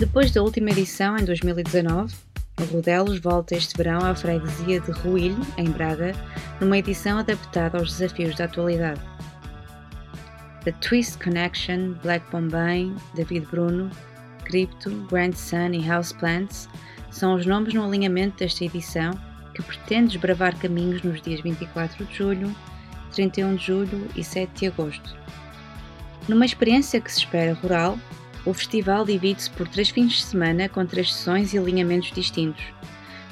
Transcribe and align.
Depois 0.00 0.30
da 0.30 0.42
última 0.42 0.70
edição, 0.70 1.18
em 1.18 1.26
2019, 1.26 2.14
o 2.58 2.64
Rodelos 2.72 3.18
volta 3.20 3.54
este 3.54 3.76
verão 3.76 3.98
à 4.02 4.14
freguesia 4.14 4.80
de 4.80 4.90
Ruilho, 4.92 5.38
em 5.58 5.68
Braga, 5.70 6.14
numa 6.58 6.78
edição 6.78 7.18
adaptada 7.18 7.76
aos 7.76 7.98
desafios 7.98 8.34
da 8.34 8.46
atualidade. 8.46 8.98
The 10.64 10.72
Twist 10.80 11.22
Connection, 11.22 11.92
Black 12.02 12.24
Bombay, 12.32 12.90
David 13.14 13.46
Bruno, 13.50 13.90
Crypto, 14.46 14.90
Grand 15.10 15.34
Sun 15.34 15.74
e 15.74 15.90
Houseplants 15.90 16.66
são 17.10 17.34
os 17.34 17.44
nomes 17.44 17.74
no 17.74 17.84
alinhamento 17.84 18.38
desta 18.38 18.64
edição 18.64 19.12
que 19.54 19.62
pretende 19.62 20.12
desbravar 20.12 20.56
caminhos 20.56 21.02
nos 21.02 21.20
dias 21.20 21.42
24 21.42 22.06
de 22.06 22.16
julho, 22.16 22.56
31 23.12 23.54
de 23.54 23.66
julho 23.66 24.08
e 24.16 24.24
7 24.24 24.60
de 24.60 24.66
agosto. 24.68 25.14
Numa 26.26 26.46
experiência 26.46 27.02
que 27.02 27.12
se 27.12 27.18
espera 27.18 27.52
rural, 27.52 27.98
o 28.44 28.54
festival 28.54 29.04
divide-se 29.04 29.50
por 29.50 29.68
três 29.68 29.90
fins 29.90 30.12
de 30.12 30.22
semana 30.22 30.68
com 30.68 30.84
três 30.86 31.12
sessões 31.12 31.52
e 31.52 31.58
alinhamentos 31.58 32.10
distintos, 32.12 32.64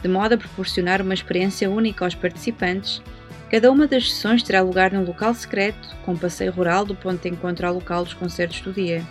de 0.03 0.09
modo 0.09 0.35
a 0.35 0.39
proporcionar 0.39 1.01
uma 1.01 1.15
experiência 1.15 1.71
única 1.71 2.05
aos 2.05 2.15
participantes. 2.15 3.03
Cada 3.51 3.73
uma 3.73 3.87
das 3.87 4.11
sessões 4.11 4.43
terá 4.43 4.61
lugar 4.61 4.93
num 4.93 5.05
local 5.05 5.33
secreto, 5.33 5.97
com 6.05 6.17
passeio 6.17 6.53
rural 6.53 6.85
do 6.85 6.95
ponto 6.95 7.23
de 7.23 7.29
encontro 7.29 7.67
ao 7.67 7.75
local 7.75 8.05
dos 8.05 8.13
concertos 8.13 8.61
do 8.61 8.73
dia. 8.73 9.03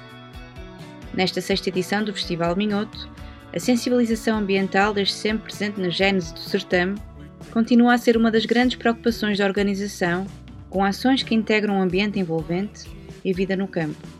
Nesta 1.13 1.41
sexta 1.41 1.69
edição 1.69 2.03
do 2.03 2.13
Festival 2.13 2.55
Minhoto, 2.55 3.09
a 3.55 3.59
sensibilização 3.59 4.37
ambiental, 4.37 4.93
desde 4.93 5.15
sempre 5.15 5.45
presente 5.45 5.81
na 5.81 5.89
gênese 5.89 6.33
do 6.33 6.39
certame, 6.39 6.95
continua 7.51 7.95
a 7.95 7.97
ser 7.97 8.15
uma 8.15 8.29
das 8.29 8.45
grandes 8.45 8.77
preocupações 8.77 9.39
da 9.39 9.45
organização, 9.45 10.27
com 10.69 10.83
ações 10.83 11.23
que 11.23 11.33
integram 11.33 11.79
o 11.79 11.81
ambiente 11.81 12.19
envolvente 12.19 12.85
e 13.25 13.31
a 13.31 13.33
vida 13.33 13.55
no 13.55 13.67
campo. 13.67 14.16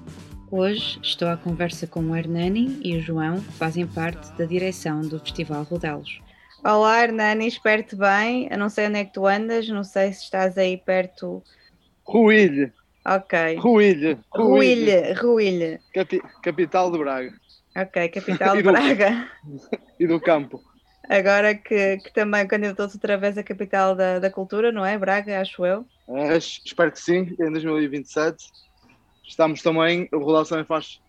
Hoje 0.49 0.97
estou 1.03 1.27
à 1.27 1.35
conversa 1.35 1.85
com 1.85 1.99
o 1.99 2.15
Hernani 2.15 2.79
e 2.81 2.95
o 2.95 3.01
João, 3.01 3.41
que 3.41 3.51
fazem 3.51 3.85
parte 3.85 4.31
da 4.37 4.45
direção 4.45 5.01
do 5.01 5.19
Festival 5.19 5.63
Rodelos. 5.63 6.21
Olá 6.63 7.03
Hernani, 7.03 7.47
espero-te 7.47 7.97
bem. 7.97 8.47
Eu 8.49 8.57
não 8.57 8.69
sei 8.69 8.87
onde 8.87 8.99
é 8.99 9.03
que 9.03 9.11
tu 9.11 9.27
andas, 9.27 9.67
não 9.67 9.83
sei 9.83 10.13
se 10.13 10.23
estás 10.23 10.57
aí 10.57 10.77
perto. 10.77 11.43
Ruilhe. 12.05 12.71
Ok. 13.05 13.57
Ruilhe. 13.57 14.17
Ruilhe, 14.31 15.13
Ruilhe. 15.15 15.79
Capi 15.93 16.21
capital 16.41 16.91
de 16.93 16.97
Braga. 16.97 17.33
Ok, 17.75 18.07
capital 18.07 18.55
de 18.57 18.63
Braga. 18.63 19.29
e 19.99 20.07
do 20.07 20.17
campo. 20.21 20.61
Agora 21.09 21.55
que, 21.55 21.97
que 21.97 22.13
também 22.13 22.47
candidatou-se 22.47 22.95
outra 22.95 23.17
vez 23.17 23.37
a 23.37 23.43
capital 23.43 23.95
da, 23.95 24.19
da 24.19 24.31
cultura, 24.31 24.71
não 24.71 24.85
é? 24.85 24.97
Braga, 24.97 25.41
acho 25.41 25.65
eu. 25.65 25.85
É, 26.07 26.37
espero 26.37 26.91
que 26.91 27.01
sim, 27.01 27.35
em 27.37 27.51
2027 27.51 28.45
estamos 29.27 29.61
também, 29.61 30.07
o 30.11 30.19
Rodal 30.19 30.45
também 30.45 30.65
faz, 30.65 31.01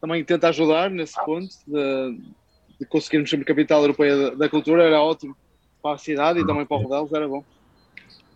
também 0.00 0.24
tenta 0.24 0.48
ajudar 0.48 0.90
nesse 0.90 1.16
ponto 1.24 1.54
de, 1.66 2.20
de 2.78 2.86
conseguirmos 2.86 3.30
ser 3.30 3.42
capital 3.44 3.80
europeia 3.80 4.16
da, 4.16 4.30
da, 4.34 4.48
cultura, 4.48 4.84
era 4.84 5.00
ótimo 5.00 5.36
para 5.82 5.96
a 5.96 5.98
cidade 5.98 6.40
e 6.40 6.46
também 6.46 6.66
para 6.66 6.76
o 6.76 6.80
Rodelos, 6.82 7.12
era 7.12 7.26
bom. 7.26 7.42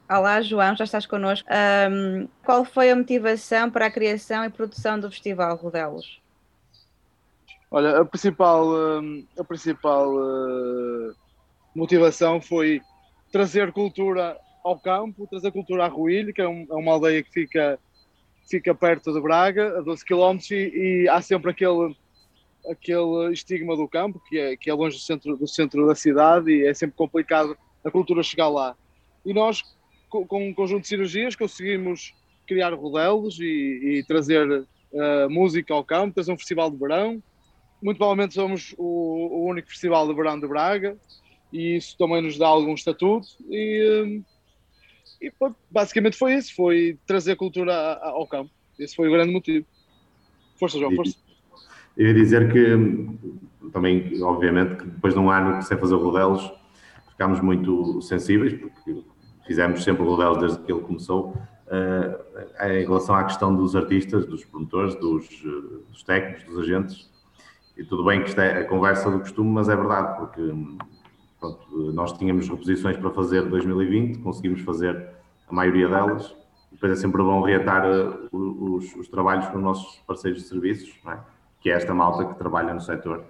Olá 0.08 0.40
João, 0.40 0.76
já 0.76 0.84
estás 0.84 1.04
connosco. 1.04 1.48
Um, 1.50 2.28
qual 2.44 2.64
foi 2.64 2.90
a 2.90 2.96
motivação 2.96 3.70
para 3.70 3.86
a 3.86 3.90
criação 3.90 4.44
e 4.44 4.50
produção 4.50 4.98
do 4.98 5.10
Festival 5.10 5.56
Rodelos? 5.56 6.20
Olha, 7.70 8.00
a 8.00 8.04
principal, 8.04 8.64
a 9.36 9.44
principal 9.44 10.14
uh, 10.14 11.14
motivação 11.74 12.40
foi 12.40 12.80
trazer 13.32 13.72
cultura 13.72 14.38
ao 14.64 14.78
campo, 14.78 15.26
trazer 15.26 15.50
cultura 15.50 15.84
a 15.84 15.88
Ruilho, 15.88 16.32
que 16.32 16.40
é, 16.40 16.44
é 16.44 16.74
uma 16.74 16.92
aldeia 16.92 17.22
que 17.22 17.32
fica 17.32 17.78
fica 18.48 18.74
perto 18.74 19.12
de 19.12 19.20
Braga, 19.20 19.78
a 19.78 19.80
12 19.80 20.04
km, 20.04 20.38
e, 20.50 20.54
e, 20.54 21.08
há 21.08 21.20
sempre 21.20 21.50
aquele, 21.50 21.96
aquele 22.70 23.32
estigma 23.32 23.76
do 23.76 23.88
campo, 23.88 24.22
que 24.28 24.38
é, 24.38 24.56
que 24.56 24.70
é 24.70 24.74
longe 24.74 24.96
do 24.96 25.02
centro, 25.02 25.36
do 25.36 25.48
centro 25.48 25.86
da 25.86 25.94
cidade 25.94 26.50
e 26.50 26.66
é 26.66 26.72
sempre 26.72 26.96
complicado 26.96 27.56
a 27.84 27.90
cultura 27.90 28.22
chegar 28.22 28.48
lá. 28.48 28.76
E 29.24 29.34
nós, 29.34 29.62
com, 30.08 30.26
com 30.26 30.48
um 30.48 30.54
conjunto 30.54 30.82
de 30.82 30.88
cirurgias, 30.88 31.34
conseguimos 31.34 32.14
criar 32.46 32.72
rodelos 32.72 33.40
e, 33.40 33.44
e 33.98 34.04
trazer 34.06 34.48
uh, 34.48 35.28
música 35.28 35.74
ao 35.74 35.84
campo, 35.84 36.14
trazer 36.14 36.32
um 36.32 36.38
festival 36.38 36.70
de 36.70 36.76
verão. 36.76 37.22
Muito 37.82 37.98
provavelmente 37.98 38.34
somos 38.34 38.74
o, 38.78 38.84
o, 38.84 39.46
único 39.46 39.68
festival 39.68 40.06
de 40.06 40.14
verão 40.14 40.38
de 40.40 40.46
Braga 40.46 40.96
e 41.52 41.76
isso 41.76 41.96
também 41.98 42.22
nos 42.22 42.38
dá 42.38 42.46
algum 42.46 42.74
estatuto. 42.74 43.26
E, 43.50 44.22
uh, 44.22 44.35
e 45.20 45.32
basicamente 45.70 46.16
foi 46.16 46.34
isso, 46.34 46.54
foi 46.54 46.98
trazer 47.06 47.36
cultura 47.36 47.74
ao 48.02 48.26
campo. 48.26 48.50
Esse 48.78 48.94
foi 48.94 49.08
o 49.08 49.12
grande 49.12 49.32
motivo. 49.32 49.66
Força, 50.58 50.78
João, 50.78 50.94
força. 50.94 51.16
Eu 51.96 52.08
ia 52.08 52.14
dizer 52.14 52.52
que 52.52 53.70
também, 53.72 54.22
obviamente, 54.22 54.76
que 54.76 54.84
depois 54.84 55.14
de 55.14 55.20
um 55.20 55.30
ano 55.30 55.62
sem 55.62 55.78
fazer 55.78 55.94
rodelos, 55.94 56.52
ficámos 57.10 57.40
muito 57.40 58.00
sensíveis, 58.02 58.52
porque 58.52 59.02
fizemos 59.46 59.82
sempre 59.82 60.04
rodelos 60.04 60.38
desde 60.38 60.58
que 60.58 60.72
ele 60.72 60.82
começou, 60.82 61.30
uh, 61.30 62.66
em 62.68 62.84
relação 62.84 63.14
à 63.14 63.24
questão 63.24 63.54
dos 63.54 63.74
artistas, 63.74 64.26
dos 64.26 64.44
promotores, 64.44 64.94
dos, 64.96 65.26
dos 65.90 66.02
técnicos, 66.02 66.44
dos 66.44 66.58
agentes. 66.58 67.10
E 67.76 67.84
tudo 67.84 68.04
bem 68.04 68.22
que 68.22 68.28
isto 68.28 68.40
é 68.40 68.60
a 68.60 68.64
conversa 68.64 69.10
do 69.10 69.20
costume, 69.20 69.50
mas 69.50 69.68
é 69.68 69.76
verdade, 69.76 70.18
porque 70.18 70.40
Pronto, 71.46 71.92
nós 71.92 72.12
tínhamos 72.12 72.48
reposições 72.48 72.96
para 72.96 73.10
fazer 73.10 73.42
2020, 73.42 74.18
conseguimos 74.18 74.62
fazer 74.62 75.10
a 75.48 75.54
maioria 75.54 75.88
delas. 75.88 76.34
Depois 76.72 76.92
é 76.92 76.96
sempre 76.96 77.22
bom 77.22 77.40
reatar 77.42 77.88
uh, 77.88 78.28
os, 78.32 78.94
os, 78.96 79.08
trabalhos 79.08 79.46
com 79.46 79.58
os 79.58 79.62
nossos 79.62 79.96
parceiros 80.06 80.42
de 80.42 80.48
serviços, 80.48 80.92
é? 81.06 81.18
que 81.60 81.70
é 81.70 81.74
esta 81.74 81.94
malta 81.94 82.24
que 82.24 82.34
trabalha 82.34 82.74
no 82.74 82.80
setor 82.80 83.24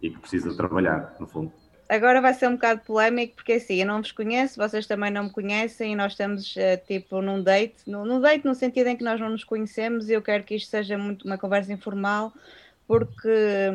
e 0.00 0.10
que 0.10 0.18
precisa 0.18 0.56
trabalhar, 0.56 1.16
no 1.18 1.26
fundo. 1.26 1.52
Agora 1.88 2.20
vai 2.20 2.34
ser 2.34 2.48
um 2.48 2.52
bocado 2.52 2.80
polémico, 2.84 3.36
porque 3.36 3.54
assim, 3.54 3.76
eu 3.76 3.86
não 3.86 4.00
vos 4.00 4.12
conheço, 4.12 4.56
vocês 4.56 4.86
também 4.86 5.10
não 5.10 5.24
me 5.24 5.30
conhecem 5.30 5.92
e 5.92 5.96
nós 5.96 6.12
estamos 6.12 6.54
uh, 6.56 6.86
tipo 6.86 7.20
num 7.20 7.42
date, 7.42 7.76
num, 7.86 8.04
num 8.04 8.20
date 8.20 8.44
no 8.44 8.54
sentido 8.54 8.88
em 8.88 8.96
que 8.96 9.04
nós 9.04 9.20
não 9.20 9.30
nos 9.30 9.44
conhecemos 9.44 10.08
e 10.08 10.12
eu 10.12 10.22
quero 10.22 10.44
que 10.44 10.54
isto 10.54 10.70
seja 10.70 10.96
muito 10.96 11.24
uma 11.26 11.36
conversa 11.36 11.72
informal 11.72 12.32
porque 12.86 13.28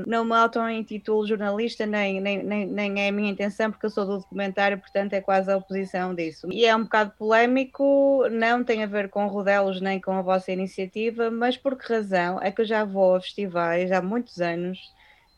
não 0.07 0.23
me 0.23 0.33
auto-intitulo 0.33 1.27
jornalista, 1.27 1.85
nem, 1.85 2.21
nem, 2.21 2.65
nem, 2.65 3.01
é 3.01 3.09
a 3.09 3.11
minha 3.11 3.29
intenção, 3.29 3.69
porque 3.69 3.85
eu 3.85 3.89
sou 3.89 4.05
do 4.05 4.19
documentário, 4.19 4.79
portanto 4.79 5.13
é 5.13 5.21
quase 5.21 5.51
a 5.51 5.57
oposição 5.57 6.15
disso. 6.15 6.47
E 6.49 6.65
é 6.65 6.73
um 6.75 6.83
bocado 6.83 7.11
polémico, 7.17 8.27
não 8.31 8.63
tem 8.63 8.83
a 8.83 8.87
ver 8.87 9.09
com 9.09 9.27
rodelos 9.27 9.81
nem 9.81 9.99
com 9.99 10.13
a 10.13 10.21
vossa 10.21 10.51
iniciativa, 10.51 11.29
mas 11.29 11.57
por 11.57 11.77
que 11.77 11.91
razão 11.91 12.41
é 12.41 12.51
que 12.51 12.61
eu 12.61 12.65
já 12.65 12.85
vou 12.85 13.15
a 13.15 13.21
festivais 13.21 13.91
há 13.91 14.01
muitos 14.01 14.39
anos 14.39 14.79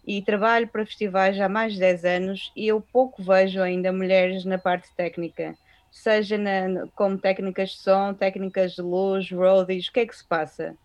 e 0.06 0.22
trabalho 0.22 0.68
para 0.68 0.86
festivais 0.86 1.40
há 1.40 1.50
mais 1.50 1.74
de 1.74 1.80
10 1.80 2.06
anos 2.06 2.52
e 2.56 2.68
eu 2.68 2.80
pouco 2.80 3.24
vejo 3.24 3.60
ainda 3.60 3.92
mulheres 3.92 4.46
na 4.46 4.60
parte 4.60 4.88
técnica, 4.96 5.56
seja 5.92 6.38
na, 6.38 6.86
como 6.94 7.18
técnicas 7.18 7.70
de 7.70 7.78
som, 7.78 8.14
técnicas 8.14 8.74
de 8.74 8.82
luz, 8.84 9.32
roadies, 9.32 9.88
o 9.88 9.94
que 9.94 10.02
é 10.02 10.06
que 10.06 10.16
se 10.16 10.28
passa? 10.28 10.76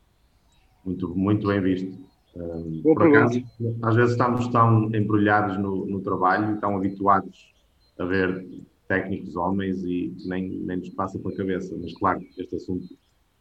Muito, 0.85 1.15
muito 1.15 1.47
bem 1.49 1.61
visto. 1.61 2.08
Um, 2.39 2.81
por 2.83 3.03
acaso, 3.03 3.43
às 3.83 3.97
vezes 3.97 4.13
estamos 4.13 4.47
tão 4.49 4.95
embrulhados 4.95 5.59
no, 5.59 5.87
no, 5.87 6.01
trabalho 6.01 6.55
e 6.55 6.61
tão 6.61 6.77
habituados 6.77 7.53
a 7.99 8.05
ver 8.05 8.47
técnicos 8.87 9.35
homens 9.35 9.83
e 9.83 10.15
nem, 10.25 10.49
nem 10.49 10.79
nos 10.79 10.91
passa 10.91 11.19
pela 11.19 11.35
cabeça. 11.35 11.77
Mas, 11.81 11.93
claro, 11.99 12.21
este 12.39 12.57
assunto 12.57 12.87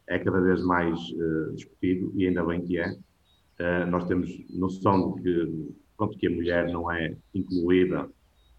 é 0.08 0.18
cada 0.18 0.40
vez 0.40 0.62
mais 0.64 0.98
uh, 0.98 1.54
discutido 1.54 2.12
e 2.16 2.26
ainda 2.26 2.44
bem 2.44 2.60
que 2.62 2.78
é. 2.78 2.90
Uh, 2.90 3.86
nós 3.88 4.04
temos 4.06 4.30
noção 4.50 5.14
de 5.14 5.22
que, 5.22 5.74
pronto, 5.96 6.18
que 6.18 6.26
a 6.26 6.30
mulher 6.30 6.72
não 6.72 6.90
é 6.90 7.16
incluída 7.34 8.08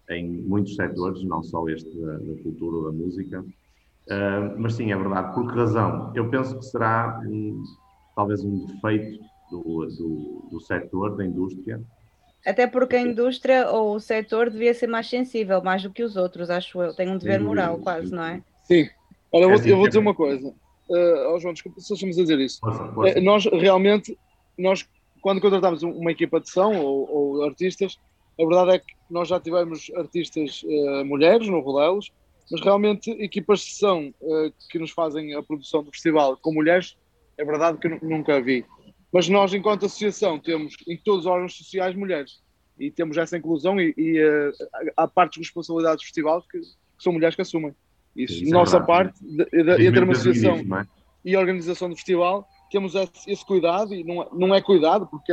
em 0.08 0.26
muitos 0.42 0.74
setores, 0.74 1.22
não 1.24 1.42
só 1.42 1.68
este 1.68 1.88
da, 2.00 2.16
da 2.18 2.42
cultura 2.42 2.76
ou 2.76 2.84
da 2.84 2.92
música. 2.92 3.40
Uh, 3.40 4.58
mas 4.58 4.74
sim, 4.74 4.90
é 4.90 4.96
verdade. 4.96 5.34
Por 5.34 5.48
que 5.48 5.58
razão? 5.58 6.12
Eu 6.14 6.28
penso 6.30 6.58
que 6.58 6.64
será 6.64 7.22
um, 7.26 7.62
talvez 8.16 8.42
um 8.42 8.66
defeito 8.66 9.20
do, 9.50 9.86
do, 9.86 10.48
do 10.50 10.60
setor, 10.60 11.16
da 11.16 11.24
indústria. 11.24 11.80
Até 12.46 12.66
porque 12.66 12.96
a 12.96 13.02
indústria 13.02 13.70
ou 13.70 13.96
o 13.96 14.00
setor 14.00 14.48
devia 14.48 14.72
ser 14.72 14.86
mais 14.86 15.08
sensível, 15.08 15.62
mais 15.62 15.82
do 15.82 15.90
que 15.90 16.02
os 16.02 16.16
outros, 16.16 16.48
acho 16.48 16.80
eu. 16.80 16.94
Tem 16.94 17.08
um 17.08 17.18
dever 17.18 17.40
moral, 17.40 17.78
quase, 17.78 18.10
não 18.10 18.24
é? 18.24 18.42
Sim. 18.64 18.88
Olha, 19.32 19.44
eu 19.44 19.50
vou, 19.50 19.66
eu 19.66 19.76
vou 19.76 19.86
dizer 19.86 19.98
uma 19.98 20.14
coisa. 20.14 20.48
Uh, 20.88 21.32
oh, 21.34 21.38
João, 21.38 21.52
desculpa 21.52 21.80
se 21.80 21.92
estamos 21.92 22.18
a 22.18 22.22
dizer 22.22 22.38
isso. 22.40 22.60
Uh, 22.64 23.20
nós 23.20 23.44
realmente, 23.44 24.18
nós, 24.58 24.88
quando 25.20 25.40
contratamos 25.40 25.82
uma 25.82 26.10
equipa 26.10 26.40
de 26.40 26.50
som 26.50 26.76
ou, 26.78 27.08
ou, 27.10 27.44
artistas, 27.44 27.98
a 28.40 28.44
verdade 28.44 28.70
é 28.76 28.78
que 28.78 28.94
nós 29.10 29.28
já 29.28 29.38
tivemos 29.38 29.90
artistas 29.94 30.62
uh, 30.64 31.04
mulheres 31.04 31.46
no 31.46 31.60
Rodelos, 31.60 32.10
mas 32.50 32.60
realmente 32.62 33.10
equipas 33.10 33.60
de 33.60 33.74
som 33.74 34.12
uh, 34.20 34.52
que 34.70 34.78
nos 34.78 34.90
fazem 34.90 35.34
a 35.34 35.42
produção 35.42 35.84
do 35.84 35.92
festival 35.92 36.36
com 36.38 36.52
mulheres, 36.52 36.96
é 37.38 37.44
verdade 37.44 37.78
que 37.78 37.88
nunca 38.04 38.40
vi. 38.40 38.64
Mas 39.12 39.28
nós, 39.28 39.52
enquanto 39.52 39.86
associação, 39.86 40.38
temos 40.38 40.74
em 40.86 40.96
todos 40.96 41.20
os 41.20 41.26
órgãos 41.26 41.56
sociais 41.56 41.96
mulheres 41.96 42.40
e 42.78 42.90
temos 42.90 43.16
essa 43.16 43.36
inclusão 43.36 43.78
e, 43.80 43.92
e 43.96 44.24
uh, 44.24 44.52
há 44.96 45.06
partes 45.06 45.34
de 45.34 45.46
responsabilidade 45.46 45.96
do 45.96 46.02
festival 46.02 46.42
que, 46.42 46.60
que, 46.60 47.02
são 47.02 47.12
mulheres 47.12 47.34
que 47.34 47.42
assumem. 47.42 47.74
Isso, 48.16 48.34
Isso 48.34 48.46
é 48.46 48.50
nossa 48.50 48.78
é 48.78 48.80
parte, 48.80 49.18
de, 49.22 49.46
entre 49.86 50.00
uma 50.00 50.12
associação 50.12 50.56
é? 50.78 50.86
e 51.24 51.36
a 51.36 51.40
organização 51.40 51.88
do 51.88 51.96
festival, 51.96 52.48
temos 52.70 52.94
esse, 52.94 53.30
esse, 53.30 53.44
cuidado 53.44 53.94
e 53.94 54.02
não, 54.02 54.28
não 54.32 54.54
é 54.54 54.62
cuidado 54.62 55.06
porque, 55.06 55.32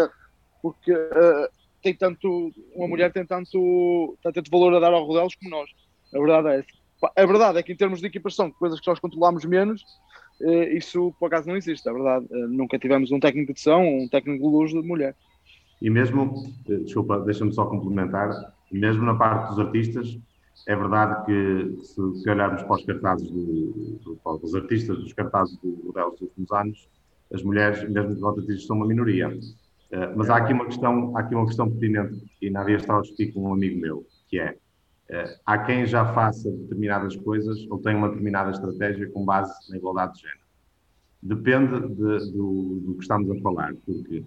porque 0.62 0.92
uh, 0.92 1.50
tem 1.82 1.94
tanto, 1.94 2.52
uma 2.76 2.88
mulher 2.88 3.14
tem 3.14 3.26
tanto, 3.26 4.18
tem 4.22 4.34
tanto 4.34 4.52
valor 4.52 4.76
a 4.76 4.80
dar 4.80 4.92
ao 4.92 5.06
Rodelos 5.06 5.36
como 5.36 5.52
nós. 5.52 5.70
A 6.14 6.20
verdade 6.20 6.48
é 6.50 6.60
essa. 6.60 6.78
A 7.16 7.26
verdade 7.26 7.60
é 7.60 7.64
que 7.64 7.72
em 7.72 7.76
termos 7.76 8.02
de 8.02 8.08
equipação, 8.08 8.52
coisas 8.52 8.80
que 8.80 8.88
nós 8.88 9.00
controlamos 9.00 9.46
menos, 9.46 9.84
isso 10.75 11.13
por 11.19 11.28
acaso 11.28 11.48
não 11.48 11.56
existe, 11.56 11.88
é 11.88 11.94
verdade. 11.94 12.25
Eh, 12.31 12.48
nunca 12.48 12.78
tivemos 12.78 13.12
um 13.12 13.19
técnico 13.19 13.54
de 13.54 13.60
som, 13.60 13.81
um 13.81 14.07
técnico 14.07 14.44
de 14.44 14.50
luz 14.50 14.72
de 14.72 14.81
mulher. 14.81 15.16
E 15.81 15.89
mesmo, 15.89 16.44
eh, 16.69 16.78
desculpa, 16.78 17.19
deixa-me 17.22 17.54
só 17.54 17.66
complementar, 17.66 18.30
mesmo 18.72 19.04
na 19.04 19.16
parte 19.16 19.50
dos 19.50 19.60
artistas, 19.60 20.18
é 20.68 20.75
verdade 20.75 21.25
que 21.25 21.84
se, 21.84 22.22
se 22.22 22.30
olharmos 22.30 22.63
para 22.63 22.75
os 22.75 22.86
cartazes 22.86 23.30
do, 23.30 24.00
do, 24.04 24.38
dos 24.38 24.56
artistas 24.56 24.98
dos 24.98 25.13
cartazes 25.13 25.56
do 25.57 25.81
Rodel 25.86 26.12
dos 26.12 26.22
últimos 26.22 26.51
anos, 26.51 26.90
as 27.33 27.44
mulheres, 27.44 27.88
mesmo 27.90 28.16
que 28.16 28.25
artistas, 28.25 28.66
são 28.66 28.78
uma 28.78 28.86
minoria. 28.86 29.38
Mas 30.18 30.30
há 30.30 30.38
aqui 30.38 30.51
uma 30.51 30.66
questão, 30.66 31.16
há 31.16 31.22
aqui 31.22 31.33
uma 31.33 31.45
questão 31.45 31.69
pertinente, 31.69 32.22
e 32.42 32.50
na 32.50 32.63
dia 32.66 32.75
estava 32.75 33.00
a 33.00 33.01
discutir 33.01 33.31
com 33.31 33.44
um 33.44 33.54
amigo 33.54 33.80
meu, 33.80 34.06
que 34.28 34.38
é, 34.38 34.57
há 35.45 35.57
quem 35.59 35.86
já 35.86 36.13
faça 36.13 36.51
determinadas 36.51 37.15
coisas 37.15 37.65
ou 37.69 37.80
tenha 37.80 37.98
uma 37.98 38.09
determinada 38.09 38.51
estratégia 38.51 39.09
com 39.12 39.24
base 39.25 39.54
na 39.69 39.77
igualdade 39.77 40.13
de 40.13 40.21
género. 40.21 40.39
Depende 41.21 41.80
de, 41.95 42.31
do, 42.31 42.81
do 42.86 42.95
que 42.95 43.01
estamos 43.01 43.30
a 43.31 43.42
falar, 43.42 43.74
porque 43.86 44.24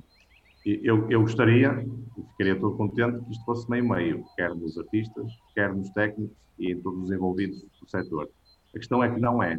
eu, 0.64 1.08
eu 1.10 1.22
gostaria, 1.22 1.86
ficaria 2.32 2.58
todo 2.58 2.76
contente, 2.76 3.24
que 3.24 3.30
isto 3.30 3.44
fosse 3.44 3.70
meio-meio, 3.70 4.24
quer 4.36 4.54
nos 4.54 4.76
artistas, 4.76 5.32
quer 5.54 5.74
nos 5.74 5.88
técnicos 5.90 6.36
e 6.58 6.72
em 6.72 6.80
todos 6.80 7.04
os 7.04 7.10
envolvidos 7.10 7.62
do 7.80 7.88
setor. 7.88 8.28
A 8.74 8.78
questão 8.78 9.02
é 9.02 9.12
que 9.12 9.20
não 9.20 9.42
é. 9.42 9.56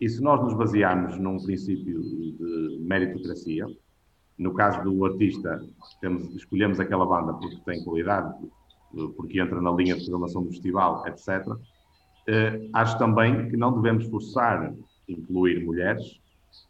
E 0.00 0.08
se 0.08 0.20
nós 0.20 0.42
nos 0.42 0.54
basearmos 0.54 1.18
num 1.18 1.38
princípio 1.38 2.02
de 2.02 2.78
meritocracia, 2.80 3.66
no 4.38 4.52
caso 4.54 4.82
do 4.82 5.04
artista, 5.04 5.64
temos, 6.00 6.34
escolhemos 6.34 6.80
aquela 6.80 7.06
banda 7.06 7.34
porque 7.34 7.56
tem 7.64 7.84
qualidade, 7.84 8.36
porque 8.40 8.61
entra 9.40 9.60
na 9.60 9.70
linha 9.72 9.96
de 9.96 10.04
programação 10.04 10.42
do 10.42 10.48
festival, 10.50 11.06
etc. 11.06 11.46
Eh, 12.28 12.68
acho 12.72 12.98
também 12.98 13.48
que 13.48 13.56
não 13.56 13.72
devemos 13.72 14.06
forçar 14.06 14.72
incluir 15.08 15.64
mulheres 15.64 16.22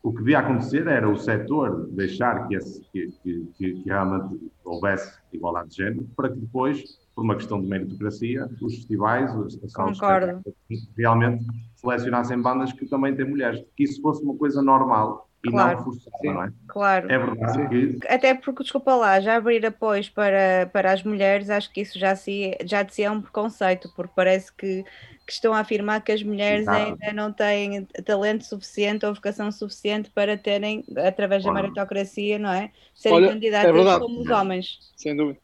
o 0.02 0.12
que 0.12 0.18
devia 0.18 0.40
acontecer 0.40 0.86
era 0.86 1.08
o 1.08 1.16
setor 1.16 1.88
deixar 1.92 2.46
que, 2.46 2.56
esse, 2.56 2.80
que, 2.92 3.12
que, 3.22 3.46
que, 3.56 3.82
realmente 3.84 4.50
houvesse 4.64 5.18
igualdade 5.32 5.70
de 5.70 5.76
género, 5.76 6.08
para 6.16 6.28
que 6.28 6.38
depois, 6.38 6.98
por 7.14 7.24
uma 7.24 7.36
questão 7.36 7.60
de 7.60 7.68
meritocracia, 7.68 8.48
os 8.60 8.74
festivais, 8.76 9.30
as 9.34 9.72
salas 9.72 9.98
realmente 10.96 11.44
selecionassem 11.76 12.40
bandas 12.40 12.72
que 12.72 12.86
também 12.86 13.14
têm 13.14 13.28
mulheres. 13.28 13.64
Que 13.76 13.84
isso 13.84 14.00
fosse 14.00 14.22
uma 14.24 14.36
coisa 14.36 14.62
normal 14.62 15.28
e 15.44 15.50
claro. 15.50 15.76
não 15.76 15.84
forçada, 15.84 16.16
não 16.22 16.44
é? 16.44 16.52
Claro. 16.68 17.12
É 17.12 17.18
verdade 17.18 17.68
que... 17.68 18.08
Até 18.08 18.34
porque, 18.34 18.62
desculpa 18.62 18.94
lá, 18.94 19.20
já 19.20 19.36
abrir 19.36 19.64
apoios 19.66 20.08
para, 20.08 20.70
para 20.72 20.92
as 20.92 21.02
mulheres, 21.02 21.50
acho 21.50 21.72
que 21.72 21.80
isso 21.80 21.98
já, 21.98 22.14
se, 22.14 22.56
já 22.64 22.82
de 22.82 22.94
si 22.94 23.02
é 23.02 23.10
um 23.10 23.20
preconceito, 23.20 23.92
porque 23.96 24.12
parece 24.14 24.52
que 24.52 24.84
que 25.26 25.32
estão 25.32 25.54
a 25.54 25.60
afirmar 25.60 26.02
que 26.02 26.12
as 26.12 26.22
mulheres 26.22 26.62
Exato. 26.62 26.98
ainda 27.00 27.12
não 27.12 27.32
têm 27.32 27.84
talento 28.04 28.44
suficiente 28.44 29.06
ou 29.06 29.14
vocação 29.14 29.50
suficiente 29.52 30.10
para 30.10 30.36
terem, 30.36 30.84
através 30.96 31.44
da 31.44 31.52
meritocracia, 31.52 32.38
não 32.38 32.50
é? 32.50 32.70
Serem 32.94 33.18
Olha, 33.18 33.28
candidatas 33.28 33.86
é 33.86 33.98
como 34.00 34.20
os 34.20 34.28
homens. 34.28 34.78
Sem 34.96 35.16
dúvida. 35.16 35.38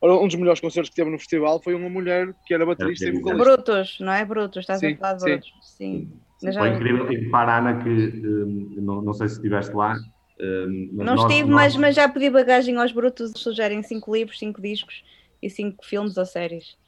Ora, 0.00 0.14
um 0.14 0.26
dos 0.26 0.36
melhores 0.36 0.60
concertos 0.60 0.90
que 0.90 0.96
teve 0.96 1.10
no 1.10 1.18
festival 1.18 1.62
foi 1.62 1.74
uma 1.74 1.88
mulher 1.88 2.34
que 2.44 2.52
era 2.52 2.66
baterista 2.66 3.06
e 3.06 3.12
vocalista. 3.12 3.44
Brutos, 3.44 4.00
não 4.00 4.12
é? 4.12 4.24
Brutos, 4.24 4.62
estás 4.62 4.80
sim, 4.80 4.92
a 4.92 4.96
falar 4.96 5.14
de 5.14 5.24
Brutos. 5.24 5.52
Sim. 5.62 6.08
sim. 6.10 6.12
Foi 6.40 6.68
incrível. 6.70 7.12
E 7.12 7.28
para 7.30 7.52
a 7.52 7.58
Ana, 7.58 7.82
que 7.82 7.88
um, 7.88 8.74
não, 8.80 9.02
não 9.02 9.12
sei 9.12 9.28
se 9.28 9.34
estiveste 9.34 9.74
lá. 9.74 9.96
Um, 10.40 10.90
não 10.92 11.16
nós, 11.16 11.20
estive, 11.22 11.50
nós... 11.50 11.74
Mas, 11.74 11.76
mas 11.76 11.96
já 11.96 12.08
pedi 12.08 12.30
bagagem 12.30 12.76
aos 12.76 12.92
Brutos, 12.92 13.32
sugerem 13.36 13.82
cinco 13.82 14.14
livros, 14.14 14.38
cinco 14.38 14.60
discos 14.60 15.04
e 15.42 15.50
cinco 15.50 15.84
filmes 15.84 16.16
ou 16.16 16.24
séries. 16.24 16.78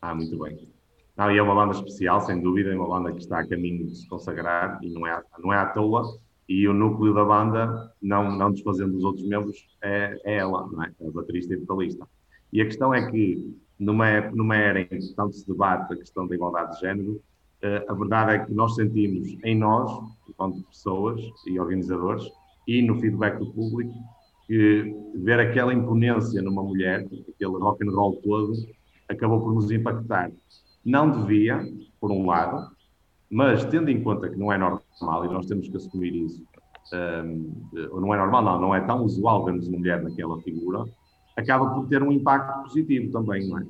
Ah, 0.00 0.14
muito 0.14 0.38
bem. 0.38 0.68
Não, 1.16 1.30
e 1.30 1.36
é 1.36 1.42
uma 1.42 1.54
banda 1.54 1.74
especial, 1.74 2.20
sem 2.20 2.40
dúvida, 2.40 2.70
é 2.70 2.74
uma 2.74 2.88
banda 2.88 3.12
que 3.12 3.18
está 3.18 3.40
a 3.40 3.46
caminho 3.46 3.86
de 3.88 3.96
se 3.96 4.08
consagrar 4.08 4.78
e 4.82 4.88
não 4.88 5.06
é, 5.06 5.22
não 5.38 5.52
é 5.52 5.58
à 5.58 5.66
toa. 5.66 6.18
E 6.48 6.66
o 6.66 6.72
núcleo 6.72 7.12
da 7.12 7.24
banda, 7.24 7.92
não, 8.00 8.36
não 8.36 8.50
desfazendo 8.50 8.92
dos 8.92 9.04
outros 9.04 9.26
membros, 9.26 9.68
é, 9.82 10.18
é 10.24 10.36
ela, 10.38 10.66
não 10.66 10.82
é? 10.82 10.90
a 11.06 11.10
baterista 11.10 11.54
e 11.54 11.56
vocalista. 11.58 12.08
E 12.52 12.60
a 12.60 12.64
questão 12.64 12.92
é 12.92 13.08
que, 13.10 13.54
numa, 13.78 14.20
numa 14.30 14.56
era 14.56 14.80
em 14.80 14.86
que 14.86 15.14
tanto 15.14 15.34
se 15.34 15.46
debate 15.46 15.92
a 15.92 15.96
questão 15.96 16.26
da 16.26 16.34
igualdade 16.34 16.74
de 16.74 16.80
género, 16.80 17.22
a 17.88 17.94
verdade 17.94 18.32
é 18.32 18.38
que 18.44 18.52
nós 18.54 18.74
sentimos 18.74 19.36
em 19.44 19.56
nós, 19.56 19.90
enquanto 20.28 20.62
pessoas 20.62 21.20
e 21.46 21.58
organizadores, 21.60 22.24
e 22.66 22.82
no 22.82 22.98
feedback 23.00 23.38
do 23.38 23.52
público, 23.52 23.92
que 24.46 24.94
ver 25.16 25.38
aquela 25.40 25.72
imponência 25.72 26.42
numa 26.42 26.62
mulher, 26.62 27.06
aquele 27.28 27.56
rock 27.58 27.86
and 27.86 27.92
roll 27.92 28.16
todo, 28.22 28.52
acabou 29.08 29.40
por 29.40 29.54
nos 29.54 29.70
impactar. 29.70 30.30
Não 30.84 31.10
devia, 31.10 31.62
por 32.00 32.10
um 32.10 32.26
lado, 32.26 32.70
mas 33.30 33.64
tendo 33.66 33.90
em 33.90 34.02
conta 34.02 34.28
que 34.28 34.36
não 34.36 34.52
é 34.52 34.58
normal, 34.58 35.24
e 35.24 35.28
nós 35.28 35.46
temos 35.46 35.68
que 35.68 35.76
assumir 35.76 36.14
isso, 36.14 36.42
um, 36.92 38.00
não 38.00 38.14
é 38.14 38.18
normal, 38.18 38.42
não, 38.42 38.60
não 38.60 38.74
é 38.74 38.80
tão 38.80 39.04
usual 39.04 39.44
vermos 39.44 39.68
mulher 39.68 40.02
naquela 40.02 40.40
figura, 40.40 40.84
acaba 41.36 41.70
por 41.72 41.86
ter 41.86 42.02
um 42.02 42.10
impacto 42.10 42.62
positivo 42.62 43.12
também, 43.12 43.48
não 43.48 43.58
é? 43.58 43.66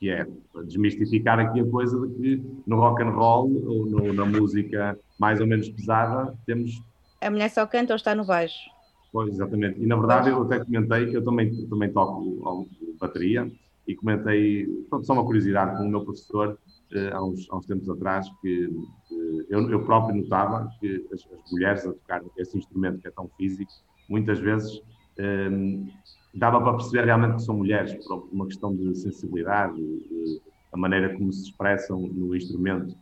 Que 0.00 0.10
é 0.10 0.26
desmistificar 0.64 1.38
aqui 1.38 1.60
a 1.60 1.66
coisa 1.66 2.00
de 2.06 2.14
que 2.14 2.42
no 2.66 2.76
rock 2.76 3.02
and 3.02 3.10
roll 3.10 3.52
ou 3.66 3.86
no, 3.86 4.12
na 4.12 4.24
música 4.24 4.98
mais 5.18 5.40
ou 5.40 5.46
menos 5.46 5.68
pesada 5.68 6.34
temos. 6.46 6.82
A 7.20 7.30
mulher 7.30 7.50
só 7.50 7.66
canta 7.66 7.92
ou 7.92 7.96
está 7.96 8.14
no 8.14 8.24
baixo? 8.24 8.58
Pois, 9.12 9.34
exatamente. 9.34 9.78
E 9.78 9.86
na 9.86 9.96
verdade 9.96 10.30
eu 10.30 10.42
até 10.42 10.64
comentei, 10.64 11.14
eu 11.14 11.22
também, 11.22 11.54
também 11.66 11.92
toco 11.92 12.66
bateria 12.98 13.50
e 13.86 13.94
comentei, 13.94 14.66
pronto, 14.88 15.06
só 15.06 15.14
uma 15.14 15.24
curiosidade 15.24 15.76
com 15.76 15.84
o 15.84 15.88
meu 15.88 16.04
professor 16.04 16.58
uh, 16.92 17.14
há, 17.16 17.24
uns, 17.24 17.46
há 17.50 17.56
uns 17.56 17.66
tempos 17.66 17.88
atrás, 17.90 18.28
que 18.40 18.66
uh, 18.66 19.46
eu, 19.48 19.70
eu, 19.70 19.84
próprio 19.84 20.14
notava 20.14 20.70
que 20.78 21.06
as, 21.12 21.20
as, 21.20 21.50
mulheres 21.50 21.86
a 21.86 21.92
tocar 21.92 22.22
esse 22.36 22.56
instrumento 22.56 23.00
que 23.00 23.08
é 23.08 23.10
tão 23.10 23.28
físico, 23.36 23.72
muitas 24.08 24.38
vezes 24.38 24.80
um, 25.18 25.22
ehm, 25.22 25.88
dava 26.34 26.60
para 26.60 26.74
perceber 26.74 27.04
realmente 27.04 27.36
que 27.36 27.42
são 27.42 27.56
mulheres, 27.56 27.94
por 28.06 28.28
uma 28.32 28.46
questão 28.46 28.74
de 28.74 28.94
sensibilidade, 28.96 29.76
de, 29.76 30.40
a 30.72 30.76
maneira 30.76 31.14
como 31.16 31.32
se 31.32 31.44
expressam 31.44 32.00
no 32.00 32.34
instrumento, 32.34 32.94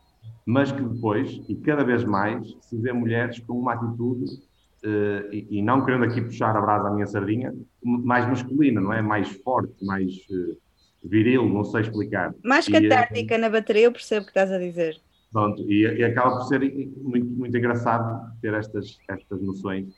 mas 0.47 0.73
que 0.73 0.83
depois, 0.83 1.41
e 1.49 1.55
cada 1.57 1.85
vez 1.85 2.05
mais, 2.05 2.57
se 2.61 2.77
vê 2.77 2.93
mulheres 2.93 3.39
com 3.41 3.59
uma 3.59 3.75
atitude 3.75 4.25
Uh, 4.79 5.27
e, 5.33 5.59
e, 5.59 5.63
não 5.63 5.85
querendo 5.85 6.05
aqui 6.05 6.23
puxar 6.23 6.57
a 6.57 6.61
brasa 6.61 6.87
à 6.87 6.93
minha 6.93 7.07
sardinha, 7.07 7.53
mais 7.83 8.25
masculina, 8.29 8.81
não 8.81 8.93
é? 8.93 9.03
Mais 9.03 9.29
forte, 9.43 9.85
mais 9.85 10.15
uh, 10.31 10.57
viril, 11.03 11.49
não 11.49 11.65
sei 11.65 11.81
explicar. 11.81 12.33
Mais 12.45 12.69
catártica 12.69 13.35
e, 13.35 13.39
na 13.39 13.51
bateria, 13.51 13.87
eu 13.87 13.93
percebo 13.93 14.21
o 14.21 14.25
que 14.27 14.31
estás 14.31 14.53
a 14.53 14.59
dizer. 14.59 14.97
Pronto, 15.33 15.63
e, 15.69 15.83
e 15.83 16.05
acaba 16.05 16.37
por 16.37 16.45
ser 16.45 16.61
muito, 17.03 17.27
muito 17.27 17.57
engraçado 17.57 18.33
ter 18.41 18.55
estas, 18.55 18.99
estas 19.09 19.43
noções 19.43 19.89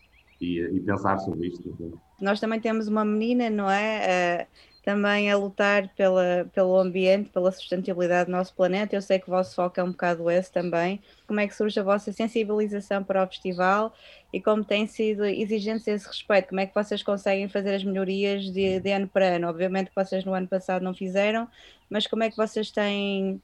e, 0.41 0.61
e 0.61 0.81
pensar 0.81 1.19
sobre 1.19 1.49
isto. 1.49 1.99
Nós 2.21 2.41
também 2.41 2.61
temos 2.61 2.89
uma 2.89 3.05
menina, 3.05 3.51
não 3.51 3.71
é? 3.71 4.47
Uh, 4.49 4.71
também 4.83 5.31
a 5.31 5.37
lutar 5.37 5.89
pela, 5.95 6.49
pelo 6.55 6.77
ambiente, 6.79 7.29
pela 7.31 7.53
sustentabilidade 7.53 8.31
do 8.31 8.33
nosso 8.33 8.55
planeta. 8.55 8.97
Eu 8.97 9.03
sei 9.03 9.19
que 9.19 9.29
o 9.29 9.31
vosso 9.31 9.55
foco 9.55 9.79
é 9.79 9.85
um 9.85 9.91
bocado 9.91 10.31
esse 10.31 10.51
também. 10.51 11.01
Como 11.27 11.39
é 11.39 11.47
que 11.47 11.55
surge 11.55 11.79
a 11.79 11.83
vossa 11.83 12.13
sensibilização 12.13 13.05
para 13.05 13.23
o 13.23 13.27
festival 13.27 13.93
e 14.33 14.41
como 14.41 14.65
tem 14.65 14.87
sido 14.87 15.25
exigente 15.25 15.91
esse 15.91 16.07
respeito? 16.07 16.49
Como 16.49 16.61
é 16.61 16.67
que 16.67 16.75
vocês 16.75 17.03
conseguem 17.03 17.49
fazer 17.49 17.75
as 17.75 17.85
melhorias 17.85 18.45
de, 18.45 18.81
de 18.81 18.91
ano 18.91 19.07
para 19.07 19.37
ano? 19.37 19.49
Obviamente 19.49 19.91
que 19.91 19.95
vocês 19.95 20.25
no 20.25 20.33
ano 20.33 20.49
passado 20.49 20.83
não 20.83 20.95
fizeram, 20.95 21.47
mas 21.91 22.07
como 22.07 22.23
é 22.23 22.31
que 22.31 22.37
vocês 22.37 22.71
têm, 22.71 23.41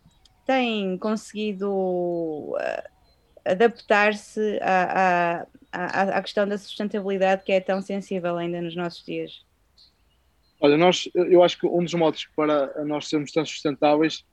têm 0.47 0.97
conseguido 0.97 1.71
uh, 1.71 2.57
adaptar-se 3.45 4.59
à, 4.63 5.47
à, 5.77 6.19
à 6.19 6.23
questão 6.23 6.49
da 6.49 6.57
sustentabilidade 6.57 7.45
que 7.45 7.53
é 7.53 7.61
tão 7.61 7.81
sensível 7.81 8.37
ainda 8.37 8.61
nos 8.61 8.75
nossos 8.75 9.05
dias? 9.05 9.45
Olha, 10.61 10.77
nós, 10.77 11.09
eu 11.15 11.43
acho 11.43 11.59
que 11.59 11.67
um 11.67 11.85
dos 11.85 11.95
modos 11.95 12.27
para 12.35 12.85
nós 12.85 13.09
sermos 13.09 13.31
tão 13.31 13.45
sustentáveis 13.45 14.25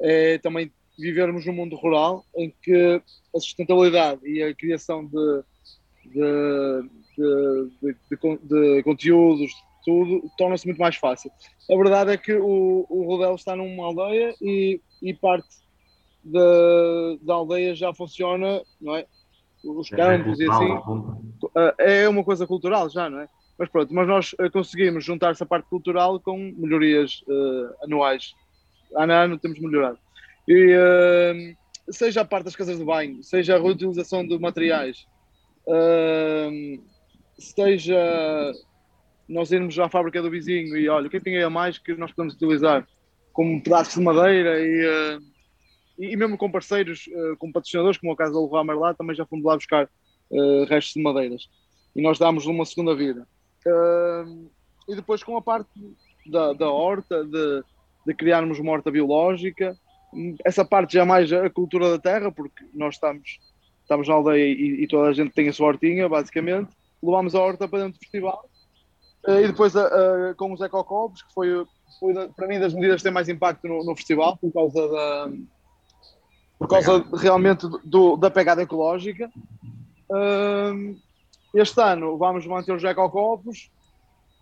é 0.00 0.38
também 0.38 0.70
vivermos 0.98 1.46
num 1.46 1.54
mundo 1.54 1.76
rural 1.76 2.24
em 2.36 2.52
que 2.62 3.00
a 3.34 3.40
sustentabilidade 3.40 4.20
e 4.28 4.42
a 4.42 4.54
criação 4.54 5.06
de, 5.06 5.42
de, 6.04 6.88
de, 7.16 7.70
de, 7.82 7.96
de 8.50 8.82
conteúdos, 8.82 9.52
tudo, 9.84 10.30
torna-se 10.36 10.66
muito 10.66 10.78
mais 10.78 10.96
fácil. 10.96 11.30
A 11.70 11.76
verdade 11.76 12.12
é 12.12 12.16
que 12.16 12.34
o, 12.34 12.86
o 12.88 13.04
Rodel 13.04 13.34
está 13.34 13.56
numa 13.56 13.86
aldeia 13.86 14.34
e, 14.40 14.80
e 15.00 15.14
parte 15.14 15.48
da, 16.22 17.16
da 17.22 17.34
aldeia 17.34 17.74
já 17.74 17.92
funciona, 17.94 18.62
não 18.80 18.96
é? 18.96 19.06
Os 19.64 19.92
é 19.92 19.96
campos 19.96 20.40
é 20.40 20.44
e 20.44 20.50
assim. 20.50 20.78
É 21.78 22.08
uma 22.08 22.24
coisa 22.24 22.46
cultural 22.46 22.88
já, 22.88 23.08
não 23.08 23.20
é? 23.20 23.28
Mas 23.58 23.68
pronto, 23.68 23.94
mas 23.94 24.08
nós 24.08 24.32
uh, 24.32 24.50
conseguimos 24.50 25.04
juntar 25.04 25.30
essa 25.30 25.46
parte 25.46 25.68
cultural 25.68 26.18
com 26.18 26.36
melhorias 26.56 27.22
uh, 27.28 27.84
anuais. 27.84 28.34
Ano 28.96 29.12
a 29.12 29.22
ano 29.22 29.38
temos 29.38 29.60
melhorado. 29.60 29.98
E 30.48 30.76
uh, 30.76 31.92
seja 31.92 32.22
a 32.22 32.24
parte 32.24 32.46
das 32.46 32.56
casas 32.56 32.78
de 32.78 32.84
banho, 32.84 33.22
seja 33.22 33.56
a 33.56 33.60
reutilização 33.60 34.26
de 34.26 34.38
materiais, 34.38 35.06
seja 37.38 38.52
nós 39.28 39.52
irmos 39.52 39.78
à 39.78 39.88
fábrica 39.88 40.20
do 40.20 40.30
vizinho 40.30 40.76
e 40.76 40.88
olha, 40.88 41.06
o 41.06 41.10
que 41.10 41.16
é 41.16 41.20
que 41.20 41.24
tem 41.24 41.42
a 41.42 41.48
mais 41.48 41.78
que 41.78 41.94
nós 41.94 42.10
podemos 42.10 42.34
utilizar 42.34 42.86
como 43.32 43.62
pedaços 43.62 43.94
de 43.94 44.00
madeira 44.00 44.60
e, 44.60 45.20
uh, 45.98 46.04
e, 46.04 46.16
mesmo 46.16 46.36
com 46.36 46.50
parceiros, 46.50 47.06
uh, 47.08 47.36
com 47.38 47.52
patrocinadores, 47.52 47.98
como 47.98 48.12
o 48.12 48.16
caso 48.16 48.32
do 48.32 48.44
Leroy 48.44 48.64
Merlin, 48.64 48.94
também 48.94 49.16
já 49.16 49.26
fomos 49.26 49.44
lá 49.44 49.54
buscar 49.54 49.88
uh, 50.30 50.64
restos 50.64 50.94
de 50.94 51.02
madeiras 51.02 51.48
e 51.94 52.02
nós 52.02 52.18
dámos 52.18 52.46
uma 52.46 52.64
segunda 52.64 52.94
vida. 52.94 53.26
e 54.88 54.96
depois 54.96 55.22
com 55.22 55.36
a 55.36 55.42
parte 55.42 55.70
da, 56.26 56.52
da 56.52 56.70
horta, 56.70 57.24
de, 57.24 57.62
de 58.06 58.14
criarmos 58.14 58.58
uma 58.58 58.72
horta 58.72 58.90
biológica, 58.90 59.76
essa 60.44 60.64
parte 60.64 60.94
já 60.94 61.04
mais 61.04 61.32
a 61.32 61.48
cultura 61.48 61.90
da 61.90 61.98
terra, 61.98 62.30
porque 62.30 62.64
nós 62.74 62.94
estamos, 62.94 63.38
estamos 63.82 64.08
na 64.08 64.14
aldeia 64.14 64.44
e, 64.44 64.82
e 64.82 64.86
toda 64.86 65.08
a 65.08 65.12
gente 65.12 65.32
tem 65.32 65.48
a 65.48 65.52
sua 65.52 65.68
hortinha, 65.68 66.08
basicamente. 66.08 66.70
Levámos 67.02 67.34
a 67.34 67.40
horta 67.40 67.66
para 67.66 67.80
dentro 67.80 67.94
do 67.94 68.02
festival. 68.02 68.48
Uh, 69.26 69.40
e 69.40 69.46
depois 69.48 69.74
uh, 69.74 70.34
com 70.36 70.52
os 70.52 70.60
ecocobos, 70.60 71.22
que 71.22 71.32
foi, 71.32 71.64
foi 71.98 72.12
para 72.36 72.46
mim 72.46 72.58
das 72.58 72.74
medidas 72.74 72.96
que 72.96 73.04
têm 73.04 73.12
mais 73.12 73.28
impacto 73.28 73.66
no, 73.66 73.84
no 73.84 73.96
festival, 73.96 74.36
por 74.36 74.52
causa 74.52 74.88
da 74.88 75.30
por 76.62 76.68
causa 76.68 77.04
realmente 77.16 77.66
do, 77.84 78.16
da 78.16 78.30
pegada 78.30 78.62
ecológica. 78.62 79.28
Uh, 80.08 80.96
este 81.54 81.80
ano 81.80 82.16
vamos 82.16 82.46
manter 82.46 82.72
os 82.72 82.84
ecocopos, 82.84 83.70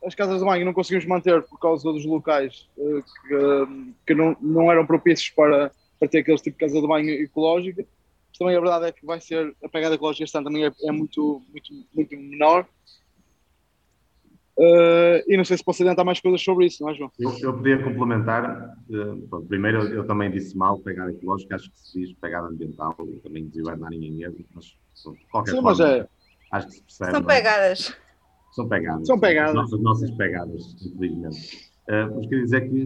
as 0.04 0.14
casas 0.14 0.38
de 0.38 0.44
banho 0.44 0.66
não 0.66 0.74
conseguimos 0.74 1.06
manter 1.06 1.42
por 1.42 1.58
causa 1.58 1.90
dos 1.90 2.04
locais 2.04 2.68
uh, 2.76 3.02
que, 3.02 3.94
que 4.08 4.14
não, 4.14 4.36
não, 4.40 4.70
eram 4.70 4.84
propícios 4.84 5.30
para, 5.30 5.72
para 5.98 6.08
ter 6.08 6.18
aquele 6.18 6.36
tipo 6.36 6.58
de 6.58 6.66
casa 6.66 6.80
de 6.80 6.86
banho 6.86 7.10
ecológica. 7.10 7.86
Mas 8.28 8.38
também 8.38 8.56
a 8.56 8.60
verdade 8.60 8.86
é 8.86 8.92
que 8.92 9.06
vai 9.06 9.20
ser, 9.20 9.54
a 9.64 9.68
pegada 9.68 9.94
ecológica 9.94 10.24
este 10.24 10.36
ano 10.36 10.46
também 10.46 10.66
é, 10.66 10.72
é 10.82 10.92
muito, 10.92 11.42
muito, 11.50 11.72
muito 11.94 12.16
menor. 12.16 12.66
Uh, 14.60 15.24
e 15.26 15.38
não 15.38 15.44
sei 15.44 15.56
se 15.56 15.64
posso 15.64 15.82
adiantar 15.82 16.04
mais 16.04 16.20
coisas 16.20 16.42
sobre 16.42 16.66
isso, 16.66 16.82
não 16.82 16.90
é, 16.90 16.94
João? 16.94 17.10
Eu, 17.18 17.34
eu 17.40 17.54
podia 17.54 17.82
complementar. 17.82 18.76
Uh, 18.90 19.46
primeiro, 19.46 19.84
eu, 19.84 20.06
também 20.06 20.30
disse 20.30 20.54
mal 20.54 20.78
pegada 20.80 21.10
ecológica, 21.10 21.54
acho 21.54 21.70
que 21.70 21.80
se 21.80 21.98
diz 21.98 22.12
pegada 22.20 22.48
ambiental, 22.48 22.94
eu 22.98 23.20
também 23.20 23.46
dizia 23.46 23.74
ninguém 23.88 24.22
erro, 24.22 24.36
mas 24.54 24.66
de 24.66 25.26
qualquer 25.30 25.52
Sim, 25.52 25.62
forma, 25.62 25.70
mas 25.70 25.80
é... 25.80 26.06
acho 26.52 26.66
que 26.66 26.72
se 26.74 26.82
percebe. 26.82 27.10
São 27.10 27.20
é? 27.20 27.24
pegadas. 27.24 27.96
São 28.52 28.68
pegadas. 28.68 29.06
São 29.06 29.18
pegadas. 29.18 29.54
Nossas, 29.54 29.80
nossas 29.80 30.10
pegadas, 30.10 30.76
infelizmente. 30.84 31.70
Uh, 31.88 32.14
mas 32.16 32.26
queria 32.26 32.44
dizer 32.44 32.68
que, 32.68 32.82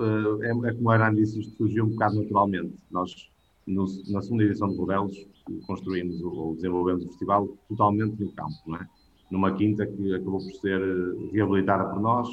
uh, 0.00 0.42
é, 0.42 0.68
é, 0.68 0.74
como 0.74 0.90
a 0.90 0.94
Arana 0.94 1.14
disse, 1.14 1.38
isto 1.38 1.56
surgiu 1.58 1.84
um 1.84 1.90
bocado 1.90 2.20
naturalmente. 2.20 2.74
Nós, 2.90 3.30
no, 3.64 3.84
na 4.08 4.20
segunda 4.20 4.42
edição 4.42 4.68
de 4.68 4.76
Rodelos, 4.76 5.28
construímos 5.64 6.20
ou 6.22 6.56
desenvolvemos 6.56 7.04
o 7.04 7.08
festival 7.08 7.48
totalmente 7.68 8.20
no 8.20 8.32
campo, 8.32 8.56
não 8.66 8.78
é? 8.78 8.88
Numa 9.30 9.54
quinta 9.54 9.86
que 9.86 10.14
acabou 10.14 10.38
por 10.38 10.52
ser 10.52 10.80
eh, 10.80 11.30
reabilitada 11.32 11.84
por 11.84 12.00
nós 12.00 12.28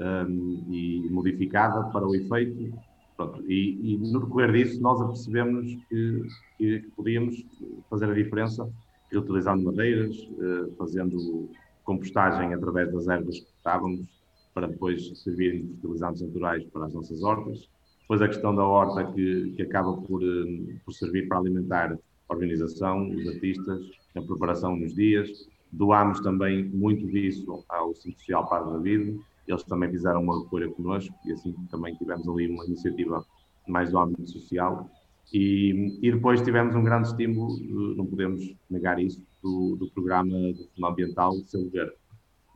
um, 0.00 0.64
e 0.70 1.08
modificada 1.10 1.84
para 1.90 2.06
o 2.06 2.14
efeito. 2.14 2.72
Pronto, 3.16 3.42
e, 3.50 3.94
e, 3.94 3.98
no 3.98 4.20
decorrer 4.20 4.52
disso, 4.52 4.80
nós 4.80 5.00
apercebemos 5.00 5.66
que, 5.88 6.22
que, 6.56 6.80
que 6.80 6.90
podíamos 6.90 7.44
fazer 7.90 8.08
a 8.08 8.14
diferença 8.14 8.68
reutilizando 9.10 9.64
madeiras, 9.64 10.16
uh, 10.16 10.72
fazendo 10.76 11.50
compostagem 11.82 12.52
através 12.52 12.92
das 12.92 13.08
ervas 13.08 13.40
que 13.40 13.50
estávamos, 13.56 14.06
para 14.54 14.66
depois 14.66 15.18
servirem 15.20 15.62
de 15.62 15.72
fertilizantes 15.74 16.20
naturais 16.20 16.64
para 16.66 16.86
as 16.86 16.92
nossas 16.92 17.22
hortas. 17.22 17.68
Depois 18.02 18.20
a 18.22 18.28
questão 18.28 18.54
da 18.54 18.64
horta 18.64 19.12
que, 19.12 19.52
que 19.56 19.62
acaba 19.62 19.96
por, 19.96 20.22
eh, 20.22 20.76
por 20.84 20.92
servir 20.92 21.28
para 21.28 21.38
alimentar 21.38 21.92
a 22.28 22.34
organização, 22.34 23.08
os 23.10 23.26
artistas, 23.28 23.86
a 24.14 24.22
preparação 24.22 24.76
nos 24.76 24.94
dias. 24.94 25.48
Doámos 25.72 26.20
também 26.20 26.64
muito 26.64 27.06
disso 27.06 27.64
ao 27.68 27.94
Centro 27.94 28.18
Social 28.18 28.48
Padre 28.48 28.72
David. 28.82 29.20
Eles 29.46 29.62
também 29.64 29.90
fizeram 29.90 30.22
uma 30.22 30.42
recolha 30.42 30.68
connosco 30.70 31.14
e 31.24 31.32
assim 31.32 31.54
também 31.70 31.94
tivemos 31.94 32.28
ali 32.28 32.48
uma 32.50 32.64
iniciativa 32.66 33.24
mais 33.66 33.90
do 33.90 33.98
âmbito 33.98 34.28
social. 34.28 34.88
E, 35.32 35.98
e 36.00 36.10
depois 36.10 36.40
tivemos 36.40 36.74
um 36.74 36.82
grande 36.82 37.08
estímulo, 37.08 37.54
eh, 37.60 37.96
não 37.96 38.06
podemos 38.06 38.54
negar 38.70 38.98
isso, 38.98 39.22
do, 39.42 39.76
do 39.76 39.90
programa 39.90 40.30
de 40.30 40.66
fundo 40.74 40.86
ambiental 40.86 41.32
de 41.32 41.50
Selo 41.50 41.68
Verde. 41.70 41.92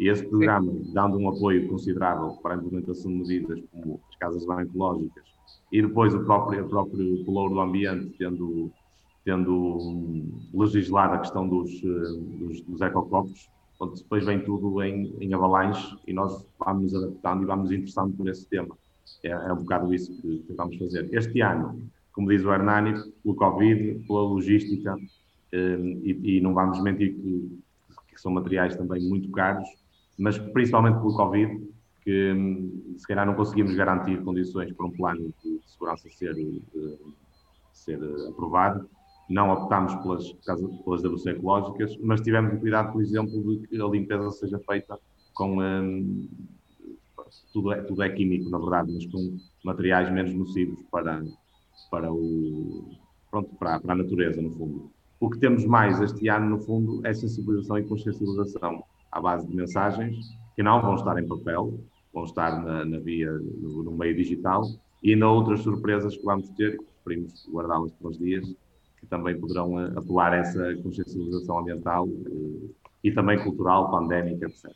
E 0.00 0.09
esse 0.09 0.25
programa, 0.26 0.73
dando 0.92 1.19
um 1.19 1.28
apoio 1.28 1.69
considerável 1.69 2.33
para 2.42 2.54
a 2.54 2.57
implementação 2.57 3.12
de 3.12 3.19
medidas 3.19 3.62
como 3.71 4.00
as 4.09 4.16
casas 4.16 4.42
ecológicas 4.42 5.33
e 5.71 5.81
depois 5.81 6.14
o 6.14 6.25
próprio, 6.25 6.66
o 6.66 6.69
próprio 6.69 7.25
do 7.25 7.61
ambiente 7.61 8.14
tendo, 8.19 8.71
tendo 9.25 9.79
legislado 10.52 11.14
a 11.14 11.19
questão 11.19 11.49
dos, 11.49 11.71
eh, 11.83 12.38
dos, 12.38 12.61
dos 12.62 12.81
ecocopos, 12.81 13.49
depois 13.97 14.25
vem 14.25 14.45
tudo 14.45 14.81
em, 14.83 15.12
em 15.21 15.35
avalanche 15.35 15.97
e 16.07 16.12
nós 16.12 16.47
vamos 16.59 16.93
nos 16.93 16.95
adaptando 16.95 17.43
e 17.43 17.47
vamos 17.47 17.73
interessando 17.73 18.17
por 18.17 18.29
esse 18.29 18.47
tema. 18.47 18.76
É, 19.25 19.31
é 19.31 19.52
um 19.52 19.57
bocado 19.57 19.93
isso 19.93 20.12
que 20.21 20.45
tentamos 20.47 20.76
fazer. 20.79 21.09
Este 21.12 21.41
ano, 21.41 21.81
como 22.12 22.29
diz 22.29 22.45
o 22.45 22.52
Hernani, 22.52 22.95
pelo 23.23 23.35
Covid, 23.35 24.05
pela 24.07 24.21
logística, 24.23 24.97
Hum, 25.55 26.00
e, 26.02 26.38
e, 26.38 26.41
não 26.41 26.55
vamos 26.55 26.83
mentir 26.83 27.14
que, 27.14 27.59
que, 28.09 28.21
são 28.21 28.33
materiais 28.33 28.75
também 28.75 29.07
muito 29.07 29.31
caros, 29.31 29.69
mas 30.19 30.38
principalmente 30.38 30.97
pelo 30.97 31.14
Covid, 31.14 31.62
que 32.02 32.33
hum, 32.33 32.95
se 32.97 33.07
calhar 33.07 33.26
não 33.26 33.35
conseguimos 33.35 33.75
garantir 33.75 34.23
condições 34.23 34.73
para 34.73 34.87
um 34.87 34.91
plano 34.91 35.33
de 35.45 35.61
segurança 35.67 36.09
ser, 36.09 36.35
eh, 36.38 36.97
ser 37.73 38.00
aprovado. 38.31 38.88
Não 39.32 39.50
optámos 39.50 39.94
pelas, 39.96 40.30
pelas 40.84 41.02
WC 41.02 41.30
ecológicas, 41.30 41.96
mas 42.02 42.20
tivemos 42.20 42.52
o 42.52 42.60
cuidado, 42.60 42.92
por 42.92 43.00
exemplo, 43.00 43.56
de 43.56 43.66
que 43.66 43.80
a 43.80 43.86
limpeza 43.86 44.30
seja 44.30 44.58
feita 44.58 44.98
com. 45.32 45.58
Um, 45.58 46.28
tudo, 47.50 47.72
é, 47.72 47.80
tudo 47.80 48.02
é 48.02 48.10
químico, 48.10 48.50
na 48.50 48.58
verdade, 48.58 48.92
mas 48.92 49.06
com 49.06 49.38
materiais 49.64 50.12
menos 50.12 50.34
nocivos 50.34 50.82
para, 50.90 51.22
para, 51.90 52.12
o, 52.12 52.84
pronto, 53.30 53.54
para, 53.56 53.80
para 53.80 53.92
a 53.94 53.96
natureza, 53.96 54.42
no 54.42 54.50
fundo. 54.50 54.90
O 55.18 55.30
que 55.30 55.38
temos 55.38 55.64
mais 55.64 55.98
este 56.00 56.28
ano, 56.28 56.50
no 56.50 56.58
fundo, 56.58 57.00
é 57.06 57.14
sensibilização 57.14 57.78
e 57.78 57.84
consciencialização 57.84 58.84
à 59.10 59.18
base 59.18 59.48
de 59.48 59.56
mensagens 59.56 60.14
que 60.54 60.62
não 60.62 60.82
vão 60.82 60.96
estar 60.96 61.18
em 61.18 61.26
papel, 61.26 61.80
vão 62.12 62.24
estar 62.24 62.62
na, 62.62 62.84
na 62.84 62.98
via, 62.98 63.32
no, 63.32 63.82
no, 63.82 63.92
meio 63.92 64.14
digital, 64.14 64.62
e 65.02 65.14
ainda 65.14 65.26
outras 65.26 65.60
surpresas 65.60 66.16
que 66.16 66.22
vamos 66.22 66.50
ter, 66.50 66.76
que 66.76 66.84
preferimos 66.84 67.48
guardá-las 67.50 67.92
para 67.92 68.08
os 68.08 68.18
dias, 68.18 68.54
que 69.02 69.06
também 69.09 69.38
poderão 69.38 69.78
eh, 69.80 69.92
apelar 69.97 70.32
a 70.32 70.37
essa 70.37 70.75
consciencialização 70.76 71.59
ambiental 71.59 72.09
eh, 72.09 72.68
e 73.04 73.12
também 73.12 73.42
cultural, 73.42 73.90
pandémica, 73.90 74.47
etc. 74.47 74.71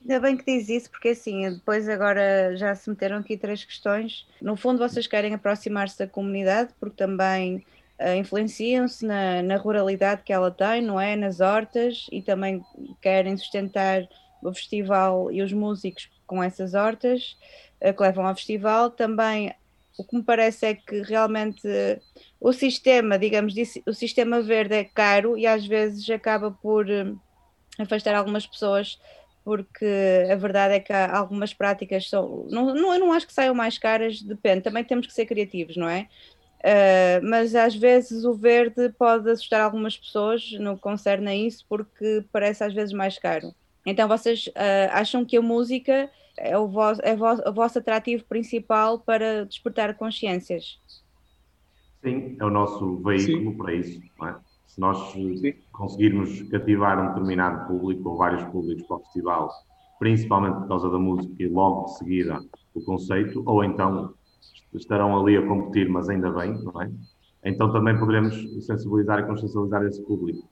Ainda 0.00 0.20
bem 0.20 0.36
que 0.36 0.44
diz 0.44 0.68
isso, 0.68 0.90
porque 0.90 1.08
assim, 1.08 1.50
depois 1.50 1.88
agora 1.88 2.54
já 2.56 2.74
se 2.74 2.88
meteram 2.88 3.16
aqui 3.16 3.36
três 3.36 3.64
questões. 3.64 4.26
No 4.40 4.54
fundo, 4.54 4.78
vocês 4.78 5.06
querem 5.06 5.34
aproximar-se 5.34 5.98
da 5.98 6.06
comunidade, 6.06 6.72
porque 6.78 6.96
também 6.96 7.64
uh, 7.98 8.14
influenciam-se 8.14 9.04
na, 9.04 9.42
na, 9.42 9.56
ruralidade 9.56 10.22
que 10.22 10.32
ela 10.32 10.50
tem, 10.50 10.82
não 10.82 11.00
é? 11.00 11.16
Nas 11.16 11.40
hortas 11.40 12.06
e 12.12 12.20
também 12.20 12.62
querem 13.00 13.34
sustentar 13.36 14.06
o 14.42 14.52
festival 14.52 15.32
e 15.32 15.42
os 15.42 15.54
músicos 15.54 16.10
com 16.26 16.42
essas 16.42 16.74
hortas 16.74 17.36
uh, 17.80 17.94
que 17.94 18.02
levam 18.02 18.26
ao 18.26 18.34
festival. 18.34 18.90
Também 18.90 19.54
o 19.98 20.04
que 20.04 20.16
me 20.16 20.22
parece 20.22 20.66
é 20.66 20.74
que 20.74 21.00
realmente 21.02 21.66
o 22.44 22.52
sistema, 22.52 23.18
digamos, 23.18 23.54
o 23.86 23.94
sistema 23.94 24.42
verde 24.42 24.74
é 24.74 24.84
caro 24.84 25.34
e 25.38 25.46
às 25.46 25.66
vezes 25.66 26.10
acaba 26.10 26.50
por 26.50 26.86
uh, 26.86 27.18
afastar 27.78 28.14
algumas 28.14 28.46
pessoas 28.46 29.00
porque 29.42 29.86
a 30.30 30.36
verdade 30.36 30.74
é 30.74 30.80
que 30.80 30.92
algumas 30.92 31.54
práticas 31.54 32.08
são. 32.08 32.46
Não, 32.50 32.74
não, 32.74 32.92
eu 32.92 33.00
não 33.00 33.12
acho 33.14 33.26
que 33.26 33.32
saiam 33.32 33.54
mais 33.54 33.78
caras, 33.78 34.20
depende, 34.20 34.60
também 34.60 34.84
temos 34.84 35.06
que 35.06 35.14
ser 35.14 35.24
criativos, 35.24 35.74
não 35.78 35.88
é? 35.88 36.06
Uh, 36.60 37.24
mas 37.26 37.54
às 37.54 37.74
vezes 37.74 38.26
o 38.26 38.34
verde 38.34 38.90
pode 38.98 39.30
assustar 39.30 39.62
algumas 39.62 39.96
pessoas 39.96 40.52
no 40.52 40.76
que 40.76 40.82
concerne 40.82 41.30
a 41.30 41.34
isso, 41.34 41.64
porque 41.66 42.26
parece 42.30 42.62
às 42.62 42.74
vezes 42.74 42.92
mais 42.92 43.18
caro. 43.18 43.54
Então 43.86 44.06
vocês 44.06 44.48
uh, 44.48 44.90
acham 44.92 45.24
que 45.24 45.38
a 45.38 45.42
música 45.42 46.10
é 46.36 46.58
o, 46.58 46.68
vosso, 46.68 47.00
é 47.02 47.14
o 47.14 47.52
vosso 47.54 47.78
atrativo 47.78 48.24
principal 48.24 48.98
para 48.98 49.46
despertar 49.46 49.94
consciências? 49.94 50.78
Sim, 52.04 52.36
é 52.38 52.44
o 52.44 52.50
nosso 52.50 52.98
veículo 53.02 53.52
Sim. 53.52 53.56
para 53.56 53.74
isso. 53.74 53.98
É? 54.22 54.36
Se 54.66 54.78
nós 54.78 55.12
Sim. 55.12 55.54
conseguirmos 55.72 56.42
cativar 56.50 57.02
um 57.02 57.08
determinado 57.08 57.66
público 57.66 58.10
ou 58.10 58.18
vários 58.18 58.44
públicos 58.44 58.82
para 58.86 58.96
o 58.96 59.00
festival, 59.00 59.50
principalmente 59.98 60.58
por 60.58 60.68
causa 60.68 60.90
da 60.90 60.98
música 60.98 61.42
e 61.42 61.48
logo 61.48 61.84
de 61.86 61.96
seguida 61.98 62.44
o 62.74 62.82
conceito, 62.82 63.42
ou 63.46 63.64
então 63.64 64.12
estarão 64.74 65.18
ali 65.18 65.36
a 65.36 65.46
competir, 65.46 65.88
mas 65.88 66.08
ainda 66.10 66.30
bem, 66.30 66.52
não 66.62 66.82
é? 66.82 66.90
Então 67.44 67.72
também 67.72 67.98
poderemos 67.98 68.34
sensibilizar 68.66 69.20
e 69.20 69.26
consciencializar 69.26 69.84
esse 69.84 70.04
público. 70.04 70.42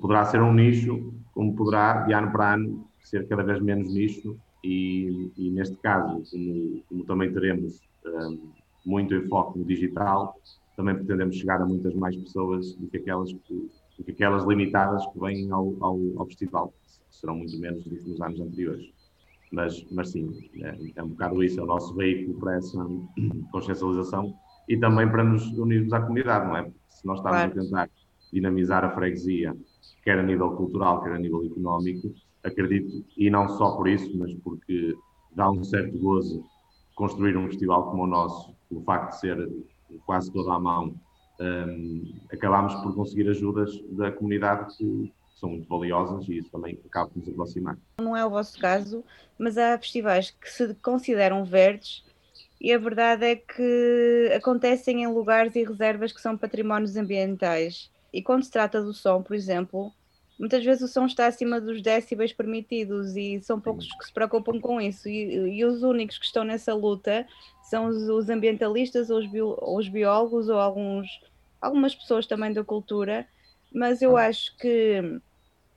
Poderá 0.00 0.24
ser 0.24 0.40
um 0.40 0.54
nicho, 0.54 1.12
como 1.32 1.54
poderá, 1.54 2.04
de 2.04 2.14
ano 2.14 2.32
para 2.32 2.54
ano, 2.54 2.86
ser 3.02 3.28
cada 3.28 3.42
vez 3.42 3.60
menos 3.60 3.92
nicho, 3.92 4.38
e, 4.64 5.30
e 5.36 5.50
neste 5.50 5.76
caso, 5.76 6.22
como, 6.30 6.82
como 6.88 7.04
também 7.04 7.32
teremos 7.32 7.80
um, 8.04 8.52
muito 8.84 9.14
enfoque 9.14 9.58
no 9.58 9.64
digital, 9.64 10.34
também 10.76 10.94
pretendemos 10.94 11.36
chegar 11.36 11.60
a 11.60 11.66
muitas 11.66 11.94
mais 11.94 12.16
pessoas 12.16 12.74
do 12.74 12.86
que 12.88 12.98
aquelas, 12.98 13.32
que, 13.32 13.70
do 13.98 14.04
que 14.04 14.12
aquelas 14.12 14.44
limitadas 14.44 15.04
que 15.06 15.18
vêm 15.18 15.50
ao, 15.50 15.74
ao, 15.80 15.98
ao 16.18 16.26
festival. 16.26 16.72
serão 17.10 17.36
muito 17.36 17.58
menos 17.58 17.82
do 17.84 17.96
que 17.96 18.08
nos 18.08 18.20
anos 18.20 18.40
anteriores. 18.40 18.92
Mas, 19.50 19.86
mas 19.90 20.10
sim, 20.10 20.50
é, 20.60 20.76
é 20.96 21.02
um 21.02 21.08
bocado 21.08 21.42
isso, 21.42 21.58
é 21.60 21.62
o 21.62 21.66
nosso 21.66 21.94
veículo 21.94 22.38
para 22.38 22.56
essa 22.56 22.78
consciencialização 23.52 24.34
e 24.68 24.76
também 24.76 25.08
para 25.08 25.24
nos 25.24 25.46
unirmos 25.56 25.92
à 25.92 26.00
comunidade, 26.00 26.46
não 26.46 26.56
é? 26.56 26.62
Porque 26.64 26.78
se 26.90 27.06
nós 27.06 27.18
estamos 27.18 27.38
claro. 27.38 27.52
a 27.52 27.62
tentar 27.62 27.90
dinamizar 28.32 28.84
a 28.84 28.90
freguesia, 28.90 29.56
quer 30.02 30.18
a 30.18 30.22
nível 30.22 30.50
cultural, 30.52 31.02
quer 31.02 31.12
a 31.12 31.18
nível 31.18 31.44
económico, 31.44 32.12
acredito, 32.42 33.04
e 33.16 33.30
não 33.30 33.48
só 33.48 33.76
por 33.76 33.88
isso, 33.88 34.16
mas 34.18 34.34
porque 34.34 34.94
dá 35.32 35.50
um 35.50 35.62
certo 35.62 35.96
gozo 35.98 36.44
construir 36.94 37.36
um 37.36 37.46
festival 37.46 37.90
como 37.90 38.04
o 38.04 38.06
nosso, 38.06 38.54
o 38.70 38.82
facto 38.82 39.10
de 39.10 39.20
ser 39.20 39.48
quase 40.04 40.32
toda 40.32 40.52
à 40.52 40.60
mão, 40.60 40.94
um, 41.40 42.14
acabámos 42.32 42.74
por 42.76 42.94
conseguir 42.94 43.28
ajudas 43.28 43.78
da 43.90 44.10
comunidade 44.10 44.76
que 44.76 45.12
são 45.38 45.50
muito 45.50 45.68
valiosas 45.68 46.26
e 46.28 46.38
isso 46.38 46.50
também 46.50 46.78
acaba 46.86 47.10
por 47.10 47.18
nos 47.18 47.28
aproximar. 47.28 47.76
Não 48.00 48.16
é 48.16 48.24
o 48.24 48.30
vosso 48.30 48.58
caso, 48.58 49.04
mas 49.38 49.58
há 49.58 49.76
festivais 49.78 50.30
que 50.30 50.50
se 50.50 50.74
consideram 50.76 51.44
verdes 51.44 52.04
e 52.60 52.72
a 52.72 52.78
verdade 52.78 53.24
é 53.26 53.36
que 53.36 54.32
acontecem 54.34 55.02
em 55.02 55.06
lugares 55.06 55.54
e 55.56 55.64
reservas 55.64 56.12
que 56.12 56.20
são 56.20 56.38
patrimónios 56.38 56.96
ambientais. 56.96 57.90
E 58.12 58.22
quando 58.22 58.44
se 58.44 58.50
trata 58.50 58.82
do 58.82 58.94
som, 58.94 59.22
por 59.22 59.36
exemplo, 59.36 59.92
muitas 60.38 60.64
vezes 60.64 60.82
o 60.82 60.88
som 60.88 61.06
está 61.06 61.26
acima 61.26 61.60
dos 61.60 61.82
decibéis 61.82 62.32
permitidos 62.32 63.16
e 63.16 63.40
são 63.40 63.60
poucos 63.60 63.86
que 63.86 64.06
se 64.06 64.12
preocupam 64.12 64.60
com 64.60 64.80
isso. 64.80 65.08
E, 65.08 65.58
e 65.58 65.64
os 65.64 65.82
únicos 65.82 66.18
que 66.18 66.26
estão 66.26 66.44
nessa 66.44 66.74
luta 66.74 67.26
são 67.62 67.86
os, 67.86 68.08
os 68.08 68.28
ambientalistas, 68.28 69.10
ou 69.10 69.18
os, 69.18 69.26
bio, 69.26 69.56
ou 69.58 69.78
os 69.78 69.88
biólogos, 69.88 70.48
ou 70.48 70.58
alguns, 70.58 71.08
algumas 71.60 71.94
pessoas 71.94 72.26
também 72.26 72.52
da 72.52 72.62
cultura. 72.62 73.26
Mas 73.72 74.02
eu 74.02 74.16
ah. 74.16 74.26
acho 74.26 74.56
que 74.58 75.20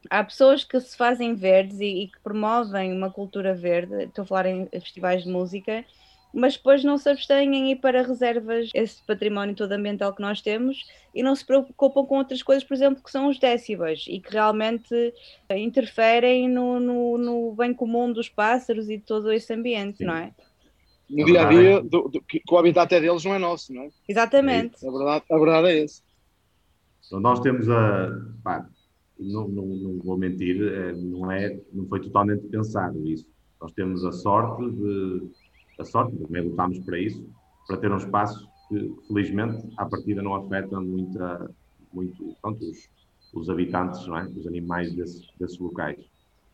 há 0.10 0.24
pessoas 0.24 0.64
que 0.64 0.80
se 0.80 0.96
fazem 0.96 1.36
verdes 1.36 1.80
e, 1.80 2.04
e 2.04 2.08
que 2.08 2.20
promovem 2.20 2.92
uma 2.92 3.10
cultura 3.10 3.54
verde. 3.54 4.04
Estou 4.04 4.24
a 4.24 4.28
falar 4.28 4.46
em 4.46 4.68
festivais 4.68 5.24
de 5.24 5.30
música 5.30 5.86
mas 6.34 6.56
depois 6.56 6.84
não 6.84 6.98
se 6.98 7.10
abstêm 7.10 7.56
em 7.56 7.72
ir 7.72 7.78
para 7.78 8.04
reservas, 8.04 8.70
esse 8.74 9.04
património 9.06 9.56
todo 9.56 9.72
ambiental 9.72 10.14
que 10.14 10.22
nós 10.22 10.42
temos, 10.42 10.86
e 11.14 11.24
não 11.24 11.36
se 11.36 11.46
preocupam 11.46 12.06
com 12.06 12.18
outras 12.18 12.44
coisas, 12.44 12.64
por 12.64 12.74
exemplo, 12.74 13.04
que 13.04 13.12
são 13.12 13.30
os 13.30 13.40
décibas, 13.40 14.06
e 14.08 14.20
que 14.20 14.32
realmente 14.32 15.14
interferem 15.50 16.48
no, 16.48 16.80
no, 16.80 17.18
no 17.18 17.56
bem 17.56 17.74
comum 17.74 18.12
dos 18.12 18.30
pássaros 18.30 18.90
e 18.90 18.98
de 18.98 19.04
todo 19.04 19.32
esse 19.32 19.54
ambiente, 19.54 20.00
Sim. 20.00 20.06
não 20.06 20.16
é? 20.16 20.34
No 21.10 21.26
dia 21.26 21.42
a 21.42 21.50
dia, 21.50 21.82
do, 21.82 22.08
do, 22.08 22.22
que 22.22 22.40
o 22.52 22.58
habitat 22.58 22.94
é 22.94 23.02
deles 23.02 23.26
não 23.26 23.34
é 23.34 23.40
nosso, 23.40 23.74
não 23.74 23.84
é? 23.84 23.90
Exatamente. 24.08 24.88
A 24.88 24.92
verdade, 24.92 25.26
a 25.32 25.38
verdade 25.40 25.68
é 25.70 25.84
essa. 25.84 26.04
Então, 27.08 27.20
nós 27.20 27.40
temos 27.40 27.68
a. 27.68 28.12
Pá, 28.44 28.70
não, 29.20 29.48
não, 29.48 29.66
não, 29.66 30.00
vou 30.00 30.16
mentir, 30.18 30.62
é, 30.62 30.94
não, 30.94 31.32
é, 31.32 31.60
não 31.74 31.88
foi 31.88 32.00
totalmente 32.00 32.48
pensado 32.48 33.04
isso. 33.08 33.28
Nós 33.60 33.72
temos 33.72 34.06
a 34.06 34.12
sorte 34.12 34.64
de 34.70 35.32
a 35.80 35.86
sorte, 35.86 36.16
também 36.18 36.44
lutámos 36.44 36.80
para 36.80 37.00
isso, 37.00 37.26
para 37.68 37.78
ter 37.78 37.92
um 37.92 37.98
espaço 37.98 38.48
que, 38.68 38.96
felizmente, 39.08 39.68
à 39.78 39.86
partida 39.86 40.22
não 40.22 40.36
afeta 40.36 40.80
muita, 40.80 41.50
muito 41.94 42.36
pronto, 42.42 42.64
os, 42.64 42.90
os 43.34 43.50
habitantes, 43.50 44.06
não 44.08 44.18
é? 44.18 44.26
os 44.26 44.46
animais 44.46 44.94
desses, 44.94 45.28
desses 45.40 45.58
locais. 45.60 46.00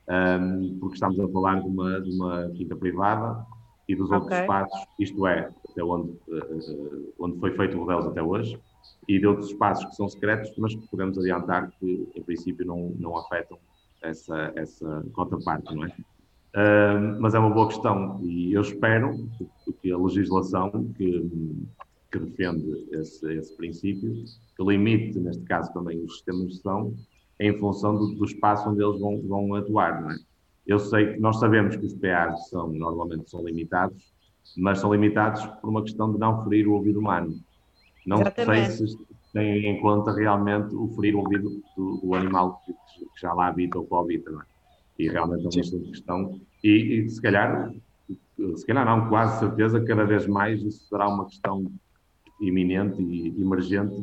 Um, 0.07 0.77
porque 0.79 0.95
estamos 0.95 1.19
a 1.19 1.27
falar 1.29 1.61
de 1.61 1.67
uma, 1.67 1.99
de 1.99 2.11
uma 2.11 2.49
quinta 2.51 2.75
privada 2.75 3.43
e 3.87 3.95
dos 3.95 4.07
okay. 4.07 4.17
outros 4.19 4.39
espaços, 4.39 4.87
isto 4.99 5.27
é, 5.27 5.49
até 5.69 5.83
onde, 5.83 6.11
uh, 6.11 7.13
onde 7.19 7.39
foi 7.39 7.51
feito 7.51 7.75
o 7.75 7.79
Rodelos 7.81 8.07
até 8.07 8.21
hoje, 8.21 8.59
e 9.07 9.19
de 9.19 9.25
outros 9.25 9.49
espaços 9.49 9.85
que 9.85 9.95
são 9.95 10.07
secretos, 10.07 10.51
mas 10.57 10.75
que 10.75 10.87
podemos 10.87 11.17
adiantar 11.17 11.71
que, 11.79 12.07
em 12.15 12.21
princípio, 12.21 12.65
não, 12.65 12.91
não 12.99 13.17
afetam 13.17 13.57
essa, 14.01 14.51
essa 14.55 15.05
cota 15.13 15.37
parte, 15.43 15.73
não 15.73 15.85
é? 15.85 15.95
Uh, 16.55 17.19
mas 17.19 17.35
é 17.35 17.39
uma 17.39 17.49
boa 17.49 17.67
questão 17.67 18.21
e 18.23 18.53
eu 18.53 18.61
espero 18.61 19.27
que 19.81 19.91
a 19.91 19.97
legislação 19.97 20.71
que, 20.93 21.29
que 22.09 22.17
defende 22.17 22.87
esse, 22.91 23.29
esse, 23.33 23.57
princípio, 23.57 24.23
que 24.55 24.63
limite, 24.63 25.19
neste 25.19 25.43
caso 25.43 25.73
também, 25.73 26.01
os 26.01 26.13
sistemas 26.13 26.47
de 26.47 26.53
gestão 26.53 26.93
em 27.41 27.59
função 27.59 27.95
do, 27.97 28.15
do 28.15 28.23
espaço 28.23 28.69
onde 28.69 28.81
eles 28.81 28.97
vão, 29.01 29.21
vão 29.27 29.53
atuar. 29.55 30.13
É? 30.13 30.15
Eu 30.65 30.79
sei 30.79 31.13
que 31.13 31.19
nós 31.19 31.39
sabemos 31.39 31.75
que 31.75 31.85
os 31.85 31.93
PAs 31.93 32.47
são, 32.47 32.69
normalmente 32.69 33.29
são 33.29 33.45
limitados, 33.45 34.13
mas 34.55 34.79
são 34.79 34.93
limitados 34.93 35.45
por 35.45 35.69
uma 35.69 35.83
questão 35.83 36.13
de 36.13 36.17
não 36.17 36.41
ferir 36.45 36.69
o 36.69 36.73
ouvido 36.73 36.99
humano. 36.99 37.37
Não 38.05 38.21
Exatamente. 38.21 38.71
sei 38.77 38.87
se 38.87 38.97
têm 39.33 39.65
em 39.65 39.81
conta 39.81 40.13
realmente 40.13 40.73
o 40.73 40.87
ferir 40.95 41.15
o 41.15 41.19
ouvido 41.19 41.61
do, 41.75 41.97
do 41.97 42.15
animal 42.15 42.61
que, 42.65 42.71
que, 42.71 43.21
já 43.21 43.33
lá 43.33 43.47
habita 43.47 43.77
ou 43.77 43.85
coabita. 43.85 44.31
Não 44.31 44.41
é? 44.41 44.45
E 44.97 45.09
realmente 45.09 45.59
é 45.59 45.75
uma 45.75 45.87
questão. 45.87 46.39
E, 46.65 47.05
e, 47.05 47.09
se 47.09 47.21
calhar, 47.21 47.71
se 48.55 48.65
calhar 48.65 48.83
não, 48.83 49.07
quase 49.07 49.37
certeza, 49.37 49.85
cada 49.85 50.03
vez 50.03 50.25
mais 50.25 50.63
isso 50.63 50.87
será 50.87 51.07
uma 51.07 51.27
questão 51.27 51.71
iminente 52.41 52.99
e 53.03 53.39
emergente. 53.39 53.93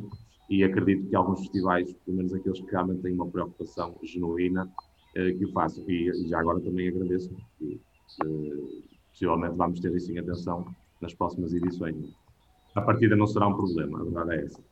E 0.49 0.63
acredito 0.63 1.09
que 1.09 1.17
alguns 1.17 1.41
festivais, 1.41 1.93
pelo 2.05 2.19
menos 2.19 2.33
aqueles 2.33 2.61
que 2.61 2.71
realmente 2.71 3.03
têm 3.03 3.15
uma 3.15 3.29
preocupação 3.29 3.99
genuína, 4.05 4.71
eh, 5.17 5.33
que 5.33 5.45
o 5.45 5.53
façam. 5.53 5.83
E, 5.89 6.29
já 6.29 6.39
agora 6.39 6.61
também 6.61 6.87
agradeço, 6.87 7.31
porque 7.31 7.81
eh, 8.25 8.91
possivelmente 9.11 9.57
vamos 9.57 9.81
ter 9.81 9.93
isso 9.97 10.13
em 10.13 10.19
atenção 10.19 10.65
nas 11.01 11.13
próximas 11.15 11.53
edições. 11.53 11.97
A 12.77 12.81
partida 12.81 13.17
não 13.17 13.27
será 13.27 13.49
um 13.49 13.57
problema, 13.57 14.01
a 14.01 14.05
verdade 14.05 14.35
é 14.35 14.45
essa. 14.45 14.72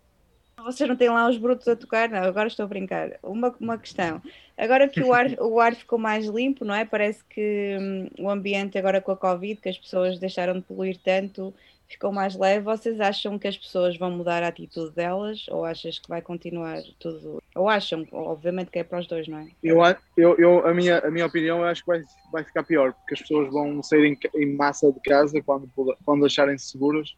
Vocês 0.64 0.88
não 0.88 0.96
têm 0.96 1.08
lá 1.08 1.28
os 1.28 1.36
brutos 1.36 1.66
a 1.68 1.76
tocar? 1.76 2.08
Não, 2.08 2.22
agora 2.22 2.48
estou 2.48 2.64
a 2.64 2.68
brincar. 2.68 3.18
Uma, 3.22 3.54
uma 3.60 3.78
questão. 3.78 4.22
Agora 4.56 4.88
que 4.88 5.02
o 5.02 5.12
ar, 5.12 5.26
o 5.40 5.60
ar 5.60 5.74
ficou 5.74 5.98
mais 5.98 6.26
limpo, 6.26 6.64
não 6.64 6.74
é? 6.74 6.84
Parece 6.84 7.24
que 7.24 7.76
hum, 7.80 8.08
o 8.18 8.30
ambiente 8.30 8.78
agora 8.78 9.00
com 9.00 9.12
a 9.12 9.16
Covid, 9.16 9.60
que 9.60 9.68
as 9.68 9.78
pessoas 9.78 10.18
deixaram 10.18 10.54
de 10.54 10.62
poluir 10.62 10.98
tanto, 11.02 11.54
ficou 11.88 12.12
mais 12.12 12.36
leve. 12.36 12.64
Vocês 12.64 13.00
acham 13.00 13.38
que 13.38 13.48
as 13.48 13.56
pessoas 13.56 13.96
vão 13.96 14.10
mudar 14.10 14.42
a 14.42 14.48
atitude 14.48 14.94
delas 14.94 15.46
ou 15.48 15.64
achas 15.64 15.98
que 15.98 16.08
vai 16.08 16.22
continuar 16.22 16.80
tudo? 16.98 17.42
Ou 17.54 17.68
acham, 17.68 18.06
obviamente 18.12 18.70
que 18.70 18.78
é 18.78 18.84
para 18.84 19.00
os 19.00 19.06
dois, 19.06 19.26
não 19.26 19.38
é? 19.38 19.48
Eu, 19.62 19.78
eu, 20.16 20.36
eu 20.38 20.66
a, 20.66 20.72
minha, 20.74 20.98
a 20.98 21.10
minha 21.10 21.26
opinião, 21.26 21.58
eu 21.58 21.64
acho 21.64 21.82
que 21.82 21.88
vai, 21.88 22.02
vai 22.32 22.44
ficar 22.44 22.62
pior, 22.62 22.92
porque 22.92 23.14
as 23.14 23.20
pessoas 23.20 23.50
vão 23.50 23.82
sair 23.82 24.06
em, 24.06 24.18
em 24.36 24.54
massa 24.54 24.92
de 24.92 25.00
casa 25.00 25.42
quando, 25.42 25.68
quando 26.04 26.24
acharem-se 26.24 26.68
seguras 26.68 27.14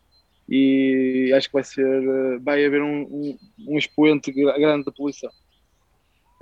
e 0.55 1.33
acho 1.33 1.49
que 1.49 1.55
vai 1.55 1.65
ser 1.65 1.87
eh, 1.87 2.39
vai 2.41 2.63
haver 2.67 2.83
um, 2.83 3.05
um, 3.05 3.39
um 3.69 3.79
expoente 3.79 4.31
grande 4.31 4.85
da 4.85 4.93
poluição. 4.93 5.31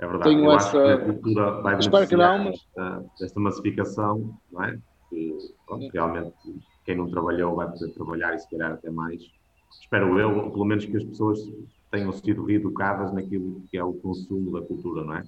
É 0.01 0.05
verdade, 0.05 0.31
Tenho 0.31 0.43
eu 0.43 0.51
essa... 0.51 0.67
acho 0.67 0.71
que 0.71 0.91
a 0.91 1.05
cultura 1.05 1.61
vai 1.61 1.79
Espero 1.79 2.07
que 2.09 2.15
não, 2.17 2.43
mas... 2.43 2.59
desta, 2.59 3.05
desta 3.17 3.39
massificação, 3.39 4.37
não 4.51 4.63
é? 4.65 4.77
Que, 5.09 5.37
pronto, 5.65 5.89
realmente 5.93 6.33
quem 6.83 6.97
não 6.97 7.09
trabalhou 7.09 7.55
vai 7.55 7.71
poder 7.71 7.93
trabalhar 7.93 8.35
e 8.35 8.39
se 8.39 8.49
calhar 8.49 8.73
até 8.73 8.89
mais. 8.91 9.21
Espero 9.79 10.19
eu, 10.19 10.51
pelo 10.51 10.65
menos 10.65 10.83
que 10.83 10.97
as 10.97 11.05
pessoas 11.05 11.39
tenham 11.89 12.11
sido 12.11 12.43
reeducadas 12.43 13.13
naquilo 13.13 13.63
que 13.69 13.77
é 13.77 13.83
o 13.83 13.93
consumo 13.93 14.51
da 14.51 14.65
cultura, 14.65 15.05
não 15.05 15.15
é? 15.15 15.23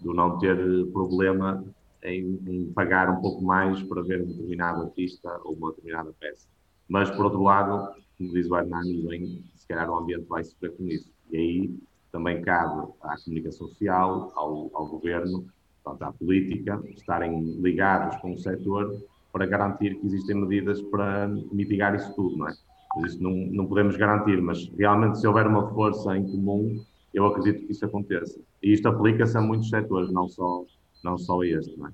Do 0.00 0.12
não 0.12 0.38
ter 0.38 0.58
problema 0.92 1.64
em, 2.02 2.38
em 2.46 2.72
pagar 2.74 3.08
um 3.08 3.22
pouco 3.22 3.42
mais 3.42 3.82
para 3.84 4.02
ver 4.02 4.20
um 4.20 4.26
determinado 4.26 4.82
artista 4.82 5.40
ou 5.42 5.54
uma 5.54 5.70
determinada 5.70 6.12
peça. 6.20 6.46
Mas, 6.86 7.10
por 7.10 7.24
outro 7.24 7.42
lado, 7.42 7.94
como 8.16 8.32
diz 8.32 8.50
o 8.50 8.56
Hernani, 8.56 9.44
se 9.54 9.66
calhar 9.68 9.90
o 9.90 9.96
ambiente 9.96 10.26
vai 10.26 10.44
sofrer 10.44 10.76
com 10.76 10.86
isso. 10.86 11.10
E 11.30 11.36
aí 11.36 11.78
também 12.12 12.40
cabe 12.42 12.88
à 13.02 13.16
comunicação 13.22 13.68
social, 13.68 14.32
ao, 14.34 14.70
ao 14.72 14.86
governo, 14.88 15.46
portanto, 15.82 16.02
à 16.02 16.12
política, 16.12 16.82
estarem 16.88 17.60
ligados 17.60 18.16
com 18.20 18.32
o 18.32 18.38
setor 18.38 19.02
para 19.32 19.46
garantir 19.46 19.96
que 19.96 20.06
existem 20.06 20.36
medidas 20.36 20.80
para 20.82 21.28
mitigar 21.52 21.94
isso 21.94 22.14
tudo, 22.14 22.36
não 22.36 22.48
é? 22.48 22.54
Mas 22.96 23.12
isso 23.12 23.22
não, 23.22 23.30
não 23.30 23.66
podemos 23.66 23.96
garantir, 23.96 24.40
mas 24.40 24.66
realmente 24.78 25.18
se 25.18 25.26
houver 25.26 25.46
uma 25.46 25.68
força 25.74 26.16
em 26.16 26.24
comum, 26.24 26.82
eu 27.12 27.26
acredito 27.26 27.66
que 27.66 27.72
isso 27.72 27.84
aconteça. 27.84 28.40
E 28.62 28.72
isto 28.72 28.88
aplica-se 28.88 29.36
a 29.36 29.40
muitos 29.42 29.68
setores, 29.68 30.10
não 30.10 30.28
só, 30.28 30.64
não 31.04 31.18
só 31.18 31.42
a 31.42 31.46
este, 31.46 31.78
não 31.78 31.88
é? 31.88 31.92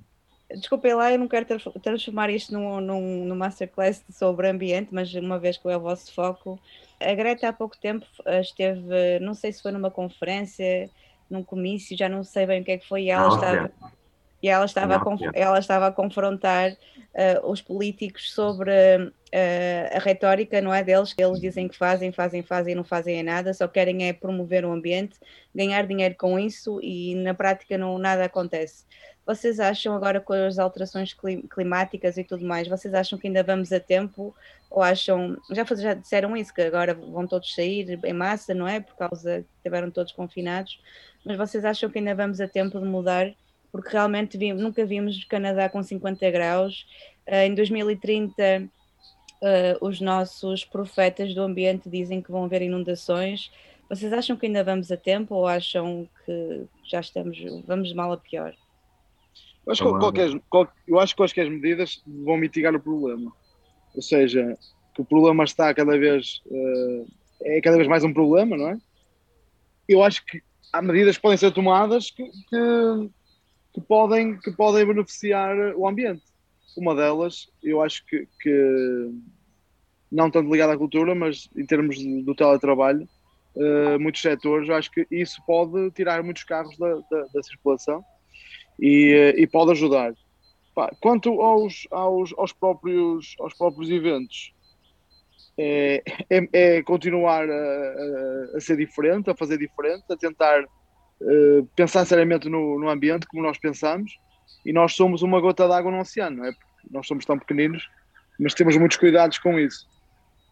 Desculpem 0.54 0.94
lá, 0.94 1.12
eu 1.12 1.18
não 1.18 1.28
quero 1.28 1.46
transformar 1.82 2.30
isto 2.30 2.52
num, 2.52 2.80
num, 2.80 3.24
num 3.24 3.36
masterclass 3.36 4.04
sobre 4.10 4.48
ambiente, 4.48 4.88
mas 4.92 5.12
uma 5.14 5.38
vez 5.38 5.56
que 5.56 5.68
é 5.68 5.76
o 5.76 5.80
vosso 5.80 6.12
foco, 6.14 6.58
a 7.00 7.14
Greta 7.14 7.48
há 7.48 7.52
pouco 7.52 7.76
tempo 7.78 8.06
eh, 8.26 8.40
esteve, 8.40 9.18
não 9.20 9.34
sei 9.34 9.52
se 9.52 9.62
foi 9.62 9.72
numa 9.72 9.90
conferência, 9.90 10.90
num 11.28 11.42
comício, 11.42 11.96
já 11.96 12.08
não 12.08 12.22
sei 12.22 12.46
bem 12.46 12.60
o 12.60 12.64
que 12.64 12.72
é 12.72 12.78
que 12.78 12.86
foi, 12.86 13.04
e 13.04 13.10
ela 13.10 13.28
estava, 13.28 13.72
e 14.42 14.48
ela 14.48 14.64
estava, 14.64 14.96
a, 14.96 15.00
ela 15.34 15.58
estava 15.58 15.86
a 15.86 15.92
confrontar 15.92 16.72
uh, 16.72 17.48
os 17.48 17.62
políticos 17.62 18.32
sobre 18.32 18.70
uh, 18.72 19.96
a 19.96 19.98
retórica, 20.00 20.60
não 20.60 20.74
é 20.74 20.82
deles, 20.82 21.12
que 21.12 21.22
eles 21.22 21.40
dizem 21.40 21.68
que 21.68 21.76
fazem, 21.76 22.10
fazem, 22.10 22.42
fazem 22.42 22.72
e 22.72 22.74
não 22.74 22.84
fazem 22.84 23.22
nada, 23.22 23.54
só 23.54 23.68
querem 23.68 24.08
é 24.08 24.12
promover 24.12 24.64
o 24.64 24.72
ambiente, 24.72 25.16
ganhar 25.54 25.86
dinheiro 25.86 26.16
com 26.16 26.38
isso 26.38 26.80
e 26.82 27.14
na 27.14 27.34
prática 27.34 27.78
não 27.78 27.98
nada 27.98 28.24
acontece. 28.24 28.84
Vocês 29.26 29.60
acham 29.60 29.94
agora 29.94 30.20
com 30.20 30.32
as 30.32 30.58
alterações 30.58 31.14
climáticas 31.14 32.16
e 32.16 32.24
tudo 32.24 32.44
mais, 32.44 32.66
vocês 32.66 32.92
acham 32.92 33.18
que 33.18 33.28
ainda 33.28 33.42
vamos 33.42 33.72
a 33.72 33.78
tempo 33.78 34.34
ou 34.68 34.82
acham, 34.82 35.36
já, 35.50 35.64
já 35.76 35.94
disseram 35.94 36.36
isso, 36.36 36.52
que 36.52 36.62
agora 36.62 36.94
vão 36.94 37.26
todos 37.26 37.54
sair 37.54 37.98
em 38.04 38.12
massa, 38.12 38.52
não 38.52 38.66
é? 38.66 38.80
Por 38.80 38.96
causa 38.96 39.42
que 39.42 39.56
estiveram 39.58 39.90
todos 39.90 40.12
confinados, 40.12 40.80
mas 41.24 41.36
vocês 41.36 41.64
acham 41.64 41.88
que 41.88 41.98
ainda 41.98 42.14
vamos 42.14 42.40
a 42.40 42.48
tempo 42.48 42.80
de 42.80 42.86
mudar 42.86 43.32
porque 43.72 43.88
realmente 43.88 44.36
vimos, 44.36 44.62
nunca 44.62 44.84
vimos 44.84 45.24
Canadá 45.24 45.68
com 45.68 45.82
50 45.82 46.30
graus. 46.30 46.86
Uh, 47.26 47.46
em 47.46 47.54
2030, 47.54 48.62
uh, 48.62 48.68
os 49.80 49.98
nossos 50.00 50.62
profetas 50.62 51.34
do 51.34 51.40
ambiente 51.40 51.88
dizem 51.88 52.20
que 52.20 52.30
vão 52.30 52.44
haver 52.44 52.60
inundações. 52.60 53.50
Vocês 53.88 54.12
acham 54.12 54.36
que 54.36 54.46
ainda 54.46 54.62
vamos 54.62 54.92
a 54.92 54.96
tempo 54.96 55.34
ou 55.34 55.46
acham 55.46 56.06
que 56.24 56.66
já 56.84 57.00
estamos, 57.00 57.38
vamos 57.66 57.88
de 57.88 57.94
mal 57.94 58.12
a 58.12 58.18
pior? 58.18 58.54
Eu 59.66 59.72
acho, 59.72 59.84
que 59.84 59.98
qualquer, 59.98 60.42
eu 60.88 60.98
acho 60.98 61.14
que 61.14 61.18
quaisquer 61.18 61.48
medidas 61.48 62.02
vão 62.06 62.36
mitigar 62.36 62.74
o 62.74 62.80
problema. 62.80 63.32
Ou 63.94 64.02
seja, 64.02 64.56
que 64.94 65.02
o 65.02 65.04
problema 65.04 65.44
está 65.44 65.72
cada 65.72 65.96
vez 65.96 66.42
uh, 66.46 67.06
é 67.44 67.60
cada 67.60 67.76
vez 67.76 67.88
mais 67.88 68.04
um 68.04 68.12
problema, 68.12 68.56
não 68.56 68.68
é? 68.70 68.78
Eu 69.88 70.02
acho 70.02 70.24
que 70.24 70.42
há 70.72 70.82
medidas 70.82 71.16
que 71.16 71.22
podem 71.22 71.38
ser 71.38 71.52
tomadas 71.52 72.10
que, 72.10 72.24
que, 72.24 73.10
que 73.74 73.80
podem, 73.80 74.38
que 74.38 74.50
podem 74.52 74.86
beneficiar 74.86 75.56
o 75.76 75.86
ambiente. 75.86 76.22
Uma 76.76 76.94
delas, 76.94 77.50
eu 77.62 77.82
acho 77.82 78.04
que, 78.06 78.26
que 78.40 79.10
não 80.10 80.30
tanto 80.30 80.50
ligada 80.50 80.72
à 80.72 80.78
cultura, 80.78 81.14
mas 81.14 81.48
em 81.56 81.66
termos 81.66 81.96
do 82.24 82.34
teletrabalho, 82.34 83.08
uh, 83.56 84.00
muitos 84.00 84.22
setores, 84.22 84.68
eu 84.68 84.74
acho 84.74 84.90
que 84.90 85.06
isso 85.10 85.42
pode 85.46 85.90
tirar 85.92 86.22
muitos 86.22 86.44
carros 86.44 86.76
da, 86.78 86.94
da, 87.10 87.26
da 87.32 87.42
circulação 87.42 88.02
e, 88.78 89.34
e, 89.36 89.46
pode 89.46 89.72
ajudar. 89.72 90.12
Pá, 90.74 90.90
quanto 91.00 91.40
aos, 91.40 91.86
aos, 91.90 92.34
aos, 92.36 92.52
próprios, 92.52 93.34
aos 93.38 93.54
próprios 93.54 93.90
eventos, 93.90 94.54
é, 95.58 96.02
é, 96.30 96.48
é 96.52 96.82
continuar 96.82 97.48
a, 97.48 97.52
a, 97.52 98.56
a, 98.56 98.60
ser 98.60 98.76
diferente, 98.76 99.30
a 99.30 99.36
fazer 99.36 99.58
diferente, 99.58 100.04
a 100.10 100.16
tentar 100.16 100.64
uh, 100.64 101.66
pensar 101.76 102.06
seriamente 102.06 102.48
no, 102.48 102.78
no, 102.78 102.88
ambiente 102.88 103.26
como 103.26 103.42
nós 103.42 103.58
pensamos. 103.58 104.12
E 104.64 104.72
nós 104.72 104.94
somos 104.94 105.22
uma 105.22 105.40
gota 105.40 105.66
d'água 105.66 105.90
no 105.90 106.00
oceano, 106.00 106.38
não 106.38 106.46
é? 106.46 106.52
Porque 106.52 106.88
nós 106.90 107.06
somos 107.06 107.24
tão 107.24 107.38
pequeninos, 107.38 107.88
mas 108.38 108.54
temos 108.54 108.76
muitos 108.76 108.96
cuidados 108.96 109.38
com 109.38 109.58
isso. 109.58 109.86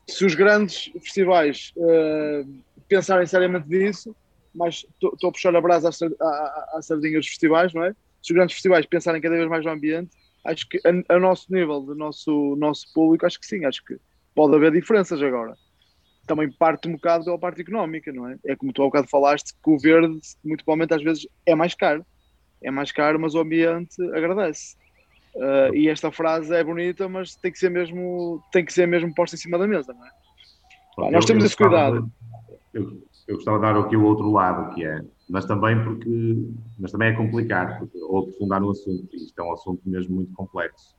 Se 0.09 0.25
os 0.25 0.35
grandes 0.35 0.91
festivais 1.01 1.73
uh, 1.77 2.63
pensarem 2.89 3.27
seriamente 3.27 3.69
nisso, 3.69 4.15
mas 4.55 4.85
estou 5.01 5.29
a 5.29 5.33
puxar 5.33 5.55
a 5.55 5.61
brasa 5.61 5.91
à 6.75 6.83
sardinha 6.83 7.19
dos 7.19 7.29
festivais, 7.29 7.73
não 7.73 7.85
é? 7.85 7.95
Se 8.23 8.33
os 8.33 8.35
grandes 8.35 8.55
festivais 8.55 8.87
pensarem 8.87 9.21
cada 9.21 9.37
vez 9.37 9.49
mais 9.49 9.65
no 9.65 9.71
ambiente, 9.71 10.11
acho 10.45 10.69
que 10.69 10.79
a, 10.79 11.15
a 11.15 11.19
nosso 11.19 11.53
nível, 11.53 11.81
do 11.81 11.95
nosso, 11.95 12.57
nosso 12.57 12.87
público, 12.93 13.27
acho 13.27 13.39
que 13.39 13.47
sim, 13.47 13.65
acho 13.65 13.85
que 13.85 13.97
pode 14.35 14.55
haver 14.55 14.73
diferenças 14.73 15.23
agora. 15.23 15.55
Também 16.27 16.51
parte 16.51 16.89
um 16.89 16.93
bocado 16.93 17.25
pela 17.25 17.39
parte 17.39 17.61
económica, 17.63 18.13
não 18.13 18.29
é? 18.29 18.37
É 18.47 18.57
como 18.57 18.73
tu 18.73 18.83
há 18.83 18.87
bocado 18.87 19.09
falaste, 19.09 19.53
que 19.53 19.71
o 19.71 19.79
verde, 19.79 20.21
muito 20.45 20.65
provavelmente, 20.65 20.95
às 20.95 21.03
vezes 21.03 21.27
é 21.47 21.55
mais 21.55 21.75
caro. 21.75 22.05
É 22.63 22.71
mais 22.71 22.93
caro, 22.93 23.19
mas 23.19 23.35
o 23.35 23.41
ambiente 23.41 24.01
agradece. 24.15 24.77
Uh, 25.35 25.75
e 25.75 25.89
esta 25.89 26.11
frase 26.11 26.55
é 26.55 26.63
bonita, 26.63 27.09
mas 27.09 27.35
tem 27.37 27.51
que 27.51 27.59
ser 27.59 27.71
mesmo, 27.71 28.43
tem 28.53 28.65
que 28.65 28.73
ser 28.73 28.87
mesmo 28.87 29.15
posta 29.15 29.37
em 29.37 29.39
cima 29.39 29.59
da 29.59 29.67
mesa, 29.67 29.93
não 29.93 30.07
é? 30.07 31.11
Nós 31.11 31.25
temos 31.25 31.45
esse 31.45 31.57
cuidado. 31.57 32.11
Eu, 32.75 33.03
eu 33.27 33.37
gostava 33.37 33.59
de 33.59 33.63
dar 33.63 33.81
aqui 33.81 33.97
o 33.97 34.05
outro 34.05 34.31
lado, 34.31 34.75
que 34.75 34.85
é, 34.85 35.01
mas 35.31 35.47
também 35.47 35.83
porque, 35.85 36.51
mas 36.77 36.91
também 36.91 37.11
é 37.11 37.13
complicado, 37.13 37.79
porque, 37.79 37.99
ou 37.99 38.19
aprofundar 38.19 38.61
no 38.61 38.71
assunto, 38.71 39.09
isto 39.15 39.41
é 39.41 39.45
um 39.45 39.53
assunto 39.53 39.81
mesmo 39.89 40.17
muito 40.17 40.33
complexo, 40.33 40.97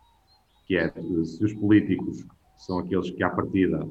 que 0.66 0.78
é 0.78 0.90
se 0.90 1.44
os 1.44 1.54
políticos 1.54 2.26
são 2.58 2.80
aqueles 2.80 3.12
que, 3.12 3.22
à 3.24 3.30
partida, 3.30 3.86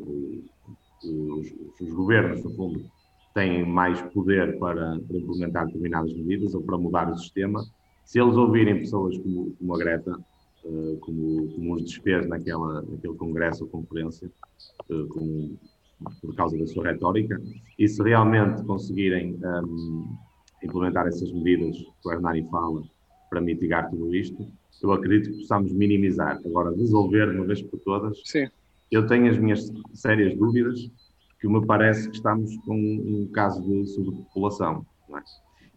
os, 1.04 1.54
os 1.78 1.92
governos, 1.92 2.42
no 2.42 2.50
fundo, 2.54 2.90
têm 3.34 3.66
mais 3.66 4.00
poder 4.12 4.58
para, 4.58 4.98
para, 5.06 5.18
implementar 5.18 5.66
determinadas 5.66 6.12
medidas 6.14 6.54
ou 6.54 6.62
para 6.62 6.78
mudar 6.78 7.12
o 7.12 7.16
sistema. 7.18 7.62
Se 8.04 8.18
eles 8.18 8.34
ouvirem 8.34 8.78
pessoas 8.78 9.18
como, 9.18 9.54
como 9.56 9.74
a 9.74 9.78
Greta, 9.78 10.18
uh, 10.64 10.96
como, 11.00 11.48
como 11.52 11.74
os 11.74 11.84
desfez 11.84 12.26
naquela, 12.26 12.80
naquele 12.80 13.14
congresso 13.14 13.64
ou 13.64 13.70
conferência, 13.70 14.30
uh, 14.88 15.06
como, 15.08 15.58
por 16.22 16.34
causa 16.34 16.56
da 16.56 16.66
sua 16.66 16.92
retórica, 16.92 17.38
e 17.78 17.86
se 17.86 18.02
realmente 18.02 18.64
conseguirem 18.64 19.38
um, 19.44 20.16
implementar 20.62 21.06
essas 21.06 21.32
medidas 21.32 21.76
que 21.76 22.08
o 22.08 22.12
Hernani 22.12 22.46
fala 22.50 22.82
para 23.28 23.40
mitigar 23.40 23.88
tudo 23.90 24.14
isto, 24.14 24.46
eu 24.82 24.92
acredito 24.92 25.30
que 25.30 25.38
possamos 25.40 25.72
minimizar. 25.72 26.40
Agora, 26.44 26.74
resolver 26.74 27.30
de 27.30 27.36
uma 27.36 27.46
vez 27.46 27.62
por 27.62 27.78
todas, 27.80 28.20
Sim 28.24 28.48
eu 28.90 29.06
tenho 29.06 29.30
as 29.30 29.38
minhas 29.38 29.72
sérias 29.94 30.36
dúvidas, 30.36 30.90
que 31.40 31.48
me 31.48 31.64
parece 31.64 32.08
que 32.10 32.16
estamos 32.16 32.56
com 32.66 32.74
um 32.74 33.30
caso 33.32 33.62
de 33.62 33.86
sobrepopulação, 33.86 34.84
é? 35.14 35.20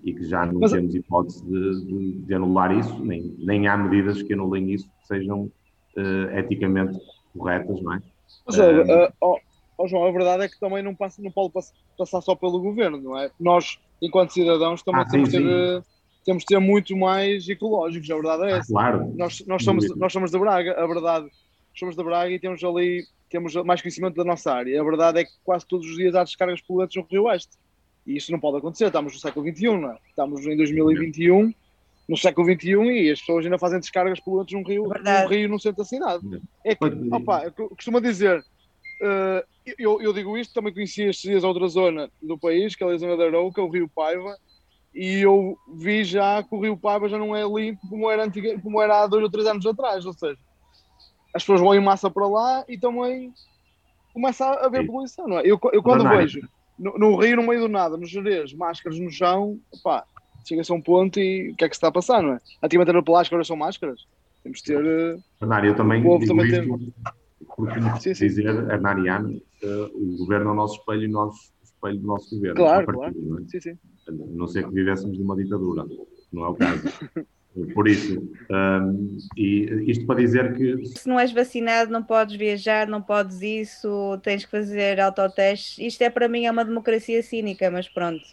e 0.03 0.13
que 0.13 0.25
já 0.25 0.45
não 0.45 0.59
Mas... 0.59 0.71
temos 0.71 0.93
hipótese 0.93 1.45
de, 1.45 1.85
de, 1.85 2.11
de, 2.25 2.33
anular 2.33 2.75
isso, 2.77 2.99
nem, 3.05 3.21
nem 3.37 3.67
há 3.67 3.77
medidas 3.77 4.21
que 4.21 4.33
anulem 4.33 4.73
isso 4.73 4.89
que 4.99 5.07
sejam 5.07 5.43
uh, 5.43 6.37
eticamente 6.37 6.99
corretas, 7.37 7.81
não 7.81 7.93
é? 7.93 8.01
Mas, 8.45 8.57
uh, 8.57 8.63
uh, 8.63 9.13
oh, 9.21 9.37
oh, 9.77 9.87
João, 9.87 10.05
a 10.05 10.11
verdade 10.11 10.43
é 10.43 10.49
que 10.49 10.59
também 10.59 10.83
não, 10.83 10.93
passa, 10.93 11.21
não 11.21 11.31
pode 11.31 11.53
passar 11.97 12.19
só 12.21 12.35
pelo 12.35 12.59
governo, 12.59 12.99
não 12.99 13.17
é? 13.17 13.31
Nós, 13.39 13.79
enquanto 14.01 14.33
cidadãos, 14.33 14.83
também 14.83 15.01
ah, 15.01 15.07
temos, 15.07 15.29
sim, 15.29 15.37
ter, 15.37 15.83
temos 16.25 16.43
de 16.43 16.53
ser 16.53 16.59
muito 16.59 16.95
mais 16.95 17.47
ecológicos, 17.47 18.09
a 18.09 18.15
verdade 18.15 18.43
é 18.43 18.53
ah, 18.53 18.57
essa. 18.57 18.71
Ah, 18.71 18.91
claro. 18.91 19.13
Nós, 19.15 19.43
nós, 19.47 19.63
somos, 19.63 19.95
nós 19.95 20.13
somos 20.13 20.31
de 20.31 20.39
Braga, 20.39 20.73
a 20.81 20.87
verdade 20.87 21.27
somos 21.75 21.95
da 21.95 22.03
Braga 22.03 22.31
e 22.31 22.39
temos 22.39 22.63
ali 22.63 23.03
temos 23.33 23.55
mais 23.55 23.81
conhecimento 23.81 24.15
da 24.15 24.23
nossa 24.23 24.53
área. 24.53 24.79
A 24.79 24.83
verdade 24.83 25.21
é 25.21 25.23
que 25.25 25.31
quase 25.43 25.65
todos 25.65 25.89
os 25.89 25.95
dias 25.95 26.13
há 26.13 26.23
descargas 26.23 26.61
poluentes 26.61 26.95
no 26.95 27.07
Rio 27.09 27.23
Oeste. 27.23 27.57
E 28.05 28.15
isso 28.15 28.31
não 28.31 28.39
pode 28.39 28.57
acontecer. 28.57 28.85
Estamos 28.85 29.13
no 29.13 29.19
século 29.19 29.49
XXI, 29.49 29.65
não 29.71 29.91
é? 29.91 29.97
Estamos 30.07 30.45
em 30.45 30.55
2021, 30.55 31.51
no 32.07 32.15
século 32.15 32.45
XXI, 32.53 32.69
e 32.69 33.09
as 33.09 33.19
pessoas 33.21 33.43
ainda 33.43 33.57
fazem 33.57 33.79
descargas 33.79 34.19
poluentes 34.19 34.53
num 34.53 34.63
rio, 34.63 34.83
num 34.83 35.27
rio 35.27 35.49
no 35.49 35.59
centro 35.59 35.79
da 35.79 35.85
cidade. 35.85 36.23
É 36.63 36.75
que, 36.75 36.85
opa, 37.11 37.51
eu 37.57 37.69
costumo 37.69 37.99
dizer, 37.99 38.45
uh, 39.03 39.43
eu, 39.77 40.01
eu, 40.01 40.13
digo 40.13 40.37
isto, 40.37 40.53
também 40.53 40.73
conheci 40.73 41.03
estes 41.03 41.29
dias 41.29 41.43
outra 41.43 41.67
zona 41.67 42.09
do 42.21 42.37
país, 42.37 42.75
que 42.75 42.83
é 42.83 42.87
a 42.87 42.97
zona 42.97 43.17
da 43.17 43.25
Arouca, 43.25 43.61
o 43.61 43.69
Rio 43.69 43.89
Paiva, 43.93 44.35
e 44.93 45.19
eu 45.19 45.57
vi 45.75 46.03
já 46.03 46.43
que 46.43 46.55
o 46.55 46.59
Rio 46.59 46.77
Paiva 46.77 47.09
já 47.09 47.17
não 47.17 47.35
é 47.35 47.43
limpo 47.43 47.87
como 47.89 48.09
era, 48.09 48.23
antiga, 48.23 48.59
como 48.59 48.81
era 48.81 49.03
há 49.03 49.07
dois 49.07 49.23
ou 49.23 49.29
três 49.29 49.47
anos 49.47 49.65
atrás, 49.65 50.05
ou 50.05 50.13
seja, 50.13 50.37
as 51.33 51.43
pessoas 51.43 51.61
vão 51.61 51.73
em 51.73 51.83
massa 51.83 52.09
para 52.09 52.27
lá 52.27 52.63
e 52.67 52.77
também 52.77 53.33
começa 54.13 54.45
a 54.45 54.65
haver 54.65 54.85
poluição, 54.85 55.27
não 55.27 55.39
é? 55.39 55.41
Eu, 55.41 55.59
eu 55.71 55.81
quando 55.81 56.07
vejo 56.07 56.41
no, 56.77 56.97
no, 56.97 57.15
Rio, 57.15 57.37
no 57.37 57.47
meio 57.47 57.61
do 57.61 57.69
nada, 57.69 57.97
nos 57.97 58.09
Jerez, 58.09 58.53
máscaras 58.53 58.99
no 58.99 59.09
chão, 59.09 59.59
pá, 59.83 60.05
chega-se 60.47 60.71
a 60.71 60.75
um 60.75 60.81
ponto 60.81 61.19
e 61.19 61.51
o 61.51 61.55
que 61.55 61.65
é 61.65 61.69
que 61.69 61.75
se 61.75 61.77
está 61.77 61.87
a 61.87 61.91
passar, 61.91 62.21
não 62.21 62.33
é? 62.33 62.39
Antigamente 62.61 62.89
era 62.89 63.01
plástico, 63.01 63.35
agora 63.35 63.45
são 63.45 63.55
máscaras. 63.55 64.05
Temos 64.43 64.59
de 64.59 64.65
ter. 64.65 64.85
Eh, 64.85 65.17
Bernardo, 65.39 65.67
eu 65.67 65.75
também 65.75 66.01
digo 66.01 66.77
isto. 66.77 66.93
Porque 67.55 67.79
sim, 67.99 68.13
sim. 68.13 68.27
dizer, 68.27 68.45
Hernaniano, 68.45 69.41
uh, 69.63 69.85
o 69.93 70.17
governo 70.17 70.49
é 70.49 70.53
o 70.53 70.55
nosso 70.55 70.79
espelho 70.79 71.03
e 71.03 71.15
o 71.15 71.31
espelho 71.63 71.99
do 71.99 72.07
nosso 72.07 72.35
governo. 72.35 72.55
Claro, 72.55 72.87
claro. 72.87 73.13
Não, 73.15 73.39
é? 73.39 73.41
sim, 73.47 73.61
sim. 73.61 73.77
não 74.07 74.47
sei 74.47 74.63
que 74.63 74.71
vivêssemos 74.71 75.17
de 75.17 75.23
uma 75.23 75.35
ditadura, 75.35 75.85
não 76.31 76.45
é 76.45 76.49
o 76.49 76.55
caso. 76.55 76.83
Por 77.75 77.87
isso, 77.87 78.19
um, 78.49 79.17
e 79.37 79.85
isto 79.85 80.07
para 80.07 80.19
dizer 80.19 80.55
que. 80.55 80.87
Se 80.87 81.07
não 81.07 81.19
és 81.19 81.31
vacinado, 81.31 81.91
não 81.91 82.01
podes 82.01 82.35
viajar, 82.35 82.87
não 82.87 82.99
podes 82.99 83.43
isso, 83.43 84.19
tens 84.23 84.43
que 84.43 84.49
fazer 84.49 84.99
autotestes. 84.99 85.77
Isto 85.77 86.01
é 86.01 86.09
para 86.09 86.27
mim 86.27 86.45
é 86.45 86.51
uma 86.51 86.65
democracia 86.65 87.21
cínica, 87.21 87.69
mas 87.69 87.87
pronto. 87.87 88.23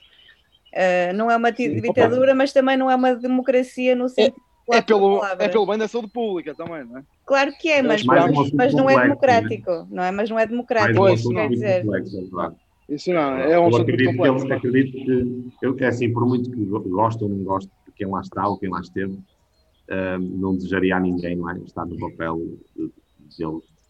Uh, 0.73 1.13
não 1.15 1.31
é 1.31 1.37
uma 1.37 1.53
ditadura, 1.53 2.35
mas 2.35 2.55
também 2.55 2.79
não 2.79 2.91
é 2.91 2.95
uma 2.95 3.15
democracia 3.15 3.95
no 3.95 4.09
sentido. 4.09 4.41
É, 4.73 4.79
é 4.79 4.83
pelo, 4.83 5.25
é 5.25 5.49
pelo 5.49 5.67
bem 5.67 5.79
da 5.79 5.89
saúde 5.89 6.09
pública 6.09 6.55
também, 6.55 6.85
não 6.85 6.99
é? 6.99 7.03
Claro 7.27 7.53
que 7.59 7.69
é, 7.69 7.83
mas, 7.83 8.05
mas, 8.05 8.53
mas 8.53 8.75
não 8.75 8.89
é 8.89 9.03
democrático, 9.03 9.71
né? 9.71 9.87
não 9.91 10.03
é? 10.03 10.11
Mas 10.11 10.31
não 10.31 10.39
é 10.39 10.47
democrático, 10.47 10.99
pois, 10.99 11.27
quer 11.27 11.49
dizer. 11.49 11.85
Complexo, 11.85 12.19
é 12.19 12.95
isso 12.95 13.13
não, 13.13 13.37
é 13.37 13.59
um 13.59 13.69
assunto 13.69 13.83
acredito 13.83 14.17
complexo. 14.17 14.47
Que 14.47 14.53
eu, 14.53 14.57
acredito 14.57 14.93
que, 14.93 15.67
eu, 15.67 15.77
é 15.79 15.87
assim, 15.87 16.13
por 16.13 16.27
muito 16.27 16.51
que 16.51 16.65
gosto 16.65 17.23
ou 17.23 17.29
não 17.29 17.45
gosto 17.45 17.71
quem 18.01 18.09
lá 18.09 18.21
está 18.21 18.49
ou 18.49 18.59
quem 18.59 18.71
lá 18.71 18.81
esteve, 18.81 19.13
uh, 19.13 20.19
não 20.19 20.55
desejaria 20.55 20.97
a 20.97 21.01
ninguém 21.01 21.37
não 21.37 21.51
é? 21.51 21.59
estar 21.59 21.85
no 21.85 21.99
papel 21.99 22.39
de, 22.75 22.87
de, 22.87 22.93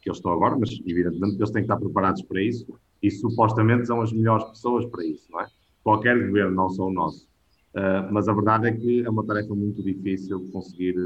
que 0.02 0.10
eu 0.10 0.12
estou 0.12 0.32
agora, 0.32 0.58
mas 0.58 0.70
evidentemente 0.84 1.36
eles 1.36 1.50
têm 1.50 1.62
que 1.62 1.72
estar 1.72 1.76
preparados 1.76 2.22
para 2.22 2.42
isso 2.42 2.66
e 3.02 3.10
supostamente 3.10 3.86
são 3.86 4.00
as 4.00 4.12
melhores 4.12 4.44
pessoas 4.44 4.84
para 4.86 5.04
isso, 5.06 5.30
não 5.30 5.40
é? 5.40 5.46
Qualquer 5.82 6.18
governo, 6.26 6.54
não 6.54 6.68
só 6.68 6.86
o 6.86 6.92
nosso. 6.92 7.29
Uh, 7.74 8.12
mas 8.12 8.28
a 8.28 8.32
verdade 8.32 8.66
é 8.66 8.72
que 8.72 9.04
é 9.04 9.08
uma 9.08 9.24
tarefa 9.24 9.54
muito 9.54 9.82
difícil 9.82 10.50
conseguir 10.52 10.96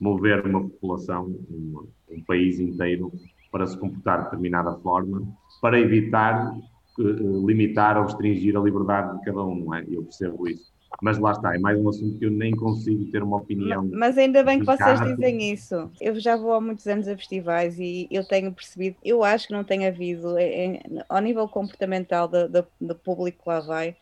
mover 0.00 0.46
uma 0.46 0.62
população, 0.62 1.26
um, 1.50 1.88
um 2.08 2.22
país 2.24 2.60
inteiro, 2.60 3.12
para 3.50 3.66
se 3.66 3.76
comportar 3.76 4.18
de 4.18 4.24
determinada 4.24 4.74
forma, 4.76 5.26
para 5.60 5.78
evitar 5.78 6.54
uh, 6.98 7.46
limitar 7.46 7.96
ou 7.96 8.04
restringir 8.04 8.56
a 8.56 8.60
liberdade 8.60 9.18
de 9.18 9.24
cada 9.24 9.42
um, 9.44 9.56
não 9.56 9.74
é? 9.74 9.84
Eu 9.88 10.04
percebo 10.04 10.48
isso. 10.48 10.72
Mas 11.02 11.18
lá 11.18 11.32
está, 11.32 11.54
é 11.54 11.58
mais 11.58 11.78
um 11.78 11.88
assunto 11.88 12.18
que 12.18 12.26
eu 12.26 12.30
nem 12.30 12.54
consigo 12.54 13.10
ter 13.10 13.22
uma 13.22 13.38
opinião. 13.38 13.88
Mas 13.92 14.16
ainda 14.16 14.44
bem 14.44 14.60
que 14.60 14.66
vocês 14.66 15.00
dizem 15.00 15.52
isso. 15.52 15.90
Eu 16.00 16.18
já 16.20 16.36
vou 16.36 16.52
há 16.52 16.60
muitos 16.60 16.86
anos 16.86 17.08
a 17.08 17.16
festivais 17.16 17.78
e 17.78 18.06
eu 18.10 18.24
tenho 18.24 18.52
percebido, 18.52 18.96
eu 19.04 19.24
acho 19.24 19.48
que 19.48 19.52
não 19.52 19.64
tem 19.64 19.86
havido, 19.86 20.36
ao 21.08 21.20
nível 21.20 21.48
comportamental 21.48 22.28
do, 22.28 22.48
do, 22.48 22.66
do 22.80 22.94
público 22.94 23.42
que 23.42 23.48
lá 23.48 23.60
vai, 23.60 23.96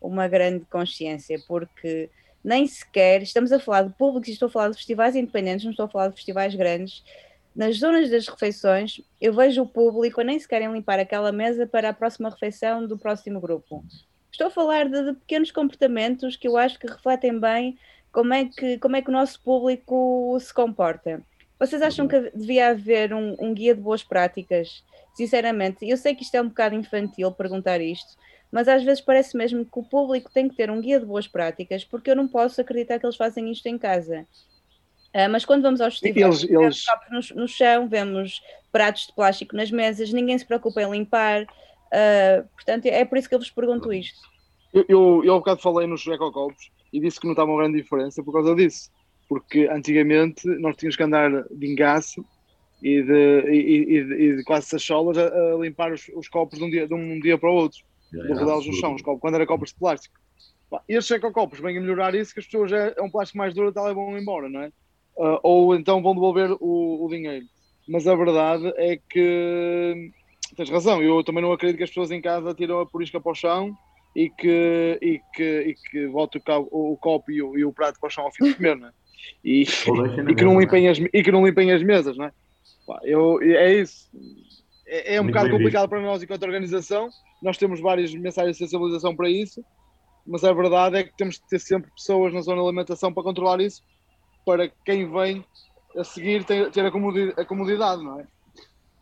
uma 0.00 0.28
grande 0.28 0.64
consciência, 0.66 1.38
porque 1.46 2.10
nem 2.44 2.66
sequer 2.66 3.22
estamos 3.22 3.50
a 3.50 3.58
falar 3.58 3.82
de 3.82 3.94
públicos, 3.94 4.28
estou 4.28 4.46
a 4.46 4.50
falar 4.50 4.68
de 4.70 4.76
festivais 4.76 5.16
independentes, 5.16 5.64
não 5.64 5.72
estou 5.72 5.86
a 5.86 5.88
falar 5.88 6.08
de 6.08 6.14
festivais 6.14 6.54
grandes. 6.54 7.02
Nas 7.54 7.78
zonas 7.78 8.10
das 8.10 8.28
refeições, 8.28 9.00
eu 9.20 9.32
vejo 9.32 9.62
o 9.62 9.66
público 9.66 10.20
a 10.20 10.24
nem 10.24 10.38
se 10.38 10.46
querem 10.46 10.70
limpar 10.70 11.00
aquela 11.00 11.32
mesa 11.32 11.66
para 11.66 11.88
a 11.88 11.92
próxima 11.92 12.28
refeição 12.28 12.86
do 12.86 12.98
próximo 12.98 13.40
grupo. 13.40 13.82
Estou 14.30 14.48
a 14.48 14.50
falar 14.50 14.88
de, 14.88 15.02
de, 15.02 15.14
pequenos 15.14 15.50
comportamentos 15.50 16.36
que 16.36 16.46
eu 16.46 16.58
acho 16.58 16.78
que 16.78 16.86
refletem 16.86 17.40
bem 17.40 17.78
como 18.12 18.34
é 18.34 18.44
que, 18.44 18.78
como 18.78 18.94
é 18.94 19.00
que 19.00 19.08
o 19.08 19.12
nosso 19.12 19.40
público 19.40 20.36
se 20.38 20.52
comporta. 20.52 21.22
Vocês 21.58 21.80
acham 21.80 22.06
que 22.06 22.30
devia 22.34 22.68
haver 22.68 23.14
um, 23.14 23.34
um 23.40 23.54
guia 23.54 23.74
de 23.74 23.80
boas 23.80 24.04
práticas? 24.04 24.84
Sinceramente, 25.14 25.88
eu 25.88 25.96
sei 25.96 26.14
que 26.14 26.22
isto 26.22 26.34
é 26.34 26.42
um 26.42 26.48
bocado 26.48 26.74
infantil 26.74 27.32
perguntar 27.32 27.80
isto, 27.80 28.18
mas 28.50 28.68
às 28.68 28.82
vezes 28.82 29.00
parece 29.00 29.36
mesmo 29.36 29.64
que 29.64 29.78
o 29.78 29.82
público 29.82 30.30
tem 30.32 30.48
que 30.48 30.56
ter 30.56 30.70
um 30.70 30.80
guia 30.80 31.00
de 31.00 31.06
boas 31.06 31.26
práticas, 31.26 31.84
porque 31.84 32.10
eu 32.10 32.16
não 32.16 32.28
posso 32.28 32.60
acreditar 32.60 32.98
que 32.98 33.06
eles 33.06 33.16
fazem 33.16 33.50
isto 33.50 33.66
em 33.66 33.78
casa. 33.78 34.26
Uh, 35.14 35.30
mas 35.30 35.44
quando 35.44 35.62
vamos 35.62 35.80
aos 35.80 35.98
festivais, 35.98 36.42
eles, 36.42 36.50
vemos 36.50 36.84
eles... 37.10 37.30
no, 37.30 37.42
no, 37.42 37.48
chão, 37.48 37.88
vemos 37.88 38.42
pratos 38.70 39.06
de 39.06 39.14
plástico 39.14 39.56
nas 39.56 39.70
mesas, 39.70 40.12
ninguém 40.12 40.38
se 40.38 40.44
preocupa 40.44 40.82
em 40.82 40.90
limpar. 40.90 41.42
Uh, 41.42 42.46
portanto, 42.54 42.86
é 42.86 43.04
por 43.04 43.16
isso 43.16 43.28
que 43.28 43.34
eu 43.34 43.38
vos 43.38 43.50
pergunto 43.50 43.92
isto. 43.92 44.20
Eu, 44.74 44.84
eu, 44.88 45.24
eu 45.24 45.34
há 45.34 45.38
bocado 45.38 45.62
falei 45.62 45.86
nos 45.86 46.06
ecocopos 46.06 46.70
e 46.92 47.00
disse 47.00 47.18
que 47.18 47.26
não 47.26 47.32
estava 47.32 47.50
uma 47.50 47.62
grande 47.62 47.80
diferença 47.80 48.22
por 48.22 48.32
causa 48.32 48.54
disso. 48.54 48.90
Porque 49.28 49.68
antigamente 49.72 50.46
nós 50.60 50.76
tínhamos 50.76 50.96
que 50.96 51.02
andar 51.02 51.30
de 51.50 51.66
engaço 51.66 52.24
e 52.82 53.02
de, 53.02 53.40
e, 53.50 53.56
e, 53.56 53.98
e 53.98 54.36
de 54.36 54.44
quase 54.44 54.66
sacholas 54.66 55.16
a, 55.16 55.26
a 55.26 55.56
limpar 55.56 55.92
os, 55.92 56.08
os, 56.14 56.28
copos 56.28 56.58
de 56.58 56.64
um, 56.64 56.70
dia, 56.70 56.86
de 56.86 56.94
um 56.94 57.18
dia 57.20 57.38
para 57.38 57.50
o 57.50 57.54
outro, 57.54 57.80
rodá-los 58.12 58.66
no 58.66 58.72
chão, 58.74 58.94
os 58.94 59.02
copos, 59.02 59.20
quando 59.20 59.34
era 59.34 59.46
copos 59.46 59.70
de 59.70 59.78
plástico. 59.78 60.18
E 60.88 60.94
estes 60.94 61.16
ecocopos 61.16 61.60
vêm 61.60 61.78
a 61.78 61.80
melhorar 61.80 62.14
isso, 62.14 62.34
que 62.34 62.40
as 62.40 62.46
pessoas 62.46 62.72
é, 62.72 62.94
é 62.96 63.02
um 63.02 63.10
plástico 63.10 63.38
mais 63.38 63.54
duro, 63.54 63.72
tal, 63.72 63.90
e 63.90 63.94
vão 63.94 64.18
embora, 64.18 64.48
não 64.48 64.62
é? 64.62 64.68
Uh, 65.16 65.38
ou 65.42 65.74
então 65.74 66.02
vão 66.02 66.14
devolver 66.14 66.50
o, 66.60 67.04
o 67.04 67.08
dinheiro. 67.08 67.46
Mas 67.88 68.06
a 68.06 68.14
verdade 68.14 68.66
é 68.76 68.98
que 69.08 70.12
tens 70.56 70.70
razão, 70.70 71.02
eu 71.02 71.22
também 71.22 71.42
não 71.42 71.52
acredito 71.52 71.78
que 71.78 71.84
as 71.84 71.90
pessoas 71.90 72.10
em 72.10 72.20
casa 72.20 72.54
tiram 72.54 72.80
a 72.80 72.86
porisca 72.86 73.20
para 73.20 73.32
o 73.32 73.34
chão 73.34 73.76
e 74.14 74.30
que, 74.30 74.98
e 75.00 75.20
que, 75.34 75.60
e 75.60 75.74
que 75.74 76.08
botem 76.08 76.42
o, 76.70 76.92
o, 76.92 76.96
copo 76.96 77.30
e 77.30 77.42
o, 77.42 77.56
e 77.56 77.64
o 77.64 77.72
prato 77.72 78.00
para 78.00 78.08
o 78.08 78.10
chão 78.10 78.24
ao 78.24 78.32
fim 78.32 78.44
de 78.44 78.54
comer, 78.54 78.76
não 78.76 78.88
é? 78.88 78.92
E, 79.44 79.62
e, 79.62 80.34
que 80.34 80.44
não 80.44 80.60
limpem 80.60 80.88
as, 80.88 80.98
e 80.98 81.22
que 81.22 81.32
não 81.32 81.46
limpem 81.46 81.72
as 81.72 81.82
mesas, 81.82 82.16
não 82.16 82.26
é? 82.26 82.32
Eu, 83.02 83.40
é 83.42 83.74
isso. 83.74 84.08
É, 84.86 85.16
é 85.16 85.20
um 85.20 85.24
Muito 85.24 85.34
bocado 85.34 85.50
complicado 85.50 85.82
visto. 85.82 85.90
para 85.90 86.00
nós 86.00 86.22
enquanto 86.22 86.42
organização. 86.44 87.08
Nós 87.42 87.58
temos 87.58 87.80
várias 87.80 88.14
mensagens 88.14 88.56
de 88.56 88.64
sensibilização 88.64 89.14
para 89.14 89.28
isso, 89.28 89.64
mas 90.26 90.44
a 90.44 90.52
verdade 90.52 90.96
é 90.96 91.04
que 91.04 91.16
temos 91.16 91.36
de 91.36 91.46
ter 91.48 91.58
sempre 91.58 91.90
pessoas 91.90 92.32
na 92.32 92.40
zona 92.40 92.60
de 92.60 92.68
alimentação 92.68 93.12
para 93.12 93.22
controlar 93.22 93.60
isso, 93.60 93.82
para 94.44 94.68
quem 94.84 95.10
vem 95.10 95.44
a 95.96 96.04
seguir 96.04 96.44
ter, 96.44 96.70
ter 96.70 96.84
a, 96.84 96.90
comodidade, 96.90 97.40
a 97.40 97.44
comodidade, 97.44 98.02
não 98.02 98.20
é? 98.20 98.26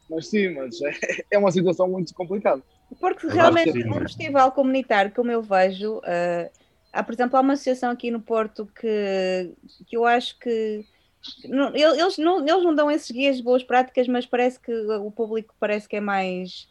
Mas 0.08 0.28
sim, 0.28 0.50
mas 0.54 0.80
é, 0.82 0.90
é 1.32 1.38
uma 1.38 1.50
situação 1.50 1.88
muito 1.88 2.14
complicada. 2.14 2.62
Porque 3.00 3.26
realmente 3.26 3.72
sim, 3.72 3.88
um 3.88 3.94
festival 4.00 4.52
comunitário, 4.52 5.12
como 5.12 5.30
eu 5.30 5.42
vejo, 5.42 5.98
uh, 5.98 6.50
há, 6.92 7.02
por 7.02 7.12
exemplo, 7.12 7.36
há 7.36 7.40
uma 7.40 7.54
associação 7.54 7.90
aqui 7.90 8.10
no 8.10 8.20
Porto 8.20 8.66
que, 8.66 9.52
que 9.86 9.96
eu 9.96 10.04
acho 10.04 10.38
que 10.38 10.84
eles, 11.74 12.18
não, 12.18 12.40
eles 12.40 12.62
não 12.64 12.74
dão 12.74 12.90
esses 12.90 13.10
guias 13.10 13.36
de 13.36 13.42
boas 13.42 13.62
práticas, 13.62 14.06
mas 14.08 14.26
parece 14.26 14.60
que 14.60 14.72
o 14.72 15.10
público 15.10 15.54
parece 15.58 15.88
que 15.88 15.96
é 15.96 16.00
mais 16.00 16.66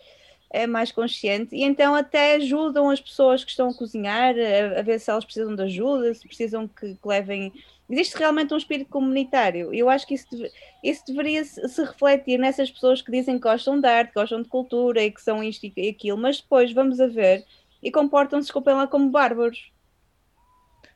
é 0.53 0.67
mais 0.67 0.91
consciente 0.91 1.55
e 1.55 1.63
então 1.63 1.95
até 1.95 2.35
ajudam 2.35 2.87
as 2.91 3.01
pessoas 3.01 3.43
que 3.43 3.49
estão 3.49 3.69
a 3.69 3.73
cozinhar 3.73 4.35
a, 4.37 4.79
a 4.79 4.81
ver 4.83 4.99
se 4.99 5.09
elas 5.09 5.25
precisam 5.25 5.55
de 5.55 5.63
ajuda, 5.63 6.13
se 6.13 6.27
precisam 6.27 6.67
que, 6.67 6.93
que 6.93 7.07
levem. 7.07 7.51
Existe 7.89 8.15
realmente 8.15 8.53
um 8.53 8.57
espírito 8.57 8.89
comunitário. 8.89 9.73
Eu 9.73 9.89
acho 9.89 10.07
que 10.07 10.13
isso, 10.13 10.27
deve, 10.31 10.51
isso 10.83 11.03
deveria 11.07 11.43
se, 11.43 11.67
se, 11.67 11.83
refletir 11.83 12.37
nessas 12.37 12.69
pessoas 12.69 13.01
que 13.01 13.11
dizem 13.11 13.35
que 13.35 13.41
gostam 13.41 13.81
de 13.81 13.87
arte, 13.87 14.13
gostam 14.13 14.43
de 14.43 14.47
cultura 14.47 15.03
e 15.03 15.11
que 15.11 15.21
são 15.21 15.43
isto 15.43 15.65
e 15.75 15.89
aquilo, 15.89 16.17
mas 16.17 16.39
depois 16.39 16.71
vamos 16.71 16.99
a 16.99 17.07
ver 17.07 17.43
e 17.81 17.91
comportam-se, 17.91 18.45
desculpem 18.45 18.75
lá, 18.75 18.87
como 18.87 19.09
bárbaros. 19.09 19.72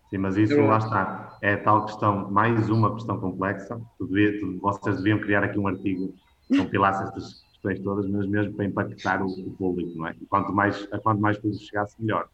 Sim, 0.09 0.19
mas 0.19 0.37
isso 0.37 0.55
lá 0.61 0.77
está. 0.77 1.37
É 1.41 1.57
tal 1.57 1.85
questão, 1.85 2.31
mais 2.31 2.69
uma 2.69 2.93
questão 2.93 3.19
complexa. 3.19 3.79
Tu 3.97 4.07
devia, 4.07 4.39
tu, 4.39 4.57
vocês 4.59 4.97
deviam 4.97 5.19
criar 5.19 5.43
aqui 5.43 5.59
um 5.59 5.67
artigo 5.67 6.13
que 6.47 6.57
compilasse 6.57 7.03
estas 7.03 7.43
questões 7.51 7.79
todas, 7.81 8.07
mas 8.07 8.27
mesmo 8.27 8.53
para 8.53 8.65
impactar 8.65 9.21
o, 9.21 9.27
o 9.27 9.51
público, 9.51 9.97
não 9.97 10.07
é? 10.07 10.15
E 10.19 10.25
quanto 10.25 10.53
mais, 10.53 10.87
a 10.91 10.99
quanto 10.99 11.21
mais 11.21 11.37
público 11.37 11.61
chegasse, 11.61 12.01
melhor. 12.01 12.29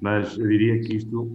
Mas 0.00 0.38
eu 0.38 0.48
diria 0.48 0.80
que 0.80 0.96
isto 0.96 1.30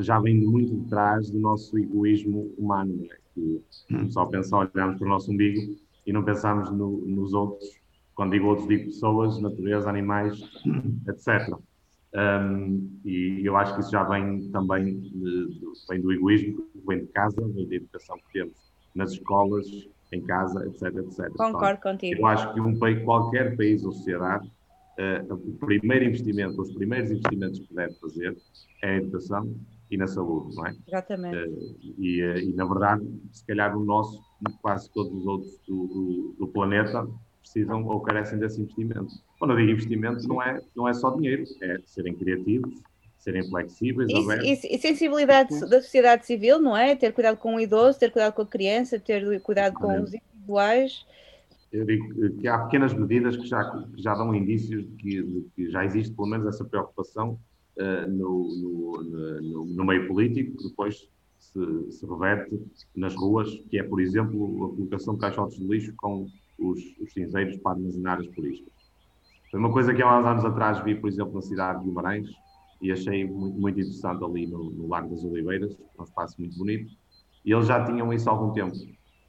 já 0.00 0.20
vem 0.20 0.36
muito 0.36 0.76
de 0.76 0.88
trás 0.88 1.30
do 1.30 1.38
nosso 1.38 1.78
egoísmo 1.78 2.52
humano, 2.58 2.94
não 2.94 3.04
é? 3.04 3.18
Que 3.34 4.12
só 4.12 4.26
pensar, 4.26 4.70
olhamos 4.74 4.98
para 4.98 5.06
o 5.06 5.08
nosso 5.08 5.32
umbigo 5.32 5.74
e 6.06 6.12
não 6.12 6.22
pensamos 6.22 6.70
no, 6.70 6.98
nos 7.06 7.32
outros. 7.32 7.68
Quando 8.14 8.32
digo 8.32 8.46
outros, 8.46 8.68
digo 8.68 8.84
pessoas, 8.84 9.40
natureza, 9.40 9.88
animais, 9.88 10.38
etc. 11.08 11.56
Um, 12.14 13.00
e 13.04 13.40
eu 13.44 13.56
acho 13.56 13.74
que 13.74 13.80
isso 13.80 13.90
já 13.90 14.04
vem 14.04 14.48
também 14.50 15.00
de, 15.00 15.48
vem 15.88 16.00
do 16.00 16.12
egoísmo, 16.12 16.64
vem 16.86 17.00
de 17.00 17.06
casa, 17.06 17.40
vem 17.40 17.68
da 17.68 17.74
educação 17.74 18.16
que 18.18 18.32
temos 18.32 18.54
nas 18.94 19.12
escolas, 19.12 19.66
em 20.12 20.22
casa, 20.22 20.64
etc. 20.66 20.96
etc. 20.96 21.32
Concordo 21.36 21.80
contigo. 21.80 22.20
Eu 22.20 22.26
acho 22.26 22.54
que 22.54 22.60
um 22.60 22.78
país, 22.78 23.02
qualquer 23.02 23.56
país 23.56 23.84
ou 23.84 23.92
sociedade, 23.92 24.46
uh, 24.48 25.34
o 25.34 25.58
primeiro 25.58 26.04
investimento, 26.04 26.60
os 26.60 26.72
primeiros 26.72 27.10
investimentos 27.10 27.58
que 27.58 27.74
deve 27.74 27.94
fazer 27.94 28.36
é 28.82 28.90
a 28.90 28.96
educação 28.96 29.52
e 29.90 29.96
na 29.96 30.06
saúde, 30.06 30.54
não 30.54 30.66
é? 30.66 30.76
Exatamente. 30.86 31.36
Uh, 31.36 31.76
e, 31.98 32.22
uh, 32.22 32.38
e, 32.38 32.52
na 32.54 32.64
verdade, 32.64 33.04
se 33.32 33.44
calhar 33.44 33.76
o 33.76 33.84
nosso, 33.84 34.22
quase 34.62 34.88
todos 34.92 35.12
os 35.12 35.26
outros 35.26 35.60
do, 35.66 35.86
do, 35.88 36.36
do 36.38 36.48
planeta, 36.48 37.08
precisam 37.40 37.84
ou 37.86 38.00
carecem 38.00 38.38
desse 38.38 38.60
investimento. 38.60 39.12
Quando 39.44 39.50
eu 39.50 39.56
digo 39.58 39.72
investimento, 39.72 40.26
não 40.26 40.42
é, 40.42 40.58
não 40.74 40.88
é 40.88 40.94
só 40.94 41.10
dinheiro, 41.10 41.44
é 41.60 41.78
serem 41.84 42.14
criativos, 42.14 42.80
serem 43.18 43.46
flexíveis, 43.46 44.08
e, 44.08 44.14
e, 44.14 44.74
e, 44.74 44.78
sensibilidade 44.78 45.60
da 45.68 45.82
sociedade 45.82 46.24
civil, 46.24 46.58
não 46.58 46.74
é? 46.74 46.96
Ter 46.96 47.12
cuidado 47.12 47.36
com 47.36 47.56
o 47.56 47.60
idoso, 47.60 47.98
ter 47.98 48.10
cuidado 48.10 48.32
com 48.32 48.40
a 48.40 48.46
criança, 48.46 48.98
ter 48.98 49.38
cuidado 49.42 49.74
com 49.74 50.00
os 50.00 50.14
individuais. 50.14 51.04
Eu 51.70 51.84
digo 51.84 52.38
que 52.40 52.48
há 52.48 52.56
pequenas 52.60 52.94
medidas 52.94 53.36
que 53.36 53.46
já, 53.46 53.62
que 53.70 54.02
já 54.02 54.14
dão 54.14 54.34
indícios 54.34 54.82
de 54.82 54.96
que, 54.96 55.22
de 55.22 55.46
que, 55.54 55.70
já 55.70 55.84
existe 55.84 56.14
pelo 56.14 56.28
menos 56.28 56.46
essa 56.46 56.64
preocupação 56.64 57.38
uh, 57.76 58.10
no, 58.10 58.48
no, 58.48 59.02
no, 59.42 59.64
no, 59.66 59.84
meio 59.84 60.08
político, 60.08 60.56
que 60.56 60.68
depois 60.70 61.06
se, 61.38 61.92
se, 61.92 62.06
reverte 62.06 62.58
nas 62.96 63.14
ruas, 63.14 63.54
que 63.68 63.78
é, 63.78 63.82
por 63.82 64.00
exemplo, 64.00 64.72
a 64.72 64.76
colocação 64.76 65.12
de 65.12 65.20
caixotes 65.20 65.58
de 65.58 65.66
lixo 65.66 65.92
com 65.98 66.28
os, 66.58 66.80
os 66.98 67.12
cinzeiros 67.12 67.58
para 67.58 67.72
armazenar 67.72 68.20
as 68.20 68.26
poliscas. 68.28 68.73
Foi 69.54 69.60
uma 69.60 69.70
coisa 69.70 69.94
que 69.94 70.02
há 70.02 70.18
uns 70.18 70.26
anos 70.26 70.44
atrás 70.44 70.82
vi, 70.82 70.96
por 70.96 71.08
exemplo, 71.08 71.32
na 71.32 71.40
cidade 71.40 71.78
de 71.78 71.84
Guimarães 71.84 72.26
e 72.82 72.90
achei 72.90 73.24
muito, 73.24 73.56
muito 73.56 73.78
interessante 73.78 74.24
ali 74.24 74.48
no, 74.48 74.72
no 74.72 74.88
Largo 74.88 75.10
das 75.10 75.22
Oliveiras, 75.22 75.78
um 75.96 76.02
espaço 76.02 76.34
muito 76.40 76.58
bonito, 76.58 76.90
e 77.44 77.52
eles 77.52 77.68
já 77.68 77.84
tinham 77.84 78.12
isso 78.12 78.28
há 78.28 78.32
algum 78.32 78.52
tempo. 78.52 78.74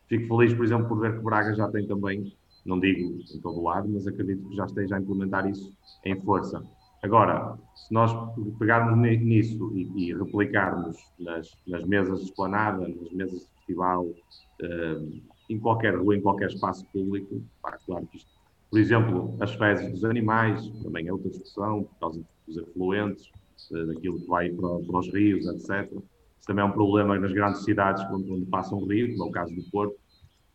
Fico 0.09 0.35
feliz, 0.35 0.51
por 0.55 0.65
exemplo, 0.65 0.87
por 0.87 0.99
ver 0.99 1.15
que 1.15 1.23
Braga 1.23 1.53
já 1.53 1.67
tem 1.67 1.85
também, 1.85 2.33
não 2.65 2.79
digo 2.79 3.19
em 3.35 3.39
todo 3.39 3.61
lado, 3.61 3.87
mas 3.87 4.07
acredito 4.07 4.49
que 4.49 4.55
já 4.55 4.65
esteja 4.65 4.95
a 4.95 4.99
implementar 4.99 5.47
isso 5.47 5.71
em 6.03 6.19
força. 6.19 6.59
Agora, 7.03 7.55
se 7.75 7.93
nós 7.93 8.11
pegarmos 8.57 8.97
nisso 8.97 9.71
e, 9.75 10.07
e 10.09 10.15
replicarmos 10.15 10.97
nas, 11.19 11.55
nas, 11.67 11.85
mesas 11.85 12.21
de 12.21 12.25
esplanada, 12.25 12.79
nas 12.79 13.11
mesas 13.11 13.41
de 13.41 13.47
festival, 13.57 14.05
uh, 14.07 15.21
em 15.47 15.59
qualquer 15.59 15.95
rua, 15.95 16.15
em 16.15 16.21
qualquer 16.21 16.49
espaço 16.49 16.83
público, 16.91 17.43
pá, 17.61 17.77
claro 17.85 18.07
que 18.07 18.17
isto, 18.17 18.35
por 18.75 18.81
exemplo, 18.81 19.37
as 19.39 19.55
fezes 19.55 19.89
dos 19.89 20.03
animais, 20.03 20.67
também 20.83 21.07
é 21.07 21.13
outra 21.13 21.29
discussão, 21.29 21.85
por 21.85 21.97
causa 21.97 22.21
dos 22.45 22.57
afluentes, 22.57 23.31
eh, 23.71 23.85
daquilo 23.85 24.19
que 24.19 24.27
vai 24.27 24.49
para, 24.49 24.67
para, 24.79 24.99
os 24.99 25.13
rios, 25.13 25.47
etc. 25.47 25.89
Isso 25.93 26.45
também 26.45 26.61
é 26.61 26.67
um 26.67 26.73
problema 26.73 27.17
nas 27.17 27.31
grandes 27.31 27.63
cidades 27.63 28.03
onde, 28.11 28.29
onde 28.29 28.45
passa 28.47 28.75
um 28.75 28.85
rio, 28.85 29.13
como 29.13 29.23
é 29.23 29.27
o 29.27 29.31
caso 29.31 29.55
do 29.55 29.63
Porto, 29.71 29.95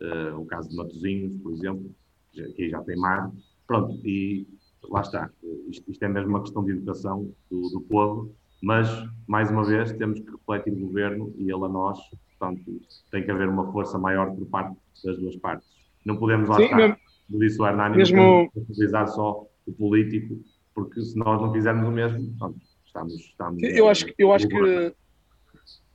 uh, 0.03 0.39
o 0.39 0.45
caso 0.45 0.69
de 0.69 0.77
Matosinhos, 0.77 1.35
por 1.43 1.53
exemplo, 1.55 1.91
que 2.31 2.43
aqui 2.43 2.69
já 2.69 2.83
tem 2.83 2.95
mar. 2.99 3.33
Pronto, 3.67 3.99
e 4.07 4.47
lá 4.91 5.01
está. 5.01 5.31
Isto, 5.71 5.91
isto 5.91 6.03
é 6.05 6.09
mesmo 6.09 6.29
uma 6.29 6.43
questão 6.43 6.63
de 6.63 6.73
educação 6.73 7.33
do, 7.51 7.71
do 7.71 7.81
povo, 7.81 8.35
mas, 8.63 8.87
mais 9.27 9.51
uma 9.51 9.65
vez, 9.65 9.95
temos 9.95 10.21
que 10.21 10.31
refletir 10.31 10.75
o 10.75 10.89
governo 10.89 11.33
e 11.39 11.45
ele 11.45 11.65
a 11.65 11.69
nós 11.71 11.99
Portanto, 12.41 12.81
tem 13.11 13.23
que 13.23 13.31
haver 13.31 13.49
uma 13.49 13.71
força 13.71 13.99
maior 13.99 14.35
por 14.35 14.47
parte 14.47 14.75
das 15.05 15.19
duas 15.19 15.37
partes. 15.37 15.69
Não 16.07 16.17
podemos 16.17 16.49
lá 16.49 16.57
Sim, 16.57 16.65
estar, 16.65 16.77
mesmo, 16.77 16.97
como 17.31 17.41
disse 17.41 17.61
o 17.61 17.67
Hernani, 17.67 17.97
mesmo... 17.97 18.51
utilizar 18.55 19.07
só 19.09 19.47
o 19.67 19.73
político, 19.73 20.41
porque 20.75 21.01
se 21.01 21.17
nós 21.17 21.41
não 21.41 21.53
fizermos 21.53 21.89
o 21.89 21.93
mesmo, 21.93 22.35
pronto, 22.39 22.59
estamos, 22.85 23.15
estamos. 23.15 23.63
Eu 23.63 23.89
acho, 23.89 24.07
eu 24.19 24.33
acho 24.33 24.49
que 24.49 24.95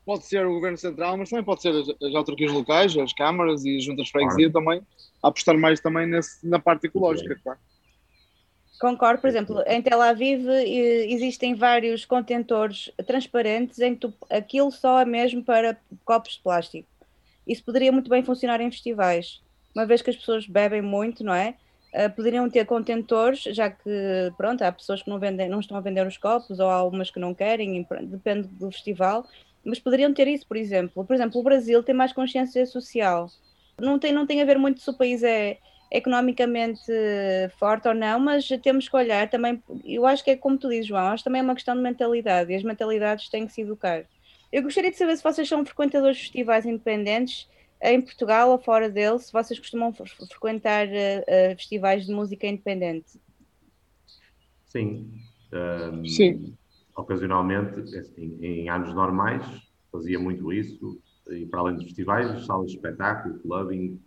pode 0.06 0.26
ser 0.26 0.46
o 0.46 0.54
governo 0.54 0.78
central, 0.78 1.18
mas 1.18 1.30
também 1.30 1.44
pode 1.44 1.62
ser 1.62 1.70
as, 1.70 1.90
as 1.90 2.16
autarquias 2.16 2.52
locais, 2.52 2.96
as 2.98 3.12
câmaras 3.12 3.66
e 3.66 3.78
as 3.78 3.84
juntas 3.84 4.06
de 4.06 4.12
freguesia 4.12 4.50
claro. 4.50 4.66
também, 4.66 4.88
a 5.22 5.28
apostar 5.28 5.58
mais 5.58 5.80
também 5.80 6.08
nesse, 6.08 6.48
na 6.48 6.60
parte 6.60 6.88
ecológica, 6.88 7.38
claro. 7.44 7.60
Concordo, 8.80 9.22
por 9.22 9.30
exemplo, 9.30 9.64
em 9.68 9.82
Tel 9.82 10.02
Aviv 10.02 10.48
existem 10.50 11.56
vários 11.56 12.04
contentores 12.04 12.92
transparentes 13.08 13.80
em 13.80 13.96
que 13.96 14.02
tu, 14.02 14.14
aquilo 14.30 14.70
só 14.70 15.00
é 15.00 15.06
mesmo 15.06 15.44
para 15.44 15.78
copos 16.04 16.34
de 16.34 16.42
plástico. 16.42 16.88
Isso 17.48 17.64
poderia 17.64 17.92
muito 17.92 18.10
bem 18.10 18.22
funcionar 18.22 18.60
em 18.60 18.70
festivais, 18.70 19.42
uma 19.76 19.86
vez 19.86 20.02
que 20.02 20.10
as 20.10 20.16
pessoas 20.16 20.48
bebem 20.48 20.82
muito, 20.82 21.24
não 21.24 21.34
é? 21.34 21.56
Uh, 21.94 22.10
poderiam 22.16 22.50
ter 22.50 22.66
contentores, 22.66 23.44
já 23.44 23.70
que 23.70 24.32
pronto, 24.38 24.62
há 24.64 24.72
pessoas 24.72 25.04
que 25.04 25.10
não, 25.10 25.20
vendem, 25.20 25.50
não 25.50 25.60
estão 25.60 25.78
a 25.78 25.82
vender 25.82 26.06
os 26.08 26.18
copos, 26.18 26.60
ou 26.60 26.68
há 26.68 26.74
algumas 26.74 27.12
que 27.12 27.20
não 27.20 27.34
querem, 27.34 27.86
depende 28.04 28.48
do 28.48 28.72
festival, 28.72 29.26
mas 29.64 29.80
poderiam 29.80 30.14
ter 30.14 30.28
isso, 30.28 30.48
por 30.48 30.58
exemplo. 30.58 31.06
Por 31.06 31.14
exemplo, 31.14 31.40
o 31.40 31.44
Brasil 31.44 31.84
tem 31.84 31.96
mais 31.96 32.14
consciência 32.14 32.66
social. 32.66 33.30
Não 33.80 34.00
tem, 34.00 34.14
não 34.14 34.26
tem 34.26 34.42
a 34.42 34.46
ver 34.46 34.58
muito 34.58 34.80
se 34.80 34.90
o 34.90 34.94
país 34.94 35.24
é 35.24 35.58
economicamente 35.92 36.92
forte 37.58 37.88
ou 37.88 37.94
não, 37.94 38.20
mas 38.20 38.48
temos 38.62 38.90
que 38.90 38.96
olhar 38.96 39.30
também, 39.30 39.62
eu 39.84 40.06
acho 40.06 40.24
que 40.24 40.32
é 40.32 40.36
como 40.36 40.58
tu 40.58 40.70
dizes, 40.70 40.88
João, 40.88 41.08
acho 41.08 41.24
que 41.24 41.30
também 41.30 41.40
é 41.40 41.44
uma 41.44 41.56
questão 41.56 41.76
de 41.76 41.82
mentalidade 41.82 42.52
e 42.52 42.56
as 42.56 42.64
mentalidades 42.64 43.30
têm 43.30 43.46
que 43.46 43.54
se 43.54 43.62
educar. 43.62 44.04
Eu 44.52 44.64
gostaria 44.64 44.92
de 44.92 44.98
saber 44.98 45.16
se 45.18 45.24
vocês 45.24 45.48
são 45.48 45.66
frequentadores 45.66 46.18
de 46.18 46.24
festivais 46.24 46.66
independentes 46.66 47.48
em 47.86 48.02
Portugal 48.02 48.52
ou 48.52 48.58
fora 48.58 48.90
dele, 48.90 49.20
se 49.20 49.32
vocês 49.32 49.60
costumam 49.60 49.94
frequentar 49.94 50.88
uh, 50.88 51.56
festivais 51.56 52.06
de 52.06 52.14
música 52.14 52.48
independente. 52.48 53.20
Sim. 54.66 55.10
Um, 55.54 56.06
Sim. 56.06 56.54
Ocasionalmente, 56.96 57.80
assim, 57.98 58.38
em 58.42 58.70
anos 58.70 58.94
normais, 58.94 59.46
fazia 59.92 60.20
muito 60.20 60.52
isso, 60.52 61.00
e 61.30 61.46
para 61.46 61.60
além 61.62 61.76
dos 61.76 61.86
festivais, 61.86 62.46
salas 62.46 62.72
de 62.72 62.76
espetáculo, 62.76 63.40
clubbing, 63.40 64.00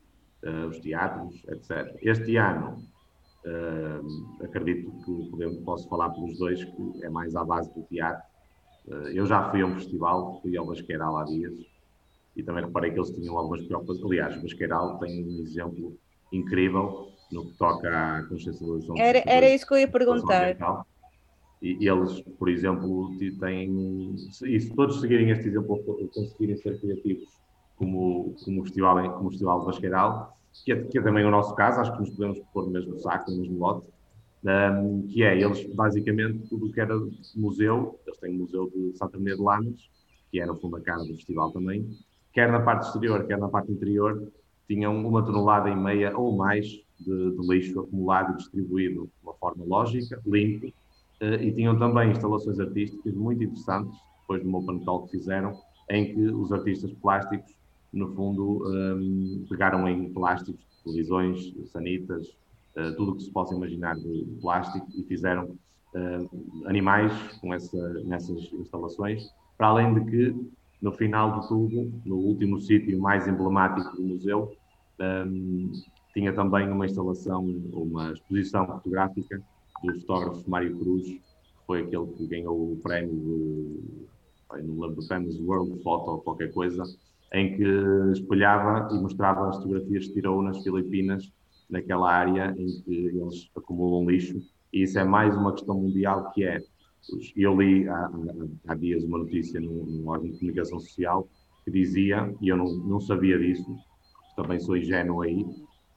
uh, 0.45 0.67
os 0.69 0.79
teatros, 0.79 1.43
etc. 1.49 1.97
Este 2.03 2.37
ano, 2.37 2.83
uh, 3.45 4.45
acredito 4.45 4.91
que 5.05 5.31
podemos, 5.31 5.59
posso 5.61 5.89
falar 5.89 6.11
pelos 6.11 6.39
dois, 6.39 6.63
que 6.65 7.05
é 7.05 7.11
mais 7.11 7.35
à 7.35 7.45
base 7.45 7.73
do 7.75 7.83
teatro. 7.85 8.23
Uh, 8.87 9.09
eu 9.09 9.27
já 9.27 9.51
fui 9.51 9.63
a 9.63 9.67
um 9.67 9.75
festival, 9.75 10.41
fui 10.43 10.57
ao 10.57 10.67
Basqueiral 10.67 11.17
há 11.17 11.25
dias, 11.25 11.55
e 12.39 12.43
também 12.45 12.65
reparei 12.65 12.93
que 12.93 12.99
eles 12.99 13.11
tinham 13.11 13.37
algumas 13.37 13.61
preocupações. 13.63 14.05
Aliás, 14.05 14.37
o 14.37 14.43
Basqueiral 14.43 14.99
tem 14.99 15.25
um 15.25 15.43
exemplo 15.43 15.99
incrível 16.33 17.09
no 17.33 17.47
que 17.47 17.59
toca 17.59 17.89
à 17.91 18.23
consciencialização. 18.29 18.97
Era, 18.97 19.23
era 19.27 19.51
isso 19.51 19.67
que 19.67 19.75
eu 19.75 19.79
ia 19.79 19.89
perguntar. 19.89 20.57
E 21.61 21.89
eles, 21.89 22.21
por 22.39 22.49
exemplo, 22.49 23.11
têm. 23.41 24.15
E 24.45 24.61
se 24.61 24.73
todos 24.73 25.01
seguirem 25.01 25.31
este 25.31 25.49
exemplo, 25.49 25.83
conseguirem 26.15 26.57
ser 26.57 26.81
criativos 26.81 27.29
como, 27.77 28.37
como, 28.45 28.61
o, 28.61 28.65
festival, 28.65 29.13
como 29.15 29.27
o 29.27 29.31
Festival 29.31 29.61
de 29.61 29.67
Basqueiral, 29.67 30.39
que 30.65 30.73
é, 30.73 30.85
que 30.85 30.99
é 30.99 31.03
também 31.03 31.25
o 31.25 31.31
nosso 31.33 31.57
caso, 31.57 31.81
acho 31.81 31.93
que 31.93 32.01
nos 32.01 32.11
podemos 32.11 32.39
pôr 32.53 32.67
no 32.67 32.71
mesmo 32.71 32.97
saco, 33.01 33.33
no 33.33 33.39
mesmo 33.39 33.59
lote, 33.59 33.89
um, 34.45 35.09
que 35.09 35.25
é, 35.25 35.41
eles 35.41 35.65
basicamente 35.75 36.49
tudo 36.49 36.67
o 36.67 36.73
que 36.73 36.81
era 36.81 36.95
museu, 37.35 37.99
eles 38.07 38.19
têm 38.21 38.37
o 38.37 38.39
Museu 38.39 38.71
de 38.71 38.97
Saturnia 38.97 39.35
de 39.35 39.43
Lamas, 39.43 39.91
que 40.31 40.41
é 40.41 40.47
no 40.47 40.55
fundo 40.55 40.77
a 40.77 40.81
cara 40.81 41.03
do 41.03 41.15
festival 41.15 41.51
também, 41.51 41.89
quer 42.33 42.51
na 42.51 42.61
parte 42.61 42.87
exterior, 42.87 43.27
quer 43.27 43.39
na 43.39 43.49
parte 43.49 43.73
interior, 43.73 44.31
tinham 44.67 44.97
uma 45.07 45.25
tonelada 45.25 45.71
e 45.71 45.77
meia 45.77 46.17
ou 46.17 46.37
mais 46.37 46.67
de, 47.01 47.37
de 47.37 47.49
lixo 47.49 47.81
acumulado 47.81 48.33
e 48.33 48.37
distribuído 48.37 49.05
de 49.05 49.11
uma 49.23 49.35
forma 49.35 49.65
lógica, 49.65 50.21
limpo, 50.27 50.67
uh, 50.67 51.35
e 51.41 51.53
tinham 51.53 51.79
também 51.79 52.11
instalações 52.11 52.59
artísticas 52.61 53.15
muito 53.15 53.43
interessantes, 53.43 53.99
depois 54.21 54.43
do 54.43 54.57
Open 54.57 54.81
Talk 54.81 55.11
que 55.11 55.19
fizeram, 55.19 55.59
em 55.91 56.15
que 56.15 56.21
os 56.21 56.53
artistas 56.53 56.93
plásticos 57.01 57.59
no 57.93 58.15
fundo, 58.15 58.65
um, 58.67 59.47
pegaram 59.49 59.89
em 59.89 60.13
plásticos, 60.13 60.63
televisões, 60.85 61.55
sanitas, 61.73 62.29
uh, 62.77 62.95
tudo 62.97 63.13
o 63.13 63.17
que 63.17 63.23
se 63.23 63.31
possa 63.31 63.55
imaginar 63.55 63.97
de, 63.97 64.25
de 64.25 64.41
plástico 64.41 64.87
e 64.97 65.03
fizeram 65.05 65.57
uh, 65.95 66.67
animais 66.67 67.13
com 67.41 67.53
essa, 67.55 67.89
nessas 68.05 68.53
instalações, 68.53 69.31
para 69.57 69.69
além 69.69 69.95
de 69.95 70.11
que, 70.11 70.51
no 70.81 70.93
final 70.93 71.41
de 71.41 71.49
tudo, 71.49 71.93
no 72.05 72.17
último 72.17 72.61
sítio 72.61 72.99
mais 73.01 73.27
emblemático 73.27 73.97
do 73.97 74.03
museu, 74.03 74.53
um, 75.01 75.73
tinha 76.13 76.33
também 76.33 76.71
uma 76.71 76.87
instalação, 76.87 77.45
uma 77.73 78.13
exposição 78.13 78.67
fotográfica 78.67 79.43
do 79.83 80.01
fotógrafo 80.01 80.51
Mário 80.51 80.77
Cruz, 80.79 81.07
que 81.07 81.23
foi 81.67 81.83
aquele 81.83 82.07
que 82.07 82.27
ganhou 82.27 82.73
o 82.73 82.77
prémio, 82.77 83.15
de, 83.15 84.63
não 84.63 84.81
lembro 84.81 84.97
do 84.97 85.07
prémio 85.07 85.31
World 85.47 85.83
Photo 85.83 86.11
ou 86.11 86.19
qualquer 86.19 86.53
coisa, 86.53 86.83
em 87.33 87.57
que 87.57 87.65
espelhava 88.13 88.95
e 88.95 89.01
mostrava 89.01 89.49
as 89.49 89.57
fotografias 89.57 90.07
que 90.07 90.15
tirou 90.15 90.43
nas 90.43 90.63
Filipinas, 90.63 91.31
naquela 91.69 92.11
área 92.11 92.55
em 92.57 92.67
que 92.83 92.95
eles 92.95 93.51
acumulam 93.57 94.09
lixo. 94.09 94.41
E 94.73 94.83
isso 94.83 94.99
é 94.99 95.05
mais 95.05 95.37
uma 95.37 95.53
questão 95.53 95.79
mundial 95.79 96.31
que 96.33 96.45
é. 96.45 96.61
Eu 97.37 97.61
li 97.61 97.89
há, 97.89 98.11
há 98.69 98.75
dias 98.75 99.05
uma 99.05 99.19
notícia 99.19 99.61
num, 99.61 100.07
órgão 100.07 100.31
de 100.31 100.39
comunicação 100.39 100.79
social 100.79 101.29
que 101.65 101.71
dizia, 101.71 102.35
e 102.41 102.49
eu 102.49 102.57
não, 102.57 102.67
não 102.67 103.01
sabia 103.01 103.39
disso, 103.39 103.65
também 104.37 104.61
sou 104.61 104.77
ingênuo 104.77 105.23
aí, 105.23 105.45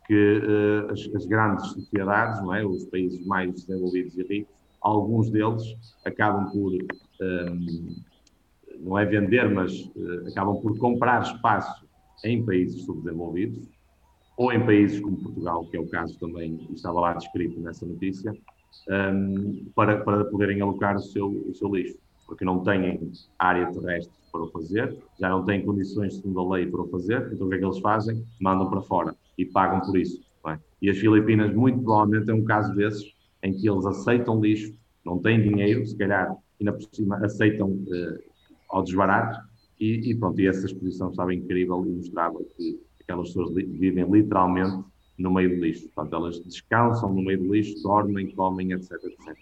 que 0.07 0.39
uh, 0.39 0.91
as, 0.91 0.99
as, 1.15 1.25
grandes 1.25 1.67
sociedades, 1.67 2.41
não 2.41 2.53
é? 2.53 2.65
os 2.65 2.85
países 2.85 3.25
mais 3.25 3.53
desenvolvidos 3.53 4.17
e 4.17 4.23
ricos, 4.23 4.53
alguns 4.81 5.29
deles 5.29 5.63
acabam 6.05 6.51
por 6.51 6.73
um, 6.73 6.77
ehm, 7.21 7.95
não 8.79 8.97
é 8.97 9.05
vender, 9.05 9.47
mas 9.49 9.79
uh, 9.95 10.27
acabam 10.27 10.59
por 10.59 10.77
comprar 10.79 11.21
espaço 11.21 11.85
em 12.25 12.43
países 12.43 12.83
subdesenvolvidos 12.83 13.69
ou 14.37 14.51
em 14.51 14.65
países 14.65 14.99
como 14.99 15.17
Portugal, 15.17 15.65
que 15.67 15.77
é 15.77 15.79
o 15.79 15.87
caso 15.87 16.17
também, 16.19 16.67
estava 16.73 16.99
lá 16.99 17.13
descrito 17.13 17.59
nessa 17.59 17.85
notícia, 17.85 18.33
um, 18.89 18.93
ehm, 18.93 19.65
para, 19.75 20.03
para 20.03 20.25
poderem 20.25 20.61
alocar 20.61 20.95
o 20.95 21.01
seu, 21.01 21.27
o 21.27 21.53
seu 21.53 21.73
lixo, 21.73 21.97
porque 22.25 22.45
não 22.45 22.63
têm 22.63 23.11
área 23.37 23.71
terrestre 23.71 24.13
para 24.31 24.41
o 24.41 24.47
fazer, 24.47 24.97
já 25.19 25.29
não 25.29 25.43
têm 25.43 25.65
condições 25.65 26.15
segundo 26.15 26.39
a 26.39 26.55
lei 26.55 26.65
para 26.65 26.81
o 26.81 26.87
fazer, 26.87 27.29
então 27.33 27.47
o 27.47 27.49
que 27.49 27.55
é 27.55 27.59
que 27.59 27.65
eles 27.65 27.79
fazem? 27.79 28.25
Mandam 28.39 28.69
para 28.69 28.81
fora 28.81 29.15
e 29.37 29.45
pagam 29.45 29.81
por 29.81 29.97
isso. 29.97 30.21
É? 30.47 30.57
E 30.81 30.89
as 30.89 30.97
Filipinas, 30.97 31.53
muito 31.53 31.81
provavelmente, 31.83 32.31
é 32.31 32.33
um 32.33 32.43
caso 32.43 32.73
desses, 32.73 33.13
em 33.43 33.53
que 33.53 33.69
eles 33.69 33.85
aceitam 33.85 34.39
lixo, 34.39 34.73
não 35.05 35.19
têm 35.19 35.41
dinheiro, 35.41 35.85
se 35.85 35.95
calhar, 35.97 36.35
ainda 36.59 36.73
por 36.73 36.83
cima, 36.91 37.17
aceitam 37.17 37.69
uh, 37.69 38.19
ao 38.69 38.83
desbarato, 38.83 39.39
e, 39.79 40.11
e, 40.11 40.15
pronto, 40.15 40.39
e 40.39 40.47
essa 40.47 40.67
exposição 40.67 41.09
estava 41.09 41.33
incrível 41.33 41.83
e 41.85 41.89
mostrava 41.89 42.37
que 42.55 42.79
aquelas 43.01 43.29
pessoas 43.29 43.53
vivem 43.53 44.09
literalmente 44.09 44.83
no 45.17 45.31
meio 45.31 45.49
do 45.49 45.63
lixo. 45.63 45.89
Portanto, 45.89 46.15
elas 46.15 46.39
descansam 46.41 47.13
no 47.13 47.21
meio 47.21 47.39
do 47.39 47.53
lixo, 47.53 47.81
dormem, 47.83 48.31
comem, 48.31 48.71
etc, 48.73 48.91
etc. 49.03 49.37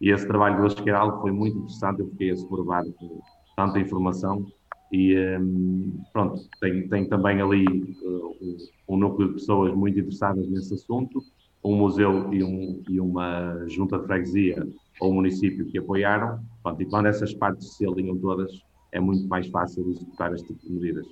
E 0.00 0.10
esse 0.10 0.26
trabalho 0.26 0.58
do 0.58 0.66
Asqueiral 0.66 1.20
foi 1.20 1.30
muito 1.30 1.58
interessante, 1.58 2.00
eu 2.00 2.08
fiquei 2.08 2.30
assoberbado 2.30 2.92
com 2.94 3.20
tanta 3.54 3.78
informação 3.78 4.46
e 4.90 5.16
um, 5.38 6.02
pronto, 6.12 6.42
tem, 6.60 6.88
tem 6.88 7.08
também 7.08 7.40
ali 7.40 7.64
uh, 7.66 8.36
um, 8.40 8.56
um, 8.88 8.96
núcleo 8.96 9.28
de 9.28 9.34
pessoas 9.34 9.74
muito 9.74 9.98
interessadas 9.98 10.48
nesse 10.48 10.74
assunto, 10.74 11.22
um 11.62 11.76
museu 11.76 12.32
e, 12.32 12.42
um, 12.42 12.82
e 12.88 13.00
uma 13.00 13.66
junta 13.68 13.98
de 13.98 14.06
freguesia 14.06 14.66
ou 15.00 15.12
município 15.12 15.66
que 15.66 15.78
apoiaram, 15.78 16.40
pronto, 16.62 16.82
e 16.82 16.86
quando 16.86 17.06
essas 17.06 17.32
partes 17.34 17.76
se 17.76 17.86
alinham 17.86 18.16
todas, 18.18 18.50
é 18.90 18.98
muito 18.98 19.28
mais 19.28 19.46
fácil 19.48 19.88
executar 19.90 20.34
este 20.34 20.48
tipo 20.48 20.66
de 20.66 20.72
medidas. 20.72 21.06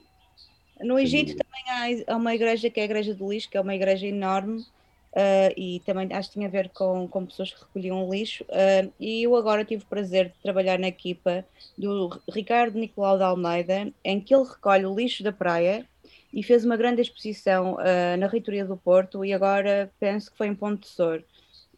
No 0.81 0.99
Egito 0.99 1.37
também 1.37 2.05
há 2.07 2.17
uma 2.17 2.35
igreja 2.35 2.71
que 2.71 2.81
é 2.81 2.83
a 2.83 2.87
Igreja 2.87 3.15
do 3.15 3.31
Lixo, 3.31 3.51
que 3.51 3.57
é 3.57 3.61
uma 3.61 3.75
igreja 3.75 4.07
enorme 4.07 4.65
uh, 5.13 5.53
e 5.57 5.81
também 5.85 6.09
acho 6.13 6.29
que 6.29 6.35
tinha 6.35 6.49
a 6.49 6.51
ver 6.51 6.69
com, 6.71 7.09
com 7.09 7.27
pessoas 7.27 7.53
que 7.53 7.61
recolhiam 7.61 8.09
lixo. 8.11 8.45
Uh, 8.45 8.93
e 8.99 9.25
eu 9.25 9.37
agora 9.37 9.65
tive 9.65 9.83
o 9.83 9.87
prazer 9.87 10.29
de 10.29 10.35
trabalhar 10.43 10.79
na 10.79 10.89
equipa 10.89 11.45
do 11.77 12.21
Ricardo 12.31 12.79
Nicolau 12.79 13.17
de 13.17 13.25
Almeida, 13.25 13.93
em 14.05 14.21
que 14.21 14.35
ele 14.35 14.45
recolhe 14.45 14.87
o 14.87 14.95
lixo 14.95 15.23
da 15.23 15.33
praia 15.33 15.87
e 16.33 16.43
fez 16.43 16.65
uma 16.65 16.77
grande 16.77 17.01
exposição 17.01 17.75
uh, 17.75 18.17
na 18.19 18.27
Reitoria 18.27 18.65
do 18.65 18.77
Porto 18.77 19.25
e 19.25 19.33
agora 19.33 19.91
penso 19.99 20.31
que 20.31 20.37
foi 20.37 20.47
em 20.47 20.55
Ponte 20.55 20.83
de 20.83 20.89
Sor. 20.89 21.23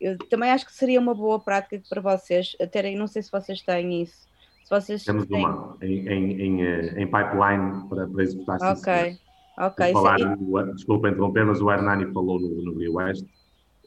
Eu 0.00 0.16
também 0.16 0.50
acho 0.50 0.64
que 0.64 0.72
seria 0.72 0.98
uma 0.98 1.14
boa 1.14 1.38
prática 1.38 1.80
para 1.88 2.00
vocês 2.00 2.56
terem, 2.72 2.96
não 2.96 3.06
sei 3.06 3.22
se 3.22 3.30
vocês 3.30 3.60
têm 3.60 4.02
isso, 4.02 4.26
vocês 4.70 5.04
Temos 5.04 5.26
têm... 5.26 5.38
uma 5.38 5.76
em, 5.82 6.08
em, 6.08 6.40
em, 6.40 6.62
eh, 6.62 7.02
em, 7.02 7.06
pipeline 7.06 7.88
para, 7.88 8.06
para 8.06 8.22
executar 8.22 8.58
Ok, 8.62 9.16
ok. 9.58 9.92
Falar, 9.92 10.20
o, 10.38 10.62
desculpa 10.72 11.08
interromper, 11.08 11.44
mas 11.44 11.60
o 11.60 11.70
Hernani 11.70 12.12
falou 12.12 12.40
no, 12.40 12.62
no 12.62 12.78
Rio 12.78 12.94
Oeste 12.94 13.26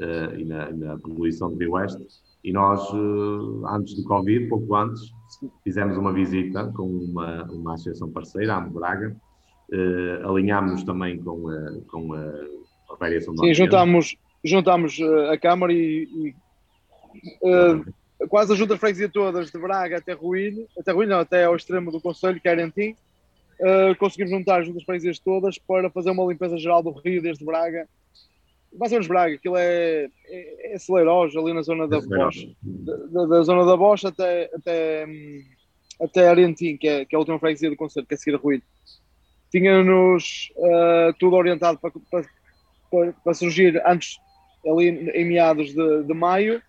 uh, 0.02 0.38
e 0.38 0.44
na, 0.44 0.72
na 0.72 1.00
poluição 1.00 1.50
do 1.50 1.58
Rio 1.58 1.72
Oeste 1.72 2.06
e 2.44 2.52
nós, 2.52 2.90
uh, 2.92 3.66
antes 3.68 3.96
do 3.96 4.04
Covid, 4.04 4.50
pouco 4.50 4.76
antes, 4.76 5.14
fizemos 5.64 5.98
uma 5.98 6.12
visita 6.12 6.66
com 6.76 6.84
uma, 6.84 7.44
uma 7.46 7.74
associação 7.76 8.12
parceira, 8.12 8.58
a 8.58 8.60
Braga, 8.60 9.16
uh, 9.72 10.30
alinhámos 10.30 10.84
também 10.84 11.18
com, 11.24 11.46
uh, 11.46 11.82
com 11.90 12.14
a 12.14 12.96
variação 13.00 13.34
do 13.34 13.46
Sim, 13.46 13.54
juntámos, 13.54 14.18
juntámos 14.44 15.00
a 15.32 15.38
Câmara 15.38 15.72
e, 15.72 16.04
e 16.04 16.36
quase 18.30 18.54
a 18.54 18.56
junta 18.56 18.74
de 18.74 18.80
freguesia 18.80 19.10
todas, 19.10 19.52
de 19.52 19.58
Braga 19.60 19.98
até 19.98 20.14
Ruíne, 20.14 20.68
até 20.78 20.92
Ruíne, 20.92 21.12
não, 21.12 21.20
até 21.20 21.46
ao 21.46 21.56
extremo 21.56 21.92
do 21.92 22.02
Conselho, 22.02 22.40
que 22.40 22.48
era 22.48 22.62
em 22.62 22.70
Tim, 22.70 22.96
uh, 23.60 23.96
conseguimos 23.98 24.32
juntar 24.32 24.62
as 24.62 24.66
juntas 24.66 24.82
de 24.82 24.86
freguesias 24.86 25.20
todas 25.20 25.58
para 25.58 25.90
fazer 25.90 26.12
uma 26.12 26.26
limpeza 26.26 26.58
geral 26.58 26.82
do 26.82 26.92
rio 26.92 27.22
desde 27.22 27.46
Braga 27.46 27.88
mais 28.78 28.92
ou 28.92 28.96
menos 28.96 29.08
Braga, 29.08 29.36
aquilo 29.36 29.58
é, 29.58 30.10
é, 30.28 30.74
é 30.76 30.78
Celeiros, 30.78 31.36
ali 31.36 31.54
na 31.54 31.62
zona 31.62 31.88
da 31.88 32.00
Bosch, 32.02 32.48
da, 32.62 33.26
da, 33.26 33.44
zona 33.44 33.66
da 33.66 33.78
Bosch 33.78 34.06
até, 34.06 34.50
até, 34.54 35.08
até 36.02 36.28
Arentim, 36.28 36.78
que 36.78 36.88
é, 36.88 37.06
que 37.06 37.16
é 37.16 37.18
a 37.18 37.20
última 37.20 37.40
freguesia 37.40 37.70
do 37.70 37.76
concerto, 37.76 38.08
que 38.08 38.16
é 38.16 38.18
a 38.18 38.18
seguir 38.18 38.36
a 38.36 38.40
Ruído. 38.40 38.64
Tinha-nos 39.52 40.52
uh, 40.58 41.14
tudo 41.20 41.36
orientado 41.36 41.78
para, 41.78 41.92
para, 42.10 42.26
para, 42.90 43.14
para, 43.24 43.34
surgir 43.34 43.82
antes, 43.86 44.18
ali 44.66 44.90
em 44.90 45.26
meados 45.26 45.74
de, 45.74 46.04
de 46.04 46.14
maio, 46.14 46.62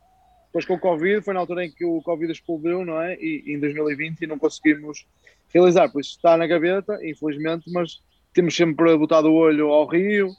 depois 0.54 0.64
com 0.64 0.74
o 0.74 0.78
Covid, 0.78 1.20
foi 1.20 1.34
na 1.34 1.40
altura 1.40 1.64
em 1.64 1.70
que 1.70 1.84
o 1.84 2.00
Covid 2.00 2.30
explodiu, 2.30 2.84
não 2.84 3.02
é? 3.02 3.16
E, 3.16 3.42
em 3.44 3.58
2020 3.58 4.20
e 4.20 4.26
não 4.28 4.38
conseguimos 4.38 5.04
realizar, 5.52 5.88
por 5.90 6.00
isso 6.00 6.10
está 6.10 6.36
na 6.36 6.46
gaveta, 6.46 6.96
infelizmente, 7.04 7.68
mas 7.72 8.00
temos 8.32 8.54
sempre 8.54 8.96
botado 8.96 9.28
o 9.28 9.34
olho 9.34 9.70
ao 9.70 9.84
Rio, 9.84 10.30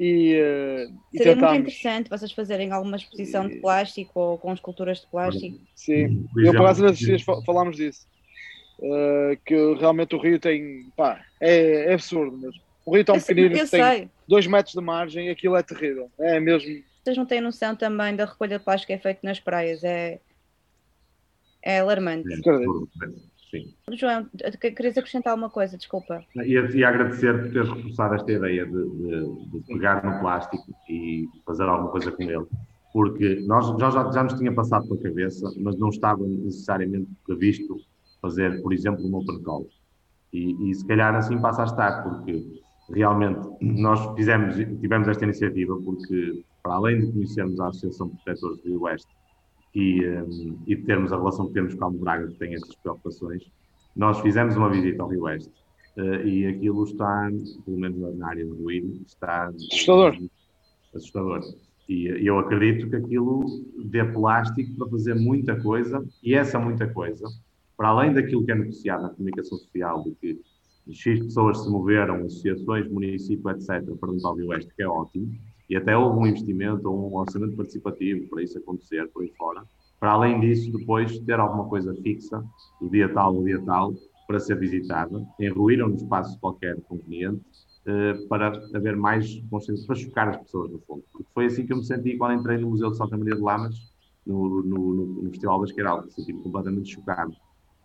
e, 0.00 0.34
uh, 0.40 0.92
Seria 1.16 1.36
muito 1.36 1.54
interessante 1.54 2.10
vocês 2.10 2.32
fazerem 2.32 2.72
alguma 2.72 2.96
exposição 2.96 3.46
de 3.48 3.60
plástico 3.60 4.18
ou 4.18 4.38
com 4.38 4.52
esculturas 4.52 5.00
de 5.00 5.06
plástico. 5.06 5.60
Sim, 5.76 6.26
eu 6.36 6.52
por 6.52 6.62
acaso 6.62 6.84
nesses 6.84 6.98
dias 6.98 7.22
falámos 7.22 7.76
disso. 7.76 8.06
Uh, 8.80 9.38
que 9.46 9.54
realmente 9.78 10.16
o 10.16 10.18
rio 10.18 10.40
tem. 10.40 10.90
Pá, 10.96 11.24
é, 11.40 11.90
é 11.90 11.94
absurdo 11.94 12.36
mesmo. 12.36 12.60
O 12.84 12.92
rio 12.92 13.04
tão 13.04 13.14
pequenino 13.20 13.54
que 13.54 13.70
tem 13.70 14.10
2 14.26 14.46
metros 14.48 14.74
de 14.74 14.80
margem, 14.80 15.30
aquilo 15.30 15.54
é 15.54 15.62
terrível. 15.62 16.10
É 16.18 16.40
mesmo. 16.40 16.82
Vocês 17.04 17.18
não 17.18 17.26
têm 17.26 17.40
noção 17.40 17.76
também 17.76 18.16
da 18.16 18.24
recolha 18.24 18.58
de 18.58 18.64
plástico 18.64 18.86
que 18.86 18.94
é 18.94 18.98
feito 18.98 19.20
nas 19.22 19.38
praias? 19.38 19.84
É, 19.84 20.20
é 21.62 21.80
alarmante. 21.80 22.32
É, 22.32 23.34
Sim. 23.50 23.72
João, 23.92 24.28
querias 24.58 24.98
acrescentar 24.98 25.32
alguma 25.32 25.50
coisa? 25.50 25.76
Desculpa. 25.76 26.24
E, 26.34 26.54
e 26.54 26.84
agradecer 26.84 27.40
por 27.40 27.52
teres 27.52 27.68
reforçado 27.68 28.14
esta 28.14 28.32
ideia 28.32 28.66
de, 28.66 28.72
de, 28.72 29.50
de, 29.50 29.60
pegar 29.68 30.02
no 30.02 30.18
plástico 30.18 30.64
e 30.88 31.28
fazer 31.46 31.62
alguma 31.64 31.90
coisa 31.90 32.10
com 32.10 32.22
ele, 32.22 32.46
porque 32.92 33.44
nós 33.46 33.68
já, 33.78 33.90
já, 33.90 34.10
já 34.10 34.24
nos 34.24 34.34
tinha 34.34 34.52
passado 34.52 34.88
pela 34.88 35.00
cabeça, 35.02 35.52
mas 35.58 35.78
não 35.78 35.90
estava 35.90 36.26
necessariamente 36.26 37.08
previsto 37.24 37.76
fazer, 38.20 38.60
por 38.60 38.72
exemplo, 38.72 39.06
um 39.06 39.14
open 39.14 39.40
call. 39.42 39.68
E, 40.32 40.70
e 40.70 40.74
se 40.74 40.84
calhar 40.84 41.14
assim 41.14 41.40
passa 41.40 41.62
a 41.62 41.66
estar, 41.66 42.02
porque 42.02 42.62
realmente 42.90 43.40
nós 43.60 44.14
fizemos, 44.16 44.56
tivemos 44.80 45.06
esta 45.06 45.24
iniciativa 45.24 45.76
porque, 45.84 46.44
para 46.64 46.76
além 46.76 46.98
de 46.98 47.12
conhecermos 47.12 47.60
a 47.60 47.68
Associação 47.68 48.08
de 48.08 48.14
Protetores 48.24 48.58
do 48.62 48.68
Rio 48.70 48.82
Oeste, 48.84 49.14
e, 49.74 50.08
um, 50.08 50.58
e 50.66 50.74
termos 50.74 51.12
a 51.12 51.16
relação 51.16 51.46
que 51.48 51.52
temos 51.52 51.74
com 51.74 51.84
a 51.84 51.90
Braga, 51.90 52.28
que 52.28 52.38
tem 52.38 52.54
essas 52.54 52.74
preocupações, 52.76 53.42
nós 53.94 54.18
fizemos 54.20 54.56
uma 54.56 54.70
visita 54.70 55.02
ao 55.02 55.08
Rio 55.08 55.24
Oeste 55.24 55.52
uh, 55.98 56.26
e 56.26 56.46
aquilo 56.46 56.84
está, 56.84 57.30
pelo 57.66 57.78
menos 57.78 58.16
na 58.16 58.28
área 58.28 58.46
do 58.46 58.54
Ruído, 58.54 59.02
está 59.06 59.48
assustador. 59.48 60.16
assustador. 60.94 61.40
E 61.86 62.06
eu 62.26 62.38
acredito 62.38 62.88
que 62.88 62.96
aquilo 62.96 63.44
dê 63.84 64.02
plástico 64.02 64.74
para 64.76 64.88
fazer 64.88 65.14
muita 65.14 65.60
coisa, 65.60 66.02
e 66.22 66.34
essa 66.34 66.58
muita 66.58 66.88
coisa, 66.88 67.28
para 67.76 67.88
além 67.88 68.14
daquilo 68.14 68.42
que 68.42 68.52
é 68.52 68.54
negociado 68.54 69.02
na 69.02 69.10
comunicação 69.10 69.58
social, 69.58 70.02
de 70.02 70.12
que 70.12 70.40
X 70.90 71.24
pessoas 71.24 71.62
se 71.62 71.68
moveram, 71.68 72.24
associações, 72.24 72.90
município, 72.90 73.50
etc., 73.50 73.84
para 74.00 74.10
o 74.10 74.34
Rio 74.34 74.48
Oeste, 74.48 74.72
que 74.74 74.82
é 74.82 74.88
ótimo, 74.88 75.34
e 75.68 75.76
até 75.76 75.96
houve 75.96 76.18
um 76.18 76.26
investimento 76.26 76.88
um 76.90 77.16
orçamento 77.16 77.56
participativo 77.56 78.28
para 78.28 78.42
isso 78.42 78.58
acontecer, 78.58 79.08
por 79.08 79.22
aí 79.22 79.32
fora. 79.36 79.62
Para 79.98 80.12
além 80.12 80.40
disso, 80.40 80.70
depois 80.72 81.18
ter 81.20 81.40
alguma 81.40 81.66
coisa 81.68 81.94
fixa, 82.02 82.44
do 82.80 82.90
dia 82.90 83.08
tal 83.12 83.36
ao 83.36 83.44
dia 83.44 83.60
tal, 83.64 83.94
para 84.26 84.38
ser 84.38 84.58
visitada, 84.58 85.24
enruíram 85.38 85.88
no 85.88 85.96
espaço 85.96 86.38
qualquer 86.40 86.80
conveniente, 86.82 87.42
eh, 87.86 88.14
para 88.28 88.48
haver 88.74 88.96
mais 88.96 89.42
consciência, 89.50 89.86
para 89.86 89.96
chocar 89.96 90.28
as 90.28 90.36
pessoas, 90.38 90.70
no 90.70 90.78
fundo. 90.80 91.04
Porque 91.12 91.28
foi 91.34 91.46
assim 91.46 91.66
que 91.66 91.72
eu 91.72 91.76
me 91.76 91.84
senti 91.84 92.16
quando 92.16 92.40
entrei 92.40 92.56
no 92.56 92.70
Museu 92.70 92.90
de 92.90 92.96
Santa 92.96 93.16
Maria 93.16 93.36
de 93.36 93.42
Lamas, 93.42 93.74
no, 94.26 94.62
no, 94.62 94.94
no, 95.22 95.30
Festival 95.30 95.58
da 95.58 95.66
Esqueralda, 95.66 96.10
senti-me 96.10 96.42
completamente 96.42 96.94
chocado. 96.94 97.34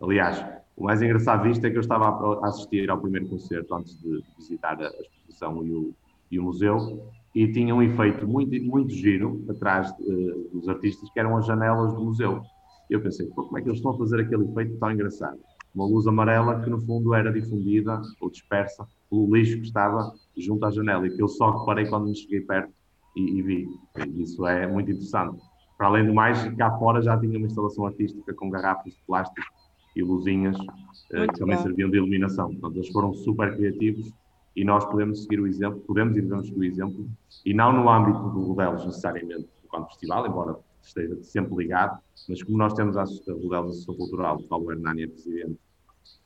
Aliás, 0.00 0.42
o 0.74 0.84
mais 0.84 1.02
engraçado 1.02 1.46
disto 1.46 1.66
é 1.66 1.70
que 1.70 1.76
eu 1.76 1.82
estava 1.82 2.06
a 2.42 2.48
assistir 2.48 2.88
ao 2.88 2.98
primeiro 2.98 3.28
concerto 3.28 3.74
antes 3.74 4.00
de 4.00 4.24
visitar 4.38 4.80
a 4.80 4.86
exposição 4.86 5.62
e 5.66 5.70
o, 5.70 5.94
e 6.30 6.38
o 6.38 6.44
museu, 6.44 7.10
e 7.34 7.50
tinha 7.52 7.74
um 7.74 7.82
efeito 7.82 8.26
muito, 8.26 8.62
muito 8.64 8.92
giro 8.92 9.44
atrás 9.48 9.90
uh, 10.00 10.48
dos 10.52 10.68
artistas, 10.68 11.08
que 11.10 11.20
eram 11.20 11.36
as 11.36 11.46
janelas 11.46 11.94
do 11.94 12.04
museu. 12.04 12.42
Eu 12.88 13.00
pensei, 13.00 13.26
como 13.28 13.56
é 13.56 13.62
que 13.62 13.68
eles 13.68 13.78
estão 13.78 13.92
a 13.92 13.98
fazer 13.98 14.20
aquele 14.20 14.44
efeito 14.44 14.76
tão 14.78 14.90
engraçado? 14.90 15.38
Uma 15.72 15.86
luz 15.86 16.06
amarela 16.06 16.60
que 16.60 16.68
no 16.68 16.80
fundo 16.80 17.14
era 17.14 17.32
difundida 17.32 18.02
ou 18.20 18.28
dispersa 18.28 18.84
pelo 19.08 19.32
lixo 19.32 19.56
que 19.58 19.66
estava 19.66 20.12
junto 20.36 20.66
à 20.66 20.70
janela 20.70 21.06
e 21.06 21.14
que 21.14 21.22
eu 21.22 21.28
só 21.28 21.58
reparei 21.58 21.86
quando 21.86 22.06
me 22.06 22.16
cheguei 22.16 22.40
perto 22.40 22.72
e, 23.16 23.38
e 23.38 23.42
vi. 23.42 23.68
Isso 24.16 24.44
é 24.46 24.66
muito 24.66 24.90
interessante. 24.90 25.40
Para 25.78 25.86
além 25.86 26.06
do 26.06 26.12
mais, 26.12 26.42
cá 26.56 26.76
fora 26.78 27.00
já 27.00 27.16
tinha 27.16 27.38
uma 27.38 27.46
instalação 27.46 27.86
artística 27.86 28.34
com 28.34 28.50
garrafas 28.50 28.92
de 28.92 29.00
plástico 29.06 29.46
e 29.94 30.02
luzinhas 30.02 30.58
uh, 30.58 31.32
que 31.32 31.38
também 31.38 31.56
bom. 31.56 31.62
serviam 31.62 31.88
de 31.88 31.96
iluminação. 31.96 32.50
Portanto, 32.50 32.76
eles 32.76 32.88
foram 32.88 33.14
super 33.14 33.56
criativos 33.56 34.12
e 34.54 34.64
nós 34.64 34.84
podemos 34.84 35.22
seguir 35.22 35.40
o 35.40 35.46
exemplo, 35.46 35.80
podemos 35.80 36.16
e 36.16 36.20
devemos 36.20 36.46
seguir 36.46 36.60
o 36.60 36.64
exemplo, 36.64 37.08
e 37.44 37.54
não 37.54 37.72
no 37.72 37.88
âmbito 37.88 38.18
do 38.30 38.42
Rodelos 38.42 38.84
necessariamente 38.84 39.48
enquanto 39.64 39.88
festival, 39.88 40.26
embora 40.26 40.56
esteja 40.82 41.22
sempre 41.22 41.54
ligado, 41.56 42.00
mas 42.28 42.42
como 42.42 42.58
nós 42.58 42.74
temos 42.74 42.96
a 42.96 43.04
Rodelos 43.04 43.70
Associação 43.70 43.94
Cultural, 43.94 44.38
do 44.38 44.44
Paulo 44.44 44.72
Hernani 44.72 45.04
é 45.04 45.06
presidente, 45.06 45.58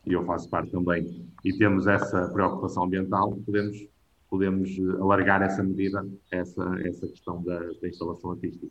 e 0.07 0.12
eu 0.12 0.25
faço 0.25 0.49
parte 0.49 0.70
também, 0.70 1.27
e 1.45 1.53
temos 1.57 1.87
essa 1.87 2.29
preocupação 2.29 2.85
ambiental, 2.85 3.37
podemos, 3.45 3.87
podemos 4.29 4.70
eh, 4.70 5.01
alargar 5.01 5.43
essa 5.43 5.62
medida, 5.62 6.07
essa, 6.31 6.62
essa 6.85 7.07
questão 7.09 7.43
da, 7.43 7.59
da 7.59 7.89
instalação 7.89 8.33
artística. 8.33 8.68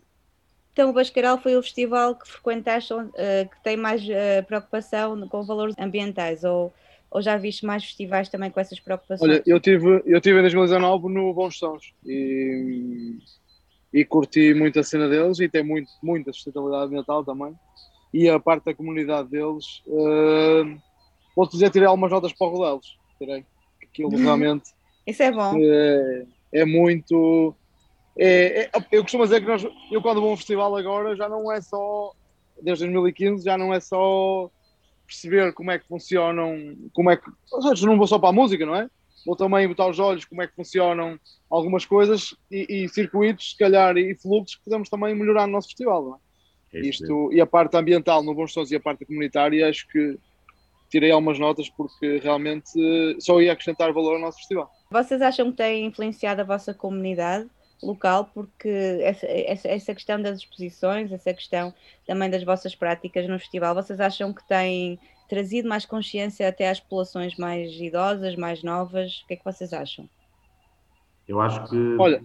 Então, 0.72 0.90
o 0.90 0.94
Bascaral 0.94 1.40
foi 1.40 1.56
o 1.56 1.62
festival 1.62 2.16
que 2.16 2.28
frequentaste, 2.28 2.94
uh, 2.94 3.10
que 3.14 3.64
tem 3.64 3.78
mais 3.78 4.02
uh, 4.04 4.44
preocupação 4.48 5.28
com 5.28 5.44
valores 5.44 5.76
ambientais, 5.78 6.44
ou 6.44 6.74
ou 7.14 7.22
já 7.22 7.38
viste 7.38 7.64
mais 7.64 7.84
festivais 7.84 8.28
também 8.28 8.50
com 8.50 8.60
essas 8.60 8.80
preocupações? 8.80 9.30
Olha, 9.30 9.44
eu 9.46 9.60
tive, 9.60 10.02
eu 10.04 10.20
tive 10.20 10.40
em 10.40 10.42
2019 10.42 11.14
no 11.14 11.32
Bons 11.32 11.60
Sons 11.60 11.94
e, 12.04 13.20
e 13.94 14.04
curti 14.04 14.56
muito 14.56 14.80
a 14.80 14.84
cena 14.84 15.08
deles 15.08 15.40
e 15.40 15.48
tem 15.48 15.64
muito, 15.64 15.92
muita 16.02 16.34
sustentabilidade 16.34 16.86
ambiental 16.86 17.24
também. 17.24 17.54
E 18.12 18.28
a 18.28 18.40
parte 18.40 18.66
da 18.66 18.74
comunidade 18.74 19.30
deles, 19.30 19.84
uh, 19.86 20.76
vou-te 21.36 21.52
dizer, 21.52 21.70
tirei 21.70 21.88
algumas 21.88 22.12
notas 22.12 22.34
para 22.34 22.48
o 22.48 22.50
Rodelos. 22.50 22.98
Tirei. 23.20 23.46
Aquilo 23.84 24.10
realmente. 24.18 24.72
Isso 25.06 25.22
é 25.22 25.32
bom. 25.32 25.54
É, 25.60 26.26
é 26.52 26.66
muito. 26.66 27.56
É, 28.18 28.64
é, 28.64 28.72
eu 28.92 29.04
costumo 29.04 29.24
dizer 29.24 29.42
que 29.42 29.48
nós, 29.48 29.64
eu 29.92 30.02
quando 30.02 30.20
vou 30.20 30.32
a 30.32 30.34
um 30.34 30.38
festival 30.38 30.76
agora 30.76 31.16
já 31.16 31.30
não 31.30 31.52
é 31.52 31.62
só, 31.62 32.12
desde 32.62 32.86
2015, 32.86 33.44
já 33.44 33.58
não 33.58 33.72
é 33.72 33.80
só 33.80 34.50
perceber 35.06 35.54
como 35.54 35.72
é 35.72 35.80
que 35.80 35.88
funcionam, 35.88 36.76
como 36.94 37.10
é 37.10 37.18
que. 37.18 37.30
Seja, 37.62 37.86
não 37.86 37.98
vou 37.98 38.08
só 38.08 38.18
para 38.20 38.30
a 38.30 38.34
música, 38.34 38.66
não 38.66 38.76
é? 38.76 38.90
Vou 39.26 39.36
também 39.36 39.68
botar 39.68 39.88
os 39.88 40.00
olhos 40.00 40.26
como 40.26 40.42
é 40.42 40.48
que 40.48 40.56
funcionam 40.56 41.18
algumas 41.50 41.86
coisas 41.86 42.36
e, 42.52 42.84
e 42.84 42.90
circuitos, 42.90 43.52
se 43.52 43.58
calhar, 43.58 43.96
e 43.98 44.16
fluxos 44.16 44.56
que 44.56 44.64
podemos 44.64 44.90
também 44.90 45.16
melhorar 45.16 45.48
no 45.48 45.54
nosso 45.54 45.70
festival, 45.70 46.04
não 46.04 46.16
é? 46.16 46.80
é 46.80 46.88
Isto, 46.88 47.32
e 47.32 47.40
a 47.40 47.46
parte 47.46 47.78
ambiental 47.78 48.22
no 48.24 48.34
Bons 48.34 48.52
Sons 48.52 48.72
e 48.72 48.76
a 48.76 48.80
parte 48.80 49.06
comunitária, 49.06 49.70
acho 49.70 49.88
que 49.88 50.18
tirei 50.90 51.12
algumas 51.12 51.40
notas 51.40 51.70
porque 51.70 52.20
realmente 52.20 52.70
só 53.20 53.42
ia 53.42 53.54
acrescentar 53.54 53.92
valor 53.94 54.16
ao 54.16 54.22
nosso 54.22 54.38
festival. 54.40 54.70
Vocês 54.92 55.22
acham 55.22 55.50
que 55.50 55.58
tem 55.58 55.86
influenciado 55.86 56.42
a 56.42 56.44
vossa 56.44 56.74
comunidade? 56.74 57.50
Local, 57.84 58.30
porque 58.34 59.00
essa, 59.02 59.26
essa, 59.26 59.68
essa, 59.68 59.94
questão 59.94 60.22
das 60.22 60.40
exposições, 60.40 61.12
essa 61.12 61.34
questão 61.34 61.74
também 62.08 62.30
das 62.30 62.44
vossas 62.44 62.76
práticas 62.76 63.28
no 63.28 63.38
festival, 63.40 63.76
vocês 63.76 64.00
acham 64.00 64.34
que 64.34 64.48
tem 64.48 65.00
trazido 65.30 65.68
mais 65.68 65.86
consciência 65.86 66.48
até 66.48 66.70
às 66.70 66.80
populações 66.80 67.38
mais 67.38 67.72
idosas, 67.74 68.36
mais 68.36 68.64
novas? 68.64 69.22
O 69.22 69.28
que 69.28 69.34
é 69.34 69.38
que 69.38 69.46
vocês 69.46 69.74
acham? 69.74 70.08
Eu 71.28 71.40
acho 71.40 71.64
que 71.70 71.96
Olha, 71.98 72.22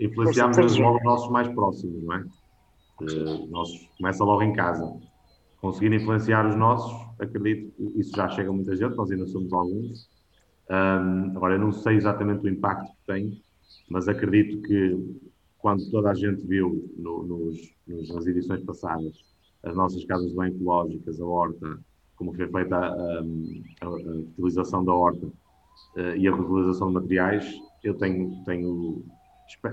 influenciamos 0.00 0.76
logo 0.76 0.98
os 0.98 1.04
nossos 1.04 1.30
mais 1.30 1.48
próximos, 1.48 2.02
não 2.02 2.14
é? 2.14 2.24
Uh, 3.00 3.46
nós, 3.48 3.70
começa 3.96 4.24
logo 4.24 4.42
em 4.42 4.52
casa. 4.52 4.92
Conseguir 5.60 5.92
influenciar 5.94 6.46
os 6.46 6.56
nossos, 6.56 6.92
acredito 7.20 7.72
que 7.76 8.00
isso 8.00 8.16
já 8.16 8.28
chega 8.28 8.50
a 8.50 8.52
muita 8.52 8.74
gente, 8.74 8.96
nós 8.96 9.10
ainda 9.10 9.26
somos 9.26 9.52
alguns. 9.52 10.08
Um, 10.68 11.36
agora, 11.36 11.54
eu 11.54 11.58
não 11.60 11.72
sei 11.72 11.96
exatamente 11.96 12.44
o 12.44 12.48
impacto 12.48 12.90
que 12.90 13.06
tem, 13.06 13.42
mas 13.88 14.08
acredito 14.08 14.62
que 14.62 15.20
quando 15.58 15.88
toda 15.90 16.10
a 16.10 16.14
gente 16.14 16.44
viu 16.46 16.92
no, 16.96 17.22
nos, 17.22 17.74
nos, 17.86 18.08
nas 18.08 18.26
edições 18.26 18.62
passadas 18.64 19.12
as 19.64 19.74
nossas 19.74 20.04
casas 20.04 20.32
banho 20.32 20.54
ecológicas, 20.54 21.20
a 21.20 21.24
horta, 21.24 21.78
como 22.16 22.34
foi 22.34 22.48
feita 22.48 22.76
a, 22.76 22.88
a, 22.88 23.86
a 23.86 23.88
utilização 23.88 24.84
da 24.84 24.92
horta 24.92 25.26
uh, 25.26 26.16
e 26.16 26.26
a 26.26 26.34
reutilização 26.34 26.88
de 26.88 26.94
materiais, 26.94 27.60
eu 27.82 27.94
tenho, 27.94 28.42
tenho 28.44 29.04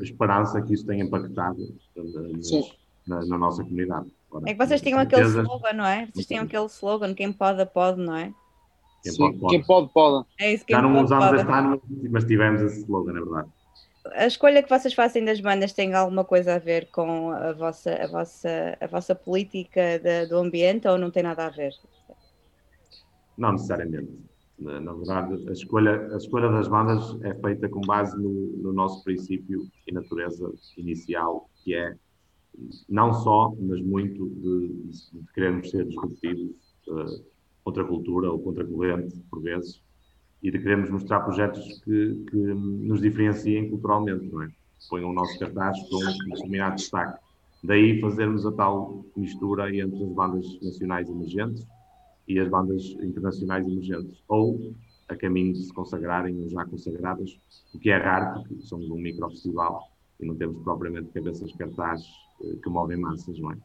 esperança 0.02 0.62
que 0.62 0.74
isso 0.74 0.86
tenha 0.86 1.04
impactado 1.04 1.62
uh, 1.96 2.76
na, 3.08 3.26
na, 3.26 3.38
nossa 3.38 3.64
comunidade. 3.64 4.12
Agora, 4.30 4.50
é 4.50 4.54
que 4.54 4.66
vocês 4.66 4.82
tinham 4.82 5.00
aquele 5.00 5.24
slogan, 5.24 5.74
não 5.74 5.86
é? 5.86 6.08
Vocês 6.14 6.28
tinham 6.28 6.44
aquele 6.44 6.66
slogan, 6.66 7.14
quem 7.16 7.34
pode, 7.34 7.66
pode, 7.66 8.00
não 8.00 8.16
é? 8.16 8.34
Quem, 9.02 9.14
Sim, 9.14 9.18
pode, 9.18 9.38
pode. 9.38 9.56
quem 9.56 9.66
pode, 9.66 9.94
pode. 9.94 10.28
É 10.40 10.54
isso, 10.54 10.66
Já 10.70 10.82
não 10.82 11.04
usamos 11.04 11.40
este 11.40 11.52
ano, 11.52 11.82
mas 12.12 12.26
tivemos 12.26 12.62
esse 12.62 12.82
slogan, 12.82 13.12
é 13.12 13.22
verdade. 13.22 13.50
A 14.14 14.26
escolha 14.26 14.64
que 14.64 14.70
vocês 14.70 14.94
fazem 14.94 15.24
das 15.24 15.40
bandas 15.40 15.74
tem 15.74 15.94
alguma 15.94 16.24
coisa 16.24 16.56
a 16.56 16.60
ver 16.60 16.90
com 16.92 17.32
a 17.32 17.54
vossa, 17.54 17.94
a 17.96 18.08
vossa, 18.08 18.78
a 18.80 18.88
vossa 18.88 19.16
política 19.16 20.00
de, 20.00 20.28
do 20.28 20.38
ambiente 20.38 20.88
ou 20.88 20.98
não 20.98 21.12
tem 21.12 21.24
nada 21.24 21.46
a 21.46 21.50
ver? 21.50 21.74
Não 23.38 23.54
necessariamente. 23.54 24.12
Na, 24.58 24.80
na 24.82 24.94
verdade, 24.94 25.48
a 25.48 25.52
escolha, 25.52 26.14
a 26.14 26.18
escolha 26.18 26.50
das 26.50 26.68
bandas 26.68 27.18
é 27.24 27.34
feita 27.36 27.70
com 27.70 27.82
base 27.82 28.18
no, 28.18 28.30
no 28.58 28.74
nosso 28.74 29.04
princípio 29.04 29.68
e 29.88 29.94
natureza 29.94 30.52
inicial, 30.78 31.50
que 31.64 31.74
é 31.74 31.96
não 32.90 33.14
só, 33.14 33.54
mas 33.60 33.82
muito 33.82 34.28
de, 34.28 35.20
de 35.20 35.34
querermos 35.34 35.70
ser 35.70 35.86
disruptivos 35.86 36.52
uh, 36.88 37.26
contra 37.64 37.84
a 37.84 37.88
cultura 37.88 38.32
ou 38.32 38.40
contra 38.40 38.64
a 38.64 38.68
corrente, 38.68 39.16
por 39.30 39.42
vezes, 39.42 39.82
e 40.42 40.52
de 40.52 40.60
querermos 40.60 40.90
mostrar 40.90 41.20
projetos 41.22 41.82
que, 41.84 42.26
que 42.30 42.38
nos 42.38 43.02
diferenciem 43.02 43.70
culturalmente, 43.70 44.26
não 44.26 44.44
é? 44.44 44.50
Ponham 44.90 45.10
o 45.10 45.14
nosso 45.14 45.38
cartaz 45.38 45.78
com 45.90 45.98
um 45.98 46.30
determinado 46.34 46.76
destaque. 46.76 47.20
Daí 47.64 48.00
fazermos 48.00 48.46
a 48.46 48.52
tal 48.54 49.04
mistura 49.16 49.76
entre 49.76 50.04
as 50.04 50.12
bandas 50.14 50.46
nacionais 50.62 51.10
emergentes 51.10 51.68
e 52.28 52.40
as 52.40 52.48
bandas 52.48 52.84
internacionais 53.02 53.68
emergentes, 53.68 54.24
ou 54.28 54.74
a 55.10 55.16
caminho 55.16 55.54
de 55.54 55.64
se 55.64 55.74
consagrarem 55.74 56.40
ou 56.42 56.50
já 56.50 56.64
consagradas, 56.66 57.38
o 57.74 57.80
que 57.80 57.90
é 57.90 57.98
raro, 57.98 58.44
porque 58.44 58.62
somos 58.62 58.90
um 58.90 58.96
microfestival 58.96 59.92
e 60.20 60.26
não 60.26 60.36
temos 60.36 60.62
propriamente 60.64 61.10
cabeças 61.12 61.52
cartazes 61.54 62.08
eh, 62.44 62.56
que 62.62 62.70
movem 62.70 62.98
massas, 62.98 63.40
não 63.40 63.52
é? 63.52 63.58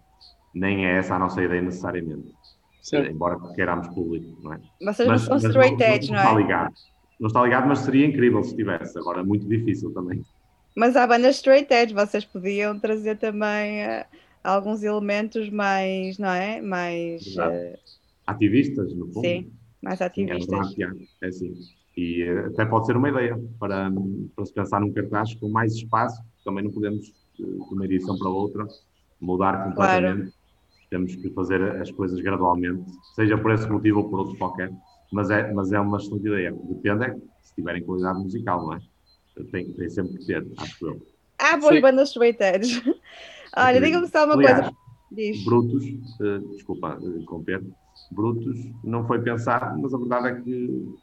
Nem 0.54 0.86
é 0.86 0.98
essa 0.98 1.16
a 1.16 1.18
nossa 1.18 1.42
ideia 1.42 1.60
necessariamente. 1.60 2.32
Certo. 2.84 3.10
embora 3.10 3.40
queiramos 3.54 3.88
público, 3.88 4.38
não 4.42 4.52
é? 4.52 4.60
Vocês 4.82 5.08
mas, 5.08 5.26
não 5.26 5.40
são 5.40 5.50
straight 5.50 5.82
edge, 5.82 6.12
não, 6.12 6.18
não, 6.18 6.32
não 6.32 6.38
é? 6.38 6.42
Está 6.42 6.46
ligado. 6.46 6.74
Não 7.18 7.26
está 7.28 7.42
ligado, 7.42 7.66
mas 7.66 7.78
seria 7.78 8.06
incrível 8.06 8.44
se 8.44 8.54
tivesse. 8.54 8.98
Agora, 8.98 9.24
muito 9.24 9.48
difícil 9.48 9.90
também. 9.94 10.22
Mas 10.76 10.94
há 10.94 11.06
bandas 11.06 11.36
straight 11.36 11.72
edge, 11.72 11.94
vocês 11.94 12.26
podiam 12.26 12.78
trazer 12.78 13.16
também 13.16 13.86
uh, 13.86 14.04
alguns 14.42 14.82
elementos 14.82 15.48
mais, 15.48 16.18
não 16.18 16.28
é? 16.28 16.60
Mais... 16.60 17.24
Uh... 17.36 17.78
Ativistas, 18.26 18.94
no 18.94 19.06
fundo. 19.06 19.26
Sim, 19.26 19.50
mais 19.80 20.02
ativistas. 20.02 20.74
Sim, 20.74 20.84
é, 20.84 21.24
é 21.24 21.28
assim. 21.28 21.54
E 21.96 22.22
até 22.48 22.66
pode 22.66 22.84
ser 22.84 22.98
uma 22.98 23.08
ideia 23.08 23.40
para, 23.58 23.90
para 24.36 24.44
se 24.44 24.52
pensar 24.52 24.80
num 24.80 24.92
cartaz 24.92 25.32
com 25.36 25.48
mais 25.48 25.72
espaço, 25.72 26.22
também 26.44 26.62
não 26.62 26.70
podemos, 26.70 27.14
de 27.38 27.44
uma 27.44 27.84
edição 27.86 28.18
para 28.18 28.28
outra, 28.28 28.66
mudar 29.18 29.64
completamente. 29.64 30.32
Claro 30.32 30.43
temos 30.94 31.16
que 31.16 31.28
fazer 31.30 31.60
as 31.80 31.90
coisas 31.90 32.20
gradualmente, 32.20 32.84
seja 33.16 33.36
por 33.36 33.50
esse 33.50 33.68
motivo 33.68 33.98
ou 33.98 34.08
por 34.08 34.20
outro 34.20 34.38
qualquer, 34.38 34.70
mas 35.12 35.28
é, 35.28 35.52
mas 35.52 35.72
é 35.72 35.80
uma 35.80 35.96
excelente 35.96 36.28
ideia. 36.28 36.52
Depende 36.52 37.04
é 37.06 37.14
se 37.42 37.52
tiverem 37.56 37.82
qualidade 37.82 38.20
musical, 38.20 38.64
não 38.64 38.74
é? 38.74 38.80
Tem, 39.50 39.72
tem 39.72 39.90
sempre 39.90 40.18
que 40.18 40.26
ter, 40.26 40.46
acho 40.56 40.86
eu. 40.86 41.04
Ah, 41.40 41.56
boas 41.56 41.80
bandas 41.80 42.10
sueteiras. 42.10 42.80
Olha, 43.56 43.80
diga-me 43.80 44.06
só 44.06 44.24
uma 44.24 44.34
Aliás, 44.34 44.60
coisa. 44.60 44.76
Diz. 45.10 45.44
Brutos, 45.44 45.84
uh, 45.84 46.48
desculpa 46.52 46.96
uh, 47.00 47.18
interromper, 47.18 47.64
Brutos 48.12 48.56
não 48.84 49.04
foi 49.04 49.20
pensado, 49.20 49.76
mas 49.80 49.92
a 49.92 49.98
verdade 49.98 50.28
é 50.28 50.40
que, 50.42 50.94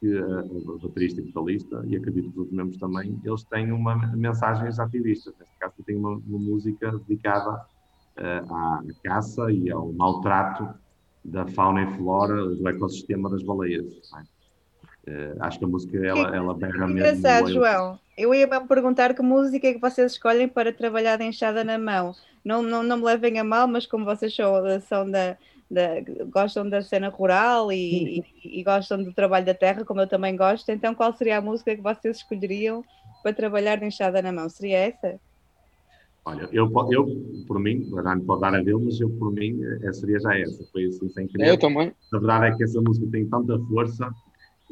que 0.00 0.16
a, 0.16 0.40
a 0.40 0.78
baterista 0.82 1.20
e 1.20 1.24
vocalista, 1.24 1.84
e 1.86 1.94
acredito 1.94 2.32
que 2.32 2.40
os 2.40 2.50
membros 2.50 2.78
também, 2.78 3.20
eles 3.22 3.44
têm 3.44 3.70
uma 3.70 3.96
mensagens 4.16 4.78
ativistas. 4.78 5.34
Neste 5.38 5.58
caso, 5.58 5.74
tem 5.84 5.94
uma, 5.94 6.12
uma 6.12 6.38
música 6.38 6.90
dedicada 7.06 7.66
à 8.18 8.82
caça 9.04 9.50
e 9.50 9.70
ao 9.70 9.92
maltrato 9.92 10.68
da 11.24 11.46
fauna 11.46 11.82
e 11.82 11.96
flora 11.96 12.46
do 12.46 12.68
ecossistema 12.68 13.28
das 13.28 13.42
baleias. 13.42 13.84
Uh, 15.06 15.36
acho 15.40 15.58
que 15.58 15.64
a 15.64 15.68
música 15.68 15.98
ela, 15.98 16.34
ela 16.34 16.54
berra 16.54 16.86
mesmo. 16.86 16.98
Engraçado, 16.98 17.52
João. 17.52 17.98
Eu 18.16 18.34
ia 18.34 18.46
mesmo 18.46 18.66
perguntar 18.66 19.14
que 19.14 19.22
música 19.22 19.68
é 19.68 19.74
que 19.74 19.80
vocês 19.80 20.12
escolhem 20.12 20.48
para 20.48 20.72
trabalhar 20.72 21.16
de 21.16 21.24
enxada 21.24 21.62
na 21.62 21.78
mão. 21.78 22.14
Não, 22.44 22.62
não, 22.62 22.82
não 22.82 22.96
me 22.96 23.04
levem 23.04 23.38
a 23.38 23.44
mal, 23.44 23.68
mas 23.68 23.86
como 23.86 24.04
vocês 24.04 24.34
são, 24.34 24.80
são 24.80 25.10
da, 25.10 25.36
da, 25.70 26.00
gostam 26.30 26.68
da 26.68 26.80
cena 26.80 27.08
rural 27.08 27.72
e, 27.72 28.20
e, 28.20 28.60
e, 28.60 28.62
gostam 28.64 29.02
do 29.02 29.12
trabalho 29.12 29.44
da 29.44 29.54
terra, 29.54 29.84
como 29.84 30.00
eu 30.00 30.08
também 30.08 30.36
gosto, 30.36 30.70
então 30.70 30.94
qual 30.94 31.12
seria 31.12 31.38
a 31.38 31.40
música 31.40 31.74
que 31.74 31.82
vocês 31.82 32.18
escolheriam 32.18 32.84
para 33.22 33.32
trabalhar 33.32 33.76
de 33.76 33.86
enxada 33.86 34.22
na 34.22 34.32
mão? 34.32 34.48
Seria 34.48 34.78
essa? 34.78 35.20
Olha, 36.26 36.48
eu, 36.52 36.68
eu 36.90 37.06
por 37.46 37.60
mim, 37.60 37.88
não 37.88 38.20
pode 38.22 38.40
dar 38.40 38.52
a 38.52 38.58
dele, 38.58 38.84
mas 38.84 39.00
eu 39.00 39.08
por 39.10 39.32
mim 39.32 39.62
é, 39.82 39.92
seria 39.92 40.18
já 40.18 40.36
essa. 40.36 40.64
Foi 40.72 40.84
assim 40.86 41.08
sem 41.08 41.28
querer. 41.28 41.50
Eu 41.50 41.56
também. 41.56 41.92
A 42.12 42.18
verdade 42.18 42.46
é 42.46 42.56
que 42.56 42.64
essa 42.64 42.80
música 42.80 43.06
tem 43.12 43.28
tanta 43.28 43.56
força, 43.60 44.10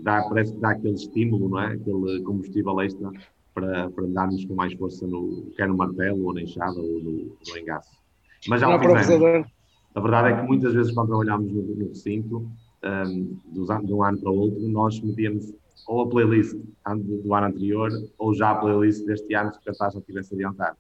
dá, 0.01 0.21
parece 0.23 0.53
que 0.53 0.61
dá 0.61 0.71
aquele 0.71 0.95
estímulo, 0.95 1.49
não 1.49 1.61
é? 1.61 1.75
Aquele 1.75 2.23
combustível 2.25 2.81
extra 2.81 3.09
para, 3.55 3.89
para 3.89 4.07
darmos 4.09 4.45
com 4.45 4.55
mais 4.55 4.75
força, 4.75 5.07
no, 5.07 5.53
quer 5.57 5.69
no 5.69 5.77
martelo, 5.77 6.25
ou 6.25 6.35
na 6.35 6.43
enxada, 6.43 6.77
ou 6.77 7.01
no, 7.01 7.13
no 7.13 7.59
engaço. 7.59 7.91
Mas 8.49 8.61
já 8.61 8.67
não, 8.67 8.77
o 8.77 8.99
fizemos. 8.99 9.47
A 9.95 10.01
verdade 10.01 10.33
é 10.33 10.41
que 10.41 10.47
muitas 10.49 10.75
vezes 10.75 10.93
quando 10.93 11.07
trabalhámos 11.07 11.53
no, 11.53 11.63
no 11.63 11.89
recinto, 11.89 12.51
um, 12.85 13.39
de 13.85 13.93
um 13.93 14.03
ano 14.03 14.19
para 14.19 14.31
o 14.31 14.37
outro, 14.37 14.69
nós 14.69 15.01
metíamos 15.01 15.55
ou 15.87 16.03
a 16.03 16.09
playlist 16.09 16.57
do 16.57 17.35
ano 17.35 17.47
anterior, 17.47 17.91
ou 18.19 18.35
já 18.35 18.51
a 18.51 18.55
playlist 18.57 19.05
deste 19.05 19.35
ano, 19.35 19.53
se 19.53 19.61
o 19.61 19.63
cartaz 19.63 19.95
não 19.95 20.03
tivesse 20.03 20.35
adiantado. 20.35 20.77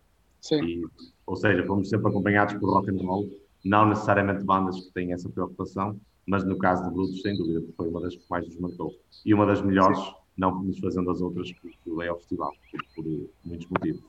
E, 0.53 0.83
ou 1.27 1.37
seja, 1.37 1.65
fomos 1.67 1.89
sempre 1.89 2.09
acompanhados 2.09 2.55
por 2.55 2.71
rock 2.71 2.91
and 2.91 3.03
roll, 3.03 3.29
não 3.65 3.89
necessariamente 3.89 4.45
bandas 4.45 4.79
que 4.81 4.93
têm 4.93 5.13
essa 5.13 5.29
preocupação, 5.29 5.99
mas 6.27 6.45
no 6.45 6.59
caso 6.59 6.85
de 6.85 6.91
Brutos, 6.91 7.23
sem 7.23 7.37
dúvida, 7.37 7.61
porque 7.61 7.77
foi 7.77 7.89
uma 7.89 8.01
das 8.01 8.15
que 8.15 8.25
mais 8.29 8.47
nos 8.47 8.59
marcou. 8.59 8.95
E 9.25 9.33
uma 9.33 9.47
das 9.47 9.63
melhores, 9.63 9.99
Sim. 9.99 10.13
não 10.37 10.63
nos 10.63 10.79
fazendo 10.79 11.11
as 11.11 11.21
outras 11.21 11.51
que, 11.51 11.69
que 11.69 11.95
veio 11.95 12.13
ao 12.13 12.19
festival, 12.19 12.53
por, 12.71 12.85
por 12.95 13.05
muitos 13.45 13.69
motivos. 13.69 14.03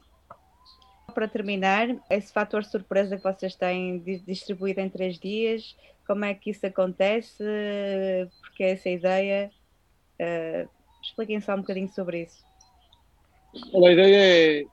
Para 1.14 1.28
terminar, 1.28 1.96
esse 2.10 2.34
fator 2.34 2.64
surpresa 2.66 3.16
que 3.16 3.24
vocês 3.24 3.56
têm 3.56 4.00
distribuído 4.26 4.82
em 4.82 4.90
três 4.90 5.18
dias, 5.18 5.76
como 6.06 6.26
é 6.26 6.34
que 6.34 6.52
isso 6.52 6.66
acontece? 6.66 7.44
Porque 8.42 8.64
é 8.64 8.72
essa 8.72 8.90
ideia? 8.90 9.52
Uh, 10.20 10.70
expliquem 11.02 11.40
só 11.40 11.56
um 11.56 11.62
bocadinho 11.62 11.90
sobre 11.90 12.24
isso. 12.24 12.44
A 13.74 13.92
ideia 13.92 14.62
é 14.62 14.66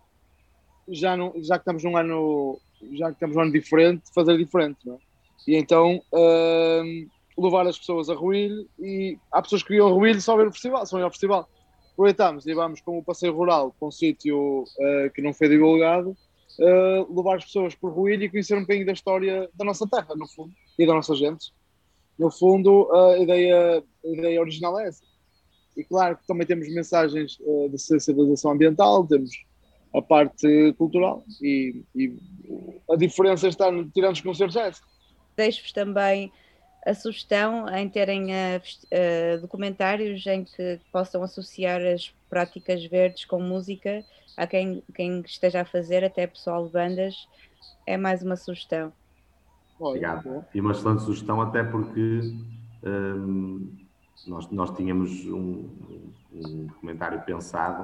já, 0.93 1.17
não, 1.17 1.33
já 1.43 1.57
que 1.57 1.63
estamos 1.63 1.83
num 1.85 1.97
ano 1.97 2.61
já 2.93 3.09
que 3.09 3.15
estamos 3.15 3.37
num 3.37 3.43
ano 3.43 3.53
diferente, 3.53 4.03
fazer 4.15 4.37
diferente, 4.37 4.79
não 4.85 4.95
é? 4.95 4.99
E 5.47 5.57
então 5.57 6.01
uh, 6.13 7.43
levar 7.43 7.67
as 7.67 7.79
pessoas 7.79 8.09
a 8.09 8.15
Ruilho 8.15 8.69
e 8.79 9.19
há 9.31 9.43
pessoas 9.43 9.63
que 9.63 9.75
iam 9.75 9.89
a 9.89 9.91
Ruilho 9.91 10.21
só 10.21 10.37
ver 10.37 10.47
o 10.47 10.53
festival, 10.53 10.87
só 10.87 10.99
ir 10.99 11.03
ao 11.03 11.11
festival. 11.11 11.49
Aproveitámos 11.93 12.47
e 12.47 12.55
vamos 12.55 12.81
com 12.81 12.99
o 12.99 13.05
passeio 13.05 13.35
rural 13.35 13.75
para 13.79 13.89
um 13.89 13.91
sítio 13.91 14.63
uh, 14.63 15.11
que 15.15 15.21
não 15.21 15.35
foi 15.35 15.49
divulgado, 15.49 16.11
uh, 16.11 17.17
levar 17.17 17.37
as 17.37 17.45
pessoas 17.45 17.75
por 17.75 17.93
Ruilho 17.93 18.25
e 18.25 18.31
conhecer 18.31 18.57
um 18.57 18.61
bocadinho 18.61 18.87
da 18.87 18.93
história 18.93 19.51
da 19.55 19.65
nossa 19.65 19.87
terra, 19.87 20.15
no 20.17 20.29
fundo, 20.29 20.53
e 20.79 20.87
da 20.87 20.95
nossa 20.95 21.15
gente. 21.15 21.53
No 22.19 22.31
fundo, 22.31 22.91
a 22.93 23.19
ideia, 23.19 23.83
a 24.05 24.09
ideia 24.09 24.41
original 24.41 24.79
é 24.79 24.89
essa. 24.89 25.03
E 25.77 25.83
claro 25.83 26.17
que 26.17 26.27
também 26.27 26.47
temos 26.47 26.69
mensagens 26.69 27.39
de 27.71 27.79
sensibilização 27.79 28.53
ambiental, 28.53 29.07
temos 29.07 29.31
a 29.95 30.01
parte 30.01 30.73
cultural 30.79 31.25
e, 31.41 31.83
e 31.95 32.17
a 32.91 32.97
diferença 32.97 33.49
está 33.49 33.67
tirando 33.93 34.15
os 34.15 34.21
concertos 34.21 34.57
é 34.57 34.69
essa. 34.69 34.83
Deixo-vos 35.37 35.73
também 35.73 36.33
a 36.87 36.95
sugestão 36.95 37.69
em 37.69 37.89
terem 37.89 38.27
uh, 38.27 39.41
documentários 39.41 40.27
em 40.27 40.45
que 40.45 40.81
possam 40.91 41.23
associar 41.23 41.81
as 41.81 42.13
práticas 42.29 42.85
verdes 42.87 43.25
com 43.25 43.41
música 43.41 44.05
a 44.37 44.47
quem, 44.47 44.83
quem 44.95 45.21
esteja 45.21 45.61
a 45.61 45.65
fazer, 45.65 46.05
até 46.05 46.27
pessoal 46.27 46.67
de 46.67 46.73
bandas, 46.73 47.29
é 47.87 47.97
mais 47.97 48.23
uma 48.23 48.37
sugestão. 48.37 48.93
Obrigado. 49.79 50.45
E 50.55 50.61
uma 50.61 50.73
excelente 50.73 51.03
sugestão, 51.03 51.41
até 51.41 51.63
porque 51.63 52.21
um, 52.83 53.77
nós, 54.27 54.49
nós 54.51 54.71
tínhamos 54.71 55.27
um, 55.27 55.69
um 56.33 56.67
documentário 56.67 57.21
pensado 57.23 57.83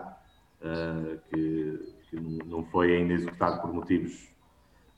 uh, 0.62 1.18
que 1.30 1.97
que 2.11 2.16
não 2.46 2.64
foi 2.64 2.96
ainda 2.96 3.12
executado 3.12 3.61
por 3.61 3.72
motivos 3.72 4.28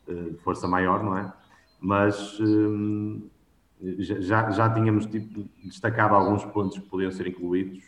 eh, 0.09 0.31
de 0.31 0.39
força 0.39 0.67
maior, 0.67 1.03
não 1.03 1.17
é? 1.17 1.33
Mas 1.81 2.39
hum, 2.41 3.29
já, 3.99 4.51
já 4.51 4.73
tínhamos 4.73 5.07
tipo, 5.07 5.49
destacado 5.65 6.15
alguns 6.15 6.45
pontos 6.45 6.79
que 6.79 6.89
podiam 6.89 7.11
ser 7.11 7.27
incluídos, 7.27 7.83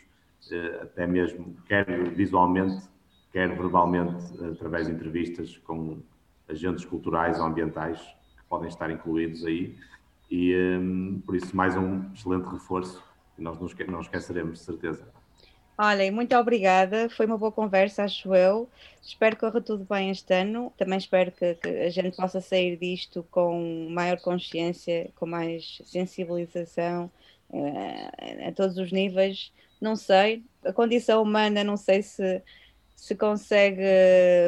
eh, 0.51 0.79
até 0.81 1.07
mesmo, 1.07 1.55
quer 1.65 1.85
visualmente, 2.13 2.87
quer 3.31 3.49
verbalmente, 3.55 4.23
através 4.43 4.87
de 4.87 4.93
entrevistas 4.93 5.57
com 5.59 6.01
agentes 6.47 6.85
culturais 6.85 7.39
ou 7.39 7.45
ambientais 7.45 7.99
que 7.99 8.43
podem 8.49 8.67
estar 8.67 8.89
incluídos 8.91 9.45
aí. 9.45 9.77
E 10.29 10.53
por 11.25 11.35
isso, 11.35 11.55
mais 11.55 11.75
um 11.75 12.11
excelente 12.13 12.45
reforço 12.45 13.03
que 13.35 13.41
nós 13.41 13.59
não 13.59 14.01
esqueceremos, 14.01 14.59
de 14.59 14.65
certeza. 14.65 15.07
Olhem, 15.77 16.11
muito 16.11 16.35
obrigada. 16.35 17.09
Foi 17.09 17.25
uma 17.25 17.37
boa 17.37 17.51
conversa, 17.51 18.03
acho 18.03 18.33
eu. 18.35 18.69
Espero 19.01 19.35
que 19.35 19.41
corra 19.41 19.59
tudo 19.59 19.85
bem 19.85 20.11
este 20.11 20.33
ano. 20.33 20.71
Também 20.77 20.97
espero 20.97 21.31
que, 21.31 21.55
que, 21.55 21.67
a 21.67 21.89
gente 21.89 22.15
possa 22.15 22.39
sair 22.39 22.77
disto 22.77 23.25
com 23.31 23.89
maior 23.89 24.19
consciência, 24.19 25.09
com 25.15 25.25
mais 25.25 25.81
sensibilização 25.85 27.09
uh, 27.49 28.47
a 28.47 28.51
todos 28.51 28.77
os 28.77 28.91
níveis. 28.91 29.51
Não 29.81 29.95
sei, 29.95 30.43
a 30.63 30.71
condição 30.71 31.21
humana, 31.21 31.63
não 31.63 31.75
sei 31.77 32.01
se 32.03 32.41
se 32.95 33.15
consegue 33.15 33.83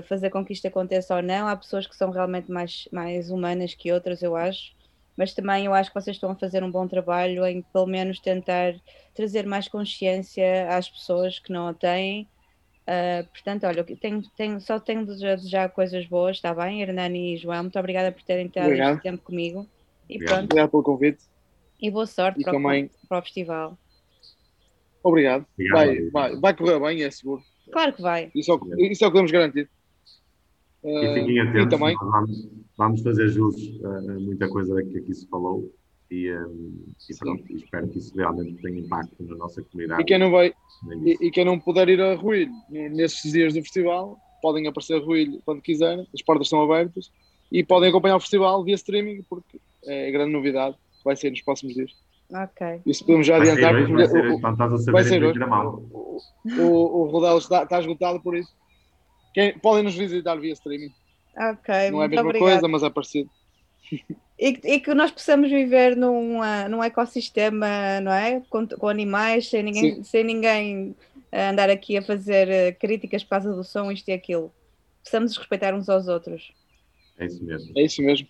fazer 0.07 0.29
com 0.29 0.45
que 0.45 0.53
isto 0.53 0.67
aconteça 0.67 1.15
ou 1.15 1.21
não. 1.21 1.47
Há 1.47 1.55
pessoas 1.57 1.87
que 1.87 1.95
são 1.95 2.09
realmente 2.11 2.49
mais, 2.51 2.87
mais 2.91 3.29
humanas 3.29 3.73
que 3.73 3.91
outras, 3.91 4.21
eu 4.21 4.35
acho. 4.35 4.74
Mas 5.17 5.33
também 5.33 5.65
eu 5.65 5.73
acho 5.73 5.91
que 5.91 5.99
vocês 5.99 6.15
estão 6.15 6.31
a 6.31 6.35
fazer 6.35 6.63
um 6.63 6.71
bom 6.71 6.87
trabalho 6.87 7.45
em 7.45 7.61
pelo 7.61 7.87
menos 7.87 8.19
tentar 8.19 8.75
trazer 9.13 9.45
mais 9.45 9.67
consciência 9.67 10.67
às 10.69 10.89
pessoas 10.89 11.39
que 11.39 11.51
não 11.51 11.67
a 11.67 11.73
têm. 11.73 12.27
Uh, 12.83 13.25
portanto, 13.29 13.65
olha, 13.65 13.83
tenho, 13.83 14.21
tenho, 14.37 14.61
só 14.61 14.79
tenho 14.79 15.05
de 15.05 15.15
desejar 15.15 15.69
coisas 15.69 16.05
boas, 16.05 16.37
está 16.37 16.53
bem? 16.53 16.81
Hernani 16.81 17.33
e 17.33 17.37
João, 17.37 17.63
muito 17.63 17.79
obrigada 17.79 18.11
por 18.11 18.21
terem 18.21 18.45
estado 18.45 18.71
este 18.71 19.01
tempo 19.01 19.23
comigo. 19.23 19.67
E 20.07 20.15
Obrigado. 20.15 20.35
pronto. 20.35 20.43
Obrigado 20.45 20.69
pelo 20.69 20.83
convite. 20.83 21.23
E 21.81 21.89
boa 21.89 22.05
sorte 22.05 22.43
para, 22.43 22.53
também... 22.53 22.85
o, 22.85 23.07
para 23.07 23.19
o 23.19 23.21
festival. 23.21 23.77
Obrigado. 25.03 25.45
Obrigado 25.53 25.75
vai, 25.75 26.09
vai, 26.09 26.39
vai 26.39 26.53
correr 26.53 26.79
bem, 26.79 27.03
é 27.03 27.09
seguro. 27.09 27.41
Claro 27.71 27.93
que 27.93 28.01
vai. 28.01 28.31
Isso 28.35 28.51
é, 28.51 28.55
o, 28.55 28.91
isso 28.91 29.03
é 29.03 29.07
o 29.07 29.09
que 29.09 29.13
podemos 29.13 29.31
garantir. 29.31 29.69
E 30.83 31.13
fiquem 31.15 31.39
atentos, 31.39 31.65
e 31.65 31.69
também... 31.69 31.95
vamos, 31.95 32.47
vamos, 32.77 33.01
fazer 33.01 33.29
jus 33.29 33.55
a 33.83 34.19
muita 34.19 34.47
coisa 34.49 34.83
que 34.83 34.97
aqui 34.97 35.13
se 35.13 35.27
falou 35.27 35.71
e, 36.09 36.31
um, 36.31 36.85
e 37.09 37.15
pronto, 37.17 37.55
espero 37.55 37.87
que 37.87 37.97
isso 37.97 38.15
realmente 38.15 38.61
tenha 38.61 38.79
impacto 38.79 39.23
na 39.23 39.35
nossa 39.35 39.61
comunidade. 39.63 40.01
E 40.01 40.05
quem 40.05 40.19
não, 40.19 40.31
vai, 40.31 40.53
e, 41.03 41.27
e, 41.27 41.31
quem 41.31 41.45
não 41.45 41.59
puder 41.59 41.89
ir 41.89 42.01
a 42.01 42.15
Ruilho 42.15 42.51
nesses 42.69 43.31
dias 43.31 43.53
do 43.53 43.61
festival, 43.61 44.17
podem 44.41 44.67
aparecer 44.67 44.95
a 44.95 45.03
Ruilho 45.03 45.41
quando 45.43 45.61
quiserem, 45.61 46.07
as 46.13 46.21
portas 46.21 46.47
estão 46.47 46.61
abertas 46.61 47.11
e 47.51 47.63
podem 47.63 47.89
acompanhar 47.89 48.17
o 48.17 48.19
festival 48.19 48.63
via 48.63 48.75
streaming, 48.75 49.23
porque 49.29 49.59
é 49.85 50.11
grande 50.11 50.31
novidade, 50.31 50.75
vai 51.03 51.15
ser 51.15 51.31
nos 51.31 51.41
próximos 51.41 51.73
dias. 51.73 51.91
Ok. 52.31 52.81
Isso 52.85 53.05
podemos 53.05 53.27
já 53.27 53.37
adiantar. 53.37 53.73
Vai 53.73 53.85
ser, 53.85 53.93
vai 53.93 54.07
ser, 54.07 54.25
o, 54.25 54.33
então 54.33 54.91
vai 54.91 55.03
ser 55.03 55.23
hoje. 55.23 55.39
O, 55.43 56.21
o, 56.59 57.01
o 57.01 57.09
Rodel 57.09 57.37
está, 57.37 57.63
está 57.63 57.79
esgotado 57.79 58.19
por 58.19 58.35
isso. 58.35 58.51
Quem, 59.33 59.57
podem 59.59 59.83
nos 59.83 59.95
visitar 59.95 60.35
via 60.35 60.53
streaming. 60.53 60.91
Ok, 61.37 61.91
Não 61.91 62.01
é 62.01 62.05
a 62.05 62.07
mesma 62.07 62.21
obrigado. 62.21 62.49
coisa, 62.49 62.67
mas 62.67 62.83
é 62.83 62.89
parecido. 62.89 63.29
E, 64.37 64.59
e, 64.63 64.79
que 64.79 64.93
nós 64.93 65.11
possamos 65.11 65.49
viver 65.49 65.95
num, 65.95 66.39
uh, 66.39 66.69
num 66.69 66.83
ecossistema, 66.83 68.01
não 68.01 68.11
é? 68.11 68.41
Com, 68.49 68.67
com 68.67 68.87
animais, 68.89 69.49
sem 69.49 69.63
ninguém, 69.63 70.03
sem 70.03 70.23
ninguém 70.23 70.89
uh, 71.31 71.51
andar 71.51 71.69
aqui 71.69 71.97
a 71.97 72.01
fazer 72.01 72.47
uh, 72.47 72.79
críticas 72.79 73.23
por 73.23 73.29
causa 73.29 73.53
do 73.53 73.63
som, 73.63 73.91
isto 73.91 74.09
e 74.09 74.11
aquilo. 74.11 74.51
Possamos 75.03 75.37
respeitar 75.37 75.73
uns 75.73 75.87
aos 75.87 76.07
outros. 76.07 76.51
É 77.17 77.25
isso 77.25 77.43
mesmo. 77.43 77.71
É 77.77 77.81
isso 77.83 78.01
mesmo. 78.01 78.27